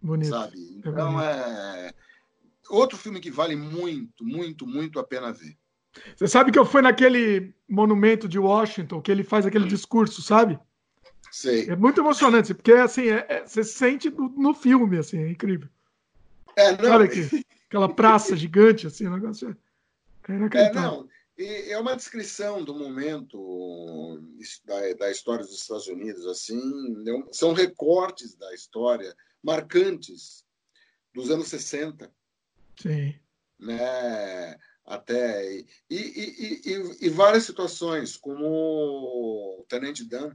Bonito. 0.00 0.30
Sabe? 0.30 0.56
É 0.56 0.88
então 0.88 1.20
é, 1.20 1.88
é, 1.88 1.94
outro 2.70 2.96
filme 2.96 3.20
que 3.20 3.30
vale 3.30 3.56
muito, 3.56 4.24
muito, 4.24 4.66
muito 4.66 4.98
a 4.98 5.04
pena 5.04 5.32
ver. 5.32 5.56
Você 6.16 6.28
sabe 6.28 6.52
que 6.52 6.58
eu 6.58 6.64
fui 6.64 6.82
naquele 6.82 7.52
monumento 7.68 8.28
de 8.28 8.38
Washington 8.38 9.00
que 9.00 9.10
ele 9.10 9.24
faz 9.24 9.46
aquele 9.46 9.64
hum. 9.64 9.68
discurso, 9.68 10.22
sabe? 10.22 10.58
Sei. 11.30 11.68
É 11.68 11.76
muito 11.76 12.00
emocionante, 12.00 12.54
porque 12.54 12.72
assim, 12.72 13.08
é, 13.08 13.26
é, 13.28 13.46
você 13.46 13.62
sente 13.62 14.10
no, 14.10 14.28
no, 14.30 14.54
filme, 14.54 14.98
assim, 14.98 15.18
é 15.18 15.30
incrível. 15.30 15.68
É, 16.56 16.80
não. 16.80 16.90
Olha 16.92 17.04
aqui, 17.04 17.44
aquela 17.66 17.88
praça 17.88 18.36
gigante, 18.36 18.86
assim, 18.86 19.06
o 19.06 19.10
negócio 19.10 19.56
é, 20.28 20.32
é 20.32 20.72
não. 20.72 21.08
E 21.36 21.70
é 21.70 21.78
uma 21.78 21.94
descrição 21.94 22.64
do 22.64 22.74
momento 22.74 24.20
da, 24.64 24.94
da 24.94 25.10
história 25.10 25.44
dos 25.44 25.54
Estados 25.54 25.86
Unidos, 25.86 26.26
assim, 26.26 26.60
são 27.30 27.52
recortes 27.52 28.34
da 28.34 28.52
história 28.52 29.14
marcantes 29.42 30.44
dos 31.14 31.30
anos 31.30 31.48
60. 31.48 32.12
Sim. 32.80 33.14
Né? 33.58 34.58
Até. 34.84 35.56
E, 35.56 35.66
e, 35.90 36.62
e, 36.64 37.06
e 37.06 37.08
várias 37.08 37.44
situações, 37.44 38.16
como 38.16 38.46
o 38.46 39.66
Tenente 39.68 40.04
Dan, 40.04 40.34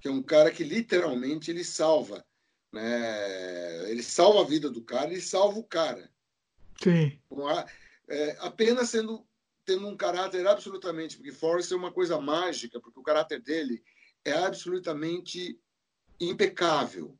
que 0.00 0.08
é 0.08 0.10
um 0.10 0.22
cara 0.22 0.50
que 0.50 0.64
literalmente 0.64 1.50
ele 1.50 1.64
salva. 1.64 2.24
Né? 2.72 3.90
Ele 3.90 4.02
salva 4.02 4.42
a 4.42 4.46
vida 4.46 4.68
do 4.68 4.82
cara 4.82 5.12
e 5.12 5.20
salva 5.20 5.58
o 5.58 5.64
cara. 5.64 6.10
Sim. 6.82 7.18
É, 8.08 8.36
apenas 8.40 8.90
sendo 8.90 9.26
tendo 9.64 9.88
um 9.88 9.96
caráter 9.96 10.46
absolutamente, 10.46 11.16
porque 11.16 11.32
Forrest 11.32 11.72
é 11.72 11.76
uma 11.76 11.90
coisa 11.90 12.20
mágica, 12.20 12.78
porque 12.78 13.00
o 13.00 13.02
caráter 13.02 13.40
dele 13.40 13.82
é 14.22 14.32
absolutamente 14.32 15.58
impecável 16.20 17.18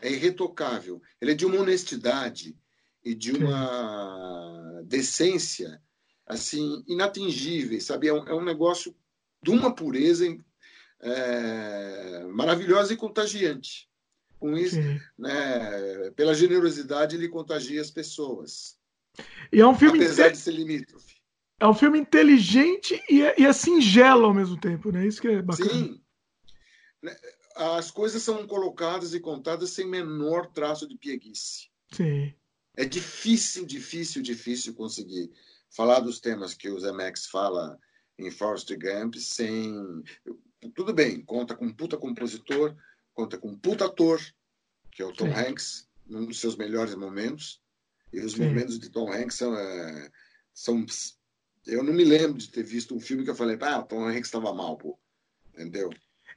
é 0.00 0.10
irretocável. 0.10 1.02
Ele 1.20 1.32
é 1.32 1.34
de 1.34 1.46
uma 1.46 1.60
honestidade 1.60 2.56
e 3.04 3.14
de 3.14 3.32
uma 3.32 4.82
decência 4.84 5.80
assim 6.26 6.84
inatingíveis, 6.86 7.84
sabe? 7.84 8.08
É 8.08 8.12
um, 8.12 8.28
é 8.28 8.34
um 8.34 8.44
negócio 8.44 8.94
de 9.42 9.50
uma 9.50 9.74
pureza 9.74 10.26
é, 11.00 12.24
maravilhosa 12.30 12.92
e 12.92 12.96
contagiante. 12.96 13.88
Com 14.38 14.56
isso, 14.56 14.76
né, 15.18 16.10
pela 16.14 16.32
generosidade, 16.32 17.16
ele 17.16 17.28
contagia 17.28 17.80
as 17.80 17.90
pessoas. 17.90 18.78
E 19.52 19.60
é 19.60 19.66
um 19.66 19.74
filme 19.74 19.98
apesar 19.98 20.28
de 20.28 20.38
ser 20.38 20.52
limítrofe. 20.52 21.18
É 21.60 21.66
um 21.66 21.74
filme 21.74 21.98
inteligente 21.98 23.02
e 23.10 23.22
é, 23.22 23.34
e 23.36 23.44
é 23.44 23.52
singelo 23.52 24.26
ao 24.26 24.34
mesmo 24.34 24.56
tempo, 24.60 24.92
né? 24.92 25.04
Isso 25.04 25.20
que 25.20 25.26
é 25.26 25.42
bacana. 25.42 25.70
Sim 25.70 26.00
as 27.58 27.90
coisas 27.90 28.22
são 28.22 28.46
colocadas 28.46 29.14
e 29.14 29.20
contadas 29.20 29.70
sem 29.70 29.86
menor 29.86 30.46
traço 30.52 30.86
de 30.86 30.96
pieguice. 30.96 31.68
Sim. 31.92 32.32
É 32.76 32.84
difícil, 32.84 33.66
difícil, 33.66 34.22
difícil 34.22 34.74
conseguir 34.74 35.30
falar 35.68 36.00
dos 36.00 36.20
temas 36.20 36.54
que 36.54 36.70
o 36.70 36.78
Zemex 36.78 37.26
fala 37.26 37.78
em 38.16 38.30
Forrest 38.30 38.70
Gump 38.76 39.16
sem. 39.16 40.04
Tudo 40.74 40.92
bem, 40.92 41.20
conta 41.22 41.56
com 41.56 41.66
um 41.66 41.72
puta 41.72 41.96
compositor, 41.96 42.76
conta 43.12 43.36
com 43.36 43.48
um 43.48 43.58
puta 43.58 43.86
ator, 43.86 44.20
que 44.92 45.02
é 45.02 45.04
o 45.04 45.12
Tom 45.12 45.26
Sim. 45.26 45.34
Hanks, 45.34 45.88
num 46.06 46.26
dos 46.26 46.38
seus 46.38 46.56
melhores 46.56 46.94
momentos. 46.94 47.60
E 48.12 48.20
os 48.20 48.32
Sim. 48.32 48.46
momentos 48.46 48.78
de 48.78 48.88
Tom 48.90 49.12
Hanks 49.12 49.36
são, 49.36 49.56
é, 49.56 50.10
são. 50.54 50.86
Eu 51.66 51.82
não 51.82 51.92
me 51.92 52.04
lembro 52.04 52.38
de 52.38 52.48
ter 52.48 52.62
visto 52.62 52.94
um 52.94 53.00
filme 53.00 53.24
que 53.24 53.30
eu 53.30 53.34
falei, 53.34 53.58
ah, 53.60 53.82
Tom 53.82 54.06
Hanks 54.06 54.28
estava 54.28 54.54
mal, 54.54 54.76
pô. 54.78 54.98
Entendeu? 55.52 55.90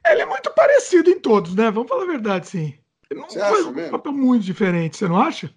Ele 0.05 0.21
é 0.21 0.25
muito 0.25 0.51
parecido 0.53 1.09
em 1.09 1.19
todos, 1.19 1.55
né? 1.55 1.69
Vamos 1.71 1.89
falar 1.89 2.03
a 2.03 2.07
verdade, 2.07 2.47
sim. 2.47 2.77
Ele 3.09 3.19
não 3.19 3.29
você 3.29 3.39
faz 3.39 3.65
um 3.65 3.71
mesmo? 3.71 3.91
papel 3.91 4.13
muito 4.13 4.43
diferente, 4.43 4.97
você 4.97 5.07
não 5.07 5.17
acha? 5.17 5.53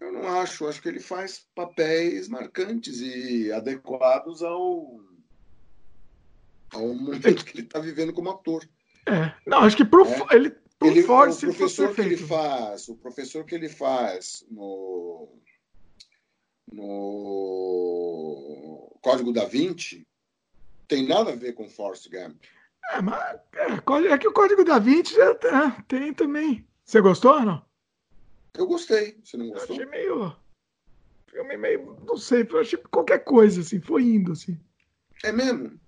Eu 0.00 0.12
não 0.12 0.26
acho. 0.40 0.66
Acho 0.66 0.80
que 0.80 0.88
ele 0.88 1.00
faz 1.00 1.44
papéis 1.54 2.28
marcantes 2.28 3.00
e 3.00 3.50
adequados 3.52 4.42
ao, 4.42 5.00
ao 6.72 6.94
momento 6.94 7.44
que 7.44 7.56
ele 7.58 7.66
está 7.66 7.80
vivendo 7.80 8.12
como 8.12 8.30
ator. 8.30 8.68
É. 9.06 9.32
Não, 9.46 9.58
acho 9.60 9.76
que 9.76 9.84
pro, 9.84 10.04
é. 10.06 10.36
ele, 10.36 10.50
pro 10.78 10.88
ele, 10.88 11.02
Force, 11.02 11.44
o 11.44 11.54
professor 11.54 11.94
que 11.94 12.00
ele 12.00 12.16
faz, 12.16 12.88
o 12.88 12.94
professor 12.96 13.44
que 13.44 13.54
ele 13.54 13.68
faz 13.68 14.44
no 14.50 15.28
no 16.70 16.88
Código 19.00 19.32
da 19.32 19.46
Vinci 19.46 20.06
tem 20.86 21.06
nada 21.06 21.32
a 21.32 21.36
ver 21.36 21.54
com 21.54 21.68
Forrest 21.68 22.08
Gump. 22.10 22.44
É, 22.90 23.02
mas 23.02 23.38
é, 23.54 24.12
é 24.12 24.18
que 24.18 24.28
o 24.28 24.32
Código 24.32 24.64
da 24.64 24.78
Vinci 24.78 25.14
já 25.14 25.34
tá, 25.34 25.84
tem 25.86 26.12
também. 26.14 26.66
Você 26.84 27.00
gostou 27.00 27.34
ou 27.34 27.44
não? 27.44 27.64
Eu 28.54 28.66
gostei. 28.66 29.18
Você 29.22 29.36
não 29.36 29.48
gostou? 29.50 29.76
Eu 29.76 29.82
achei 29.82 29.86
meio. 29.86 30.36
Filme 31.26 31.56
meio. 31.56 31.96
Não 32.06 32.16
sei, 32.16 32.46
eu 32.50 32.58
achei 32.58 32.78
qualquer 32.90 33.18
coisa, 33.18 33.60
assim, 33.60 33.80
foi 33.80 34.02
indo, 34.04 34.32
assim. 34.32 34.58
É 35.22 35.30
mesmo? 35.30 35.78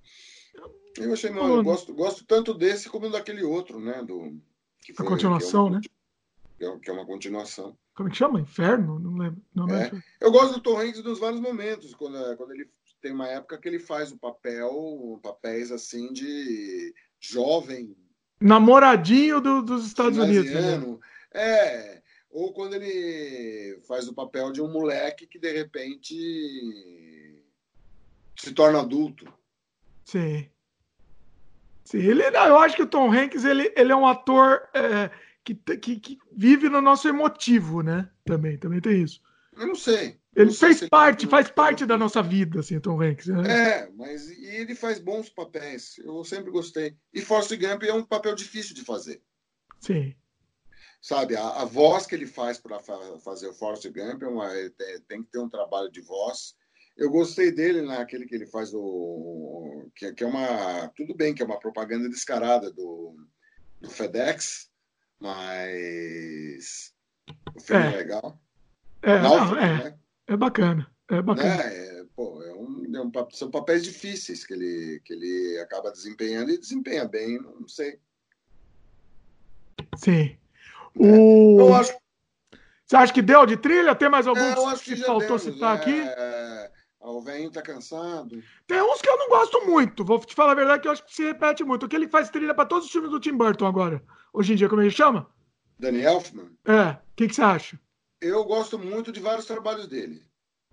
Eu 0.99 1.13
achei, 1.13 1.31
não, 1.31 1.57
eu 1.57 1.63
gosto, 1.63 1.95
gosto 1.95 2.25
tanto 2.25 2.53
desse 2.53 2.91
como 2.91 3.09
daquele 3.09 3.43
outro, 3.43 3.81
né? 3.81 4.03
Do, 4.03 4.39
que 4.83 4.93
foi, 4.93 5.07
a 5.07 5.09
continuação, 5.09 5.81
que 5.81 6.65
é 6.65 6.69
uma, 6.69 6.75
né? 6.75 6.81
Que 6.83 6.91
é 6.91 6.93
uma 6.93 7.07
continuação. 7.07 7.77
Como 7.95 8.09
é 8.09 8.13
que 8.13 8.19
chama? 8.19 8.41
Inferno? 8.41 8.99
Não 8.99 9.17
lembro. 9.17 9.43
Não 9.55 9.69
é. 9.69 9.91
Eu 10.21 10.31
gosto 10.31 10.55
do 10.55 10.61
Tom 10.61 10.79
Hanks 10.79 11.03
nos 11.03 11.19
vários 11.19 11.41
momentos, 11.41 11.95
quando, 11.95 12.37
quando 12.37 12.53
ele 12.53 12.69
tem 13.01 13.13
uma 13.13 13.29
época 13.29 13.59
que 13.59 13.69
ele 13.69 13.79
faz 13.79 14.13
o 14.13 14.19
papel, 14.19 15.19
papéis 15.23 15.73
assim 15.73 16.13
de 16.13 16.95
jovem. 17.19 17.97
Namoradinho 18.41 19.41
do, 19.41 19.63
dos 19.63 19.87
Estados 19.87 20.19
Unidos. 20.19 20.51
Né? 20.51 20.99
É. 21.33 22.03
Ou 22.31 22.53
quando 22.53 22.75
ele 22.75 23.81
faz 23.89 24.07
o 24.07 24.15
papel 24.15 24.53
de 24.53 24.63
um 24.63 24.71
moleque 24.71 25.27
que 25.27 25.39
de 25.39 25.53
repente 25.53 26.15
se 28.37 28.53
torna 28.53 28.81
adulto. 28.81 29.33
Sim. 30.05 30.49
Sim, 31.85 31.99
ele, 31.99 32.23
eu 32.23 32.59
acho 32.59 32.77
que 32.77 32.83
o 32.83 32.87
Tom 32.87 33.13
Hanks 33.13 33.45
ele, 33.45 33.73
ele 33.77 33.91
é 33.91 33.97
um 33.97 34.07
ator 34.07 34.63
é, 34.73 35.11
que, 35.43 35.55
que, 35.55 35.99
que, 35.99 36.19
vive 36.31 36.69
no 36.69 36.81
nosso 36.81 37.09
emotivo, 37.09 37.83
né? 37.83 38.09
Também, 38.25 38.57
também 38.57 38.81
tem 38.81 39.03
isso. 39.03 39.21
Eu 39.57 39.67
não 39.67 39.75
sei. 39.75 40.20
Ele 40.35 40.53
fez 40.53 40.89
parte, 40.89 41.25
ele... 41.25 41.31
faz 41.31 41.51
parte 41.51 41.85
da 41.85 41.99
nossa 41.99 42.23
vida, 42.23 42.61
assim, 42.61 42.79
Tom 42.79 43.03
Hanks. 43.03 43.27
Né? 43.27 43.51
É, 43.51 43.91
mas 43.91 44.31
ele 44.31 44.75
faz 44.75 44.99
bons 44.99 45.29
papéis. 45.29 45.99
Eu 45.99 46.23
sempre 46.25 46.51
gostei. 46.51 46.97
E 47.13 47.21
Forrest 47.21 47.57
Gump 47.57 47.83
é 47.83 47.93
um 47.93 48.05
papel 48.05 48.35
difícil 48.35 48.75
de 48.75 48.85
fazer. 48.85 49.21
Sim. 49.81 50.15
Sabe, 51.03 51.35
a, 51.35 51.49
a 51.63 51.65
voz 51.65 52.07
que 52.07 52.15
ele 52.15 52.27
faz 52.27 52.59
para 52.59 52.79
fa 52.79 52.97
fazer 53.25 53.49
o 53.49 53.55
Forrest 53.55 53.87
Gump 53.89 54.23
é 54.23 54.27
uma, 54.27 54.55
é, 54.55 54.71
tem 55.09 55.23
que 55.23 55.31
ter 55.31 55.39
um 55.39 55.49
trabalho 55.49 55.91
de 55.91 56.01
voz 56.01 56.55
eu 57.01 57.11
gostei 57.11 57.51
dele 57.51 57.81
naquele 57.81 58.27
que 58.27 58.35
ele 58.35 58.47
faz 58.47 58.75
o 58.75 59.91
que, 59.97 60.13
que, 60.13 60.23
é 60.23 60.27
uma 60.27 60.89
tudo 60.95 61.15
bem 61.15 61.35
que 61.35 61.43
é 61.43 61.47
uma 61.47 61.59
propaganda 61.59 62.09
descarada 62.11 62.71
do, 62.71 63.17
do 63.81 63.89
FedEx, 63.89 64.71
mas 65.19 66.93
o 67.57 67.61
filme 67.61 67.85
é, 67.85 67.87
é 67.87 67.97
legal. 67.97 68.39
É, 69.03 69.19
não, 69.19 69.57
é, 69.57 69.85
né? 69.85 69.99
É 70.31 70.37
bacana, 70.37 70.89
é 71.09 71.21
bacana. 71.21 71.57
Né? 71.57 71.65
É, 71.65 72.05
pô, 72.15 72.41
é 72.45 72.55
um, 72.55 72.87
é 72.95 73.01
um, 73.01 73.11
são 73.33 73.51
papéis 73.51 73.83
difíceis 73.83 74.47
que 74.47 74.55
ele 74.55 75.03
que 75.05 75.13
ele 75.13 75.59
acaba 75.61 75.91
desempenhando 75.91 76.51
e 76.53 76.59
desempenha 76.59 77.05
bem, 77.05 77.41
não 77.41 77.67
sei. 77.67 77.99
Sim. 79.97 80.21
É. 80.21 80.39
O... 80.95 81.61
Eu 81.61 81.75
acho... 81.75 81.99
Você 82.87 82.97
acha 82.97 83.13
que 83.13 83.23
deu 83.23 83.45
de 83.45 83.57
trilha? 83.57 83.95
Tem 83.95 84.09
mais 84.09 84.27
algum 84.27 84.41
é, 84.41 84.55
que, 84.79 84.95
que 84.95 84.97
faltou 84.97 85.39
demos, 85.39 85.43
citar 85.43 85.77
aqui? 85.77 86.01
É, 86.01 86.71
o 87.01 87.21
velhinho 87.21 87.51
tá 87.51 87.63
cansado. 87.63 88.41
Tem 88.69 88.81
uns 88.83 89.01
que 89.01 89.09
eu 89.09 89.17
não 89.17 89.29
gosto 89.29 89.67
muito. 89.67 90.05
Vou 90.05 90.19
te 90.21 90.35
falar 90.35 90.53
a 90.53 90.57
verdade 90.57 90.83
que 90.83 90.89
eu 90.89 90.93
acho 90.93 91.05
que 91.05 91.15
se 91.15 91.25
repete 91.25 91.65
muito. 91.65 91.87
O 91.87 91.89
que 91.89 91.97
ele 91.97 92.09
faz 92.09 92.31
trilha 92.31 92.55
para 92.55 92.67
todos 92.67 92.87
os 92.87 92.93
filmes 92.93 93.11
do 93.11 93.21
Tim 93.21 93.37
Burton 93.37 93.67
agora. 93.67 94.03
Hoje 94.33 94.53
em 94.53 94.57
dia, 94.57 94.69
como 94.69 94.83
ele 94.83 94.91
chama? 94.91 95.29
Danny 95.79 96.03
Elfman? 96.03 96.51
É. 96.65 96.91
O 96.91 96.99
que, 97.17 97.29
que 97.29 97.35
você 97.35 97.43
acha? 97.43 97.81
Eu 98.21 98.45
gosto 98.45 98.79
muito 98.79 99.11
de 99.11 99.21
vários 99.21 99.47
trabalhos 99.47 99.87
dele. 99.87 100.23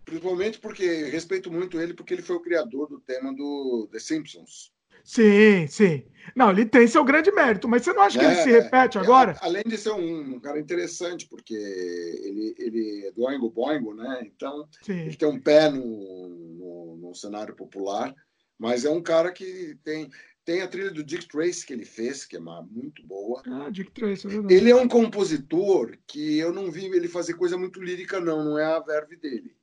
Principalmente 0.03 0.59
porque 0.59 0.85
respeito 1.05 1.51
muito 1.51 1.79
ele, 1.79 1.93
porque 1.93 2.13
ele 2.13 2.21
foi 2.21 2.35
o 2.35 2.41
criador 2.41 2.87
do 2.87 2.99
tema 2.99 3.33
do 3.33 3.89
The 3.91 3.99
Simpsons. 3.99 4.71
Sim, 5.03 5.67
sim. 5.67 6.03
Não, 6.35 6.51
ele 6.51 6.65
tem 6.65 6.85
seu 6.85 7.03
grande 7.03 7.31
mérito, 7.31 7.67
mas 7.67 7.83
você 7.83 7.93
não 7.93 8.01
acha 8.01 8.19
que 8.19 8.25
ele 8.25 8.35
se 8.35 8.49
é, 8.49 8.59
repete 8.59 8.97
é, 8.97 9.01
agora? 9.01 9.37
além 9.41 9.63
de 9.65 9.77
ser 9.77 9.91
um, 9.91 10.35
um, 10.35 10.39
cara 10.39 10.59
interessante, 10.59 11.25
porque 11.27 11.53
ele, 11.53 12.55
ele 12.57 13.07
é 13.07 13.11
do 13.13 13.23
Oingo 13.23 13.49
Boingo, 13.49 13.93
né? 13.93 14.21
Então, 14.23 14.67
sim. 14.81 14.99
ele 14.99 15.15
tem 15.15 15.27
um 15.27 15.39
pé 15.39 15.69
no, 15.69 15.79
no, 15.79 16.97
no, 16.97 17.15
cenário 17.15 17.55
popular, 17.55 18.13
mas 18.59 18.83
é 18.83 18.89
um 18.89 19.01
cara 19.01 19.31
que 19.31 19.77
tem. 19.81 20.09
Tem 20.47 20.61
a 20.61 20.67
trilha 20.69 20.91
do 20.91 21.03
Dick 21.03 21.27
Tracy 21.27 21.65
que 21.65 21.73
ele 21.73 21.83
fez, 21.83 22.23
que 22.23 22.37
é 22.37 22.39
uma, 22.39 22.61
muito 22.61 23.05
boa. 23.05 23.43
Ah, 23.45 23.69
Dick 23.69 23.91
Tracy, 23.91 24.27
é 24.27 24.53
Ele 24.53 24.71
é 24.71 24.75
um 24.75 24.87
compositor 24.87 25.97
que 26.07 26.37
eu 26.37 26.53
não 26.53 26.71
vi 26.71 26.85
ele 26.85 27.09
fazer 27.09 27.33
coisa 27.33 27.57
muito 27.57 27.83
lírica, 27.83 28.21
não. 28.21 28.45
Não 28.45 28.57
é 28.57 28.63
a 28.63 28.79
verve 28.79 29.17
dele. 29.17 29.53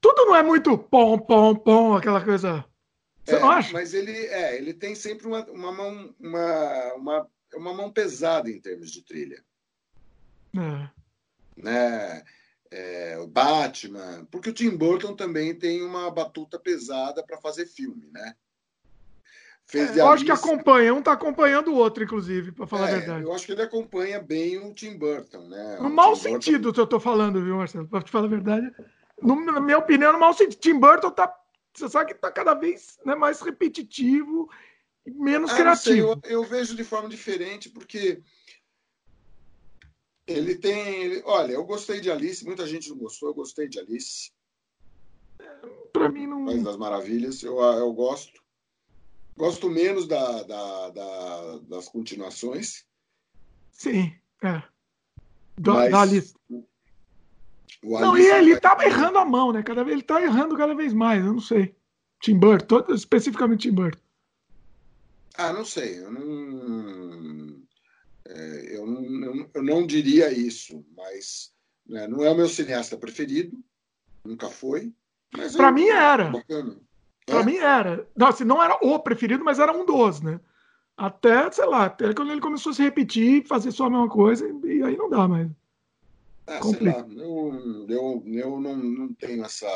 Tudo 0.00 0.26
não 0.26 0.36
é 0.36 0.42
muito 0.44 0.78
pom, 0.78 1.18
pom, 1.18 1.56
pom, 1.56 1.96
aquela 1.96 2.24
coisa 2.24 2.64
você 3.24 3.34
é, 3.34 3.40
não 3.40 3.50
acha? 3.50 3.72
Mas 3.72 3.92
ele, 3.92 4.12
é, 4.12 4.56
ele 4.56 4.72
tem 4.72 4.94
sempre 4.94 5.26
uma, 5.26 5.44
uma 5.50 5.72
mão, 5.72 6.14
uma, 6.20 6.94
uma, 6.94 7.30
uma 7.56 7.74
mão 7.74 7.90
pesada 7.90 8.48
em 8.48 8.60
termos 8.60 8.92
de 8.92 9.02
trilha. 9.02 9.42
É. 10.54 10.90
Né? 11.60 12.24
É, 12.70 13.18
o 13.18 13.26
Batman, 13.26 14.28
porque 14.30 14.50
o 14.50 14.52
Tim 14.52 14.76
Burton 14.76 15.16
também 15.16 15.58
tem 15.58 15.82
uma 15.82 16.08
batuta 16.08 16.56
pesada 16.56 17.20
para 17.24 17.40
fazer 17.40 17.66
filme, 17.66 18.08
né? 18.12 18.36
Fez 19.66 19.96
é, 19.96 20.00
eu 20.00 20.08
acho 20.08 20.24
que 20.24 20.30
acompanha, 20.30 20.92
um 20.92 20.98
está 20.98 21.12
acompanhando 21.12 21.68
o 21.68 21.76
outro, 21.76 22.04
inclusive, 22.04 22.52
para 22.52 22.66
falar 22.66 22.90
é, 22.90 22.92
a 22.92 22.98
verdade. 22.98 23.24
Eu 23.24 23.32
acho 23.32 23.46
que 23.46 23.52
ele 23.52 23.62
acompanha 23.62 24.20
bem 24.20 24.58
o 24.58 24.74
Tim 24.74 24.98
Burton, 24.98 25.48
né? 25.48 25.78
No 25.80 25.88
o 25.88 25.90
mau 25.90 26.14
Tim 26.14 26.20
sentido 26.20 26.64
Burton... 26.64 26.72
que 26.74 26.80
eu 26.80 26.84
estou 26.84 27.00
falando, 27.00 27.42
viu, 27.42 27.56
Marcelo? 27.56 27.88
Para 27.88 28.02
te 28.02 28.10
falar 28.10 28.26
a 28.26 28.30
verdade. 28.30 28.70
No, 29.22 29.42
na 29.42 29.60
minha 29.60 29.78
opinião, 29.78 30.12
no 30.12 30.18
mau 30.18 30.34
sentido. 30.34 30.60
Tim 30.60 30.78
Burton 30.78 31.08
está 31.08 31.34
você 31.74 31.88
sabe 31.88 32.06
que 32.06 32.12
está 32.12 32.30
cada 32.30 32.54
vez 32.54 32.98
né, 33.04 33.14
mais 33.14 33.40
repetitivo 33.40 34.48
e 35.04 35.10
menos 35.10 35.50
ah, 35.50 35.56
criativo. 35.56 36.20
Eu, 36.22 36.30
eu, 36.30 36.44
vejo 36.44 36.76
de 36.76 36.84
forma 36.84 37.08
diferente, 37.08 37.68
porque 37.68 38.22
ele 40.26 40.54
tem. 40.54 41.02
Ele, 41.02 41.22
olha, 41.26 41.52
eu 41.52 41.64
gostei 41.64 42.00
de 42.00 42.10
Alice, 42.10 42.44
muita 42.44 42.66
gente 42.66 42.88
não 42.90 42.96
gostou, 42.96 43.28
eu 43.28 43.34
gostei 43.34 43.68
de 43.68 43.80
Alice. 43.80 44.30
Para 45.92 46.08
mim 46.08 46.26
não. 46.26 46.46
País 46.46 46.62
das 46.62 46.76
Maravilhas, 46.76 47.42
eu, 47.42 47.58
eu 47.60 47.92
gosto. 47.92 48.42
Gosto 49.36 49.68
menos 49.68 50.06
da, 50.06 50.42
da, 50.44 50.90
da 50.90 51.58
das 51.68 51.88
continuações. 51.88 52.84
Sim, 53.72 54.14
é. 54.42 54.62
Da, 55.58 55.90
Mas. 55.90 56.34
Não, 57.82 58.16
e 58.16 58.26
ele 58.26 58.58
tá 58.58 58.76
errando 58.82 59.18
a 59.18 59.24
mão, 59.24 59.52
né? 59.52 59.62
Cada 59.62 59.84
vez 59.84 59.94
ele 59.94 60.02
tá 60.02 60.22
errando 60.22 60.56
cada 60.56 60.74
vez 60.74 60.92
mais, 60.92 61.24
eu 61.24 61.32
não 61.32 61.40
sei. 61.40 61.74
Tim 62.20 62.38
Burton, 62.38 62.84
especificamente 62.88 63.68
Tim 63.68 63.74
Burton. 63.74 64.00
Ah, 65.36 65.52
não 65.52 65.64
sei. 65.64 65.98
Eu 65.98 66.10
não, 66.10 67.62
é, 68.26 68.76
eu 68.76 68.86
não, 68.86 69.50
eu 69.52 69.62
não 69.62 69.86
diria 69.86 70.32
isso, 70.32 70.84
mas 70.96 71.52
né, 71.86 72.06
não 72.06 72.24
é 72.24 72.30
o 72.30 72.34
meu 72.34 72.48
cineasta 72.48 72.96
preferido, 72.96 73.62
nunca 74.24 74.48
foi. 74.48 74.92
Para 75.56 75.72
mim 75.72 75.88
era. 75.88 76.32
Para 77.26 77.40
é? 77.40 77.44
mim 77.44 77.56
era. 77.56 78.06
Não, 78.16 78.28
assim, 78.28 78.44
não 78.44 78.62
era 78.62 78.78
o 78.82 78.98
preferido, 78.98 79.44
mas 79.44 79.58
era 79.58 79.72
um 79.72 79.84
dos, 79.84 80.20
né? 80.20 80.40
Até, 80.96 81.50
sei 81.50 81.66
lá, 81.66 81.86
até 81.86 82.14
quando 82.14 82.30
ele 82.30 82.40
começou 82.40 82.70
a 82.70 82.74
se 82.74 82.82
repetir, 82.82 83.46
fazer 83.46 83.72
só 83.72 83.86
a 83.86 83.90
mesma 83.90 84.08
coisa, 84.08 84.46
e 84.64 84.82
aí 84.82 84.96
não 84.96 85.10
dá 85.10 85.26
mais. 85.26 85.50
Ah, 86.46 86.62
sei 86.62 86.86
lá, 86.86 87.06
eu, 87.16 87.86
eu, 87.88 88.22
eu 88.26 88.60
não, 88.60 88.76
não 88.76 89.14
tenho 89.14 89.44
essa, 89.44 89.66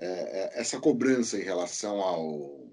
é, 0.00 0.06
é, 0.06 0.60
essa 0.60 0.80
cobrança 0.80 1.36
em 1.36 1.42
relação 1.42 2.00
ao, 2.00 2.72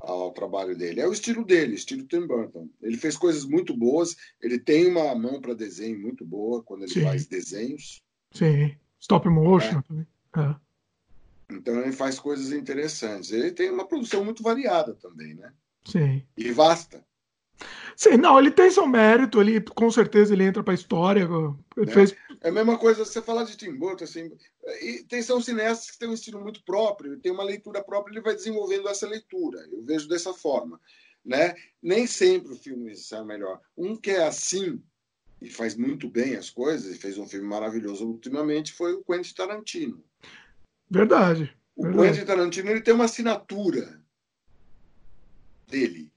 ao 0.00 0.32
trabalho 0.32 0.76
dele. 0.76 1.00
É 1.00 1.06
o 1.06 1.12
estilo 1.12 1.44
dele, 1.44 1.74
estilo 1.74 2.06
Tim 2.06 2.26
Burton. 2.26 2.68
Ele 2.80 2.96
fez 2.96 3.16
coisas 3.16 3.44
muito 3.44 3.76
boas, 3.76 4.16
ele 4.40 4.58
tem 4.58 4.88
uma 4.88 5.14
mão 5.14 5.40
para 5.40 5.54
desenho 5.54 6.00
muito 6.00 6.24
boa 6.24 6.62
quando 6.62 6.82
ele 6.82 6.92
Sim. 6.92 7.02
faz 7.02 7.26
desenhos. 7.26 8.02
Sim, 8.32 8.74
stop 8.98 9.28
motion 9.28 9.78
é. 9.78 9.82
também. 9.82 10.06
É. 10.36 10.56
Então 11.56 11.80
ele 11.80 11.92
faz 11.92 12.18
coisas 12.18 12.52
interessantes. 12.52 13.30
Ele 13.32 13.52
tem 13.52 13.70
uma 13.70 13.86
produção 13.86 14.24
muito 14.24 14.42
variada 14.42 14.94
também, 14.94 15.34
né? 15.34 15.52
Sim. 15.84 16.22
E 16.36 16.52
vasta. 16.52 17.04
Sim, 17.96 18.16
não, 18.16 18.38
ele 18.38 18.50
tem 18.50 18.70
seu 18.70 18.86
mérito, 18.86 19.40
ele 19.40 19.60
com 19.60 19.90
certeza 19.90 20.32
ele 20.32 20.44
entra 20.44 20.62
para 20.62 20.72
a 20.72 20.74
história. 20.74 21.28
É. 21.76 21.86
Fez... 21.86 22.14
é 22.40 22.48
a 22.48 22.52
mesma 22.52 22.78
coisa 22.78 23.04
você 23.04 23.20
falar 23.20 23.44
de 23.44 23.56
Tim 23.56 23.74
Burton, 23.74 24.04
assim, 24.04 24.32
e 24.80 25.04
tem 25.04 25.22
são 25.22 25.40
cineastas 25.40 25.90
que 25.90 25.98
têm 25.98 26.08
um 26.08 26.14
estilo 26.14 26.40
muito 26.40 26.62
próprio, 26.64 27.18
tem 27.18 27.30
uma 27.30 27.44
leitura 27.44 27.82
própria, 27.82 28.14
ele 28.14 28.22
vai 28.22 28.34
desenvolvendo 28.34 28.88
essa 28.88 29.06
leitura. 29.06 29.66
Eu 29.70 29.82
vejo 29.84 30.08
dessa 30.08 30.32
forma, 30.32 30.80
né? 31.24 31.54
Nem 31.82 32.06
sempre 32.06 32.52
o 32.52 32.58
filme 32.58 32.96
sai 32.96 33.24
melhor. 33.24 33.60
Um 33.76 33.94
que 33.94 34.10
é 34.10 34.26
assim 34.26 34.82
e 35.42 35.50
faz 35.50 35.74
muito 35.74 36.08
bem 36.08 36.36
as 36.36 36.48
coisas, 36.48 36.94
e 36.94 36.98
fez 36.98 37.18
um 37.18 37.26
filme 37.26 37.46
maravilhoso 37.46 38.06
ultimamente, 38.06 38.72
foi 38.72 38.94
o 38.94 39.02
Quentin 39.02 39.34
Tarantino. 39.34 40.02
Verdade. 40.92 41.54
O 41.74 41.84
verdade. 41.84 42.08
Quentin 42.12 42.26
Tarantino 42.26 42.70
ele 42.70 42.82
tem 42.82 42.94
uma 42.94 43.06
assinatura 43.06 44.00
dele 45.66 46.12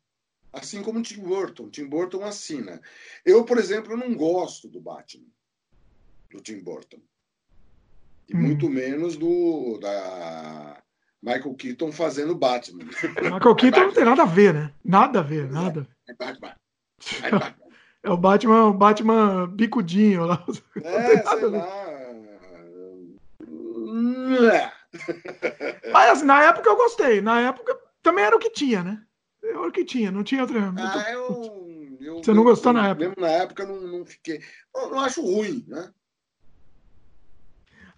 Assim 0.55 0.81
como 0.81 0.99
o 0.99 1.01
Tim 1.01 1.21
Burton. 1.21 1.69
Tim 1.69 1.85
Burton 1.85 2.23
assina. 2.23 2.81
Eu, 3.25 3.43
por 3.43 3.57
exemplo, 3.57 3.97
não 3.97 4.15
gosto 4.15 4.69
do 4.69 4.79
Batman, 4.79 5.27
do 6.31 6.39
Tim 6.39 6.59
Burton. 6.59 7.01
E 8.29 8.35
hum. 8.35 8.39
muito 8.39 8.69
menos 8.69 9.17
do 9.17 9.77
da 9.79 10.81
Michael 11.21 11.55
Keaton 11.55 11.91
fazendo 11.91 12.33
Batman. 12.33 12.85
Michael 13.21 13.55
Keaton 13.55 13.79
não 13.81 13.93
tem 13.93 14.05
nada 14.05 14.23
a 14.23 14.25
ver, 14.25 14.53
né? 14.53 14.73
Nada 14.83 15.19
a 15.19 15.23
ver, 15.23 15.51
nada. 15.51 15.85
É 16.07 16.13
Batman. 16.13 16.55
É, 17.21 17.31
Batman. 17.31 17.65
é 18.03 18.09
o 18.09 18.17
Batman, 18.17 18.65
o 18.67 18.73
Batman 18.73 19.47
bicudinho 19.47 20.25
lá. 20.25 20.45
É, 20.81 21.17
sei 21.37 21.45
lá. 21.49 21.84
Mas 25.91 26.09
assim, 26.09 26.25
na 26.25 26.43
época 26.43 26.69
eu 26.69 26.75
gostei. 26.75 27.21
Na 27.21 27.41
época 27.41 27.77
também 28.01 28.23
era 28.23 28.35
o 28.35 28.39
que 28.39 28.49
tinha, 28.49 28.83
né? 28.83 29.01
Era 29.43 29.67
o 29.67 29.71
que 29.71 29.85
tinha, 29.85 30.11
não 30.11 30.23
tinha 30.23 30.41
outra. 30.41 30.73
Ah, 30.77 31.11
eu, 31.11 31.97
eu, 31.99 32.17
Você 32.17 32.33
não 32.33 32.43
gostou 32.43 32.71
eu, 32.71 32.73
na 32.73 32.87
época? 32.89 33.07
Mesmo 33.07 33.21
na 33.21 33.31
época 33.31 33.65
não, 33.65 33.79
não 33.79 34.05
fiquei. 34.05 34.41
Não, 34.73 34.91
não 34.91 34.99
acho 34.99 35.21
ruim, 35.21 35.63
né? 35.67 35.91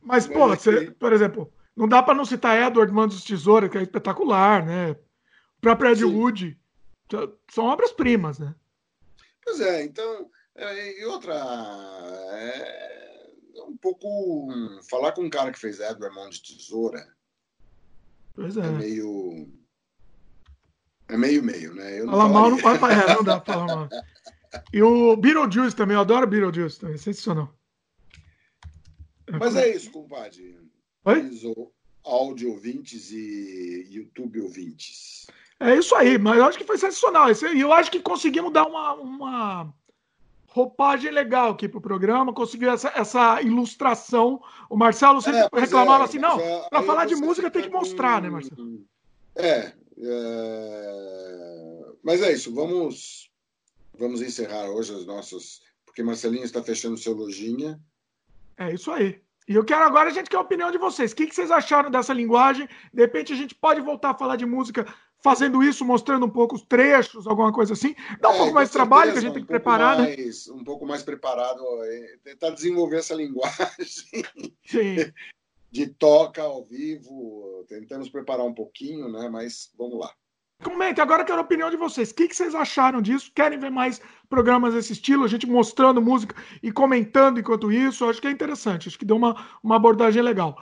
Mas, 0.01 0.25
pô, 0.27 0.47
você, 0.47 0.91
por 0.91 1.11
exemplo, 1.11 1.51
não 1.75 1.87
dá 1.87 2.01
para 2.01 2.13
não 2.13 2.23
citar 2.23 2.61
Edward 2.61 2.91
Mãos 2.93 3.13
dos 3.13 3.23
Tesouros, 3.23 3.69
que 3.69 3.77
é 3.77 3.81
espetacular, 3.81 4.65
né? 4.65 4.91
O 4.91 5.61
próprio 5.61 5.91
Ed 5.91 6.03
Wood. 6.05 6.57
São 7.51 7.65
obras-primas, 7.65 8.39
né? 8.39 8.53
Pois 9.43 9.59
é, 9.61 9.83
então. 9.83 10.29
É, 10.55 11.01
e 11.01 11.05
outra. 11.05 11.33
É, 12.33 12.93
é 12.93 12.96
um 13.77 13.79
pouco. 13.79 14.49
Falar 14.89 15.11
com 15.11 15.23
um 15.23 15.29
cara 15.29 15.51
que 15.51 15.59
fez 15.59 15.79
Edward 15.79 16.13
Mão 16.15 16.29
de 16.29 16.41
Tesoura. 16.41 17.07
Pois 18.33 18.57
é. 18.57 18.65
É 18.65 18.69
meio. 18.71 19.47
É 21.07 21.15
meio 21.15 21.43
meio, 21.43 21.73
né? 21.73 21.99
Eu 21.99 22.05
não 22.05 22.13
Fala 22.13 22.29
mal 22.29 22.49
não 22.49 22.57
pode 22.57 22.83
é, 22.83 23.15
não 23.15 23.23
dá 23.23 23.39
pra 23.39 23.53
falar 23.53 23.75
mal. 23.75 23.89
E 24.73 24.81
o 24.81 25.15
Beetlejuice 25.15 25.75
também, 25.75 25.95
eu 25.95 26.01
adoro 26.01 26.27
Beetlejuice 26.27 26.79
também, 26.79 26.97
sensacional. 26.97 27.53
Mas 29.29 29.55
é 29.55 29.69
isso, 29.75 29.91
compadre. 29.91 30.57
Oi? 31.05 31.31
Áudio 32.03 32.51
ouvintes 32.51 33.11
e 33.11 33.87
YouTube 33.89 34.41
ouvintes. 34.41 35.27
É 35.59 35.75
isso 35.75 35.95
aí, 35.95 36.17
mas 36.17 36.37
eu 36.37 36.45
acho 36.45 36.57
que 36.57 36.63
foi 36.63 36.77
sensacional. 36.77 37.27
E 37.31 37.59
eu 37.59 37.73
acho 37.73 37.91
que 37.91 37.99
conseguimos 37.99 38.53
dar 38.53 38.65
uma, 38.65 38.93
uma 38.93 39.73
roupagem 40.57 41.11
legal 41.11 41.51
aqui 41.51 41.69
pro 41.69 41.79
programa, 41.79 42.33
conseguiu 42.33 42.71
essa, 42.71 42.91
essa 42.95 43.41
ilustração. 43.41 44.41
O 44.69 44.75
Marcelo 44.75 45.21
sempre 45.21 45.41
é, 45.41 45.59
reclamava 45.59 46.03
é, 46.03 46.05
assim, 46.05 46.17
não, 46.17 46.39
é, 46.39 46.69
para 46.69 46.81
falar 46.81 47.05
de 47.05 47.15
música 47.15 47.51
tem 47.51 47.61
que 47.61 47.69
mostrar, 47.69 48.21
né, 48.21 48.29
Marcelo? 48.29 48.83
É, 49.35 49.71
é, 49.99 51.85
mas 52.03 52.21
é 52.21 52.31
isso, 52.31 52.53
vamos, 52.53 53.31
vamos 53.97 54.21
encerrar 54.21 54.69
hoje 54.69 54.95
as 54.95 55.05
nossas, 55.05 55.61
porque 55.85 56.01
Marcelinho 56.01 56.43
está 56.43 56.63
fechando 56.63 56.97
seu 56.97 57.13
lojinha. 57.13 57.79
É 58.57 58.73
isso 58.73 58.91
aí. 58.91 59.21
E 59.47 59.53
eu 59.55 59.63
quero 59.63 59.85
agora, 59.85 60.09
a 60.09 60.13
gente 60.13 60.29
quer 60.29 60.37
a 60.37 60.41
opinião 60.41 60.71
de 60.71 60.77
vocês. 60.77 61.11
O 61.11 61.15
que, 61.15 61.27
que 61.27 61.35
vocês 61.35 61.51
acharam 61.51 61.89
dessa 61.89 62.13
linguagem? 62.13 62.67
De 62.93 63.01
repente 63.01 63.31
a 63.31 63.35
gente 63.35 63.55
pode 63.55 63.79
voltar 63.79 64.09
a 64.09 64.17
falar 64.17 64.35
de 64.35 64.45
música 64.45 64.85
fazendo 65.21 65.63
isso, 65.63 65.83
mostrando 65.83 66.25
um 66.25 66.29
pouco 66.29 66.55
os 66.55 66.63
trechos, 66.63 67.27
alguma 67.27 67.51
coisa 67.51 67.73
assim. 67.73 67.95
Dá 68.19 68.29
um 68.29 68.35
é, 68.35 68.37
pouco 68.37 68.53
mais 68.53 68.69
de 68.69 68.73
trabalho 68.73 69.11
que 69.11 69.17
a 69.17 69.21
gente 69.21 69.33
tem 69.33 69.41
que 69.41 69.47
um 69.47 69.55
preparar, 69.55 69.97
né? 69.97 70.15
mais, 70.15 70.47
né? 70.47 70.53
Um 70.53 70.63
pouco 70.63 70.85
mais 70.85 71.03
preparado, 71.03 71.61
é, 71.83 72.17
tentar 72.23 72.51
desenvolver 72.51 72.97
essa 72.97 73.13
linguagem 73.15 74.23
Sim. 74.65 75.11
de 75.71 75.87
toca 75.87 76.41
ao 76.41 76.63
vivo. 76.63 77.65
Tentamos 77.67 78.09
preparar 78.09 78.45
um 78.45 78.53
pouquinho, 78.53 79.09
né? 79.11 79.29
Mas 79.29 79.71
vamos 79.77 79.99
lá. 79.99 80.13
Comente, 80.63 80.99
agora 80.99 81.23
quero 81.23 81.37
a 81.37 81.43
opinião 81.43 81.69
de 81.69 81.77
vocês. 81.77 82.09
O 82.09 82.15
que, 82.15 82.27
que 82.27 82.35
vocês 82.35 82.55
acharam 82.55 82.99
disso? 82.99 83.31
Querem 83.35 83.59
ver 83.59 83.69
mais 83.69 84.01
programas 84.27 84.73
desse 84.73 84.93
estilo? 84.93 85.23
A 85.23 85.27
gente 85.27 85.45
mostrando 85.45 86.01
música 86.01 86.35
e 86.63 86.71
comentando 86.71 87.39
enquanto 87.39 87.71
isso? 87.71 88.09
Acho 88.09 88.19
que 88.19 88.27
é 88.27 88.31
interessante. 88.31 88.87
Acho 88.87 88.97
que 88.97 89.05
deu 89.05 89.17
uma, 89.17 89.35
uma 89.61 89.75
abordagem 89.75 90.21
legal. 90.23 90.57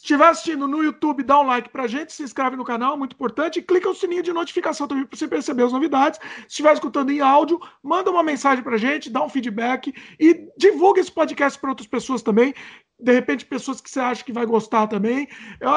Se 0.00 0.04
estiver 0.04 0.28
assistindo 0.28 0.66
no 0.66 0.82
YouTube, 0.82 1.22
dá 1.22 1.38
um 1.38 1.46
like 1.46 1.68
pra 1.68 1.86
gente, 1.86 2.14
se 2.14 2.22
inscreve 2.22 2.56
no 2.56 2.64
canal, 2.64 2.96
muito 2.96 3.12
importante, 3.12 3.58
e 3.58 3.62
clica 3.62 3.86
no 3.86 3.94
sininho 3.94 4.22
de 4.22 4.32
notificação 4.32 4.88
também 4.88 5.04
para 5.04 5.14
você 5.14 5.28
perceber 5.28 5.64
as 5.64 5.74
novidades. 5.74 6.18
Se 6.18 6.46
estiver 6.46 6.72
escutando 6.72 7.10
em 7.10 7.20
áudio, 7.20 7.60
manda 7.82 8.10
uma 8.10 8.22
mensagem 8.22 8.64
pra 8.64 8.78
gente, 8.78 9.10
dá 9.10 9.22
um 9.22 9.28
feedback 9.28 9.94
e 10.18 10.48
divulga 10.56 11.02
esse 11.02 11.12
podcast 11.12 11.58
para 11.58 11.68
outras 11.68 11.86
pessoas 11.86 12.22
também. 12.22 12.54
De 12.98 13.12
repente, 13.12 13.44
pessoas 13.44 13.78
que 13.78 13.90
você 13.90 14.00
acha 14.00 14.24
que 14.24 14.32
vai 14.32 14.46
gostar 14.46 14.86
também. 14.86 15.28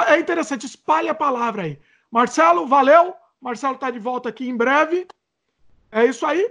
É, 0.08 0.18
interessante, 0.18 0.66
espalhe 0.66 1.10
a 1.10 1.14
palavra 1.14 1.64
aí. 1.64 1.78
Marcelo, 2.10 2.66
valeu! 2.66 3.14
Marcelo 3.41 3.76
está 3.76 3.91
de 3.91 4.00
volta 4.00 4.30
aqui 4.30 4.48
em 4.48 4.56
breve. 4.56 5.06
É 5.91 6.06
isso 6.06 6.26
aí. 6.26 6.50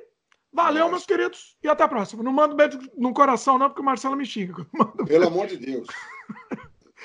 Valeu, 0.52 0.90
meus 0.90 1.06
queridos, 1.06 1.56
e 1.62 1.68
até 1.68 1.84
a 1.84 1.88
próxima. 1.88 2.22
Não 2.22 2.34
mando 2.34 2.54
beijo 2.54 2.78
no 2.98 3.14
coração, 3.14 3.56
não, 3.56 3.70
porque 3.70 3.80
o 3.80 3.84
Marcelo 3.84 4.14
me 4.14 4.26
xinga. 4.26 4.66
Pelo 5.06 5.28
amor 5.28 5.46
de 5.46 5.56
Deus. 5.56 5.88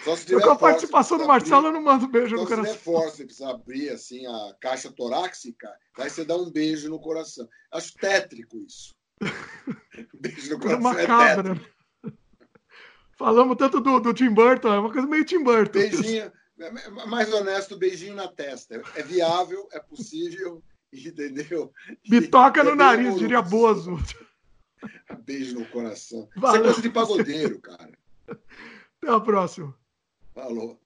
Só 0.03 0.15
se 0.15 0.25
tiver 0.25 0.41
com 0.41 0.51
a 0.51 0.55
participação 0.55 1.17
do 1.17 1.27
Marcelo, 1.27 1.67
eu 1.67 1.73
não 1.73 1.81
mando 1.81 2.07
beijo 2.07 2.35
no 2.35 2.45
coração. 2.45 2.73
Se 2.73 2.79
força, 2.79 3.25
precisa 3.25 3.49
abrir 3.49 3.89
assim 3.89 4.25
a 4.25 4.55
caixa 4.59 4.91
torácica, 4.91 5.69
aí 5.97 6.09
você 6.09 6.23
dá 6.23 6.35
um 6.35 6.51
beijo 6.51 6.89
no 6.89 6.99
coração. 6.99 7.47
Acho 7.71 7.93
tétrico 7.95 8.57
isso. 8.59 8.95
beijo 10.19 10.51
no 10.51 10.59
coração. 10.59 10.99
É 10.99 11.07
macabra. 11.07 11.53
É 11.53 11.77
Falamos 13.17 13.57
tanto 13.57 13.81
do, 13.81 13.99
do 13.99 14.13
Tim 14.13 14.29
Burton, 14.29 14.73
é 14.73 14.79
uma 14.79 14.91
coisa 14.91 15.07
meio 15.07 15.25
Tim 15.25 15.43
Burton. 15.43 15.79
Beijinho. 15.79 16.31
Mais 17.07 17.31
honesto, 17.33 17.77
beijinho 17.77 18.15
na 18.15 18.27
testa. 18.27 18.81
É 18.95 19.03
viável, 19.03 19.67
é 19.71 19.79
possível, 19.79 20.63
entendeu? 20.93 21.71
Bitoca 22.07 22.63
no 22.63 22.75
nariz, 22.75 23.17
diria 23.17 23.41
Bozo. 23.41 23.97
Beijo 25.23 25.59
no 25.59 25.65
coração. 25.67 26.29
Valeu. 26.35 26.61
Isso 26.61 26.69
é 26.69 26.73
coisa 26.73 26.81
de 26.81 26.89
pagodeiro, 26.89 27.59
cara. 27.59 27.91
Até 28.27 29.11
a 29.11 29.19
próxima. 29.19 29.75
Falou. 30.38 30.77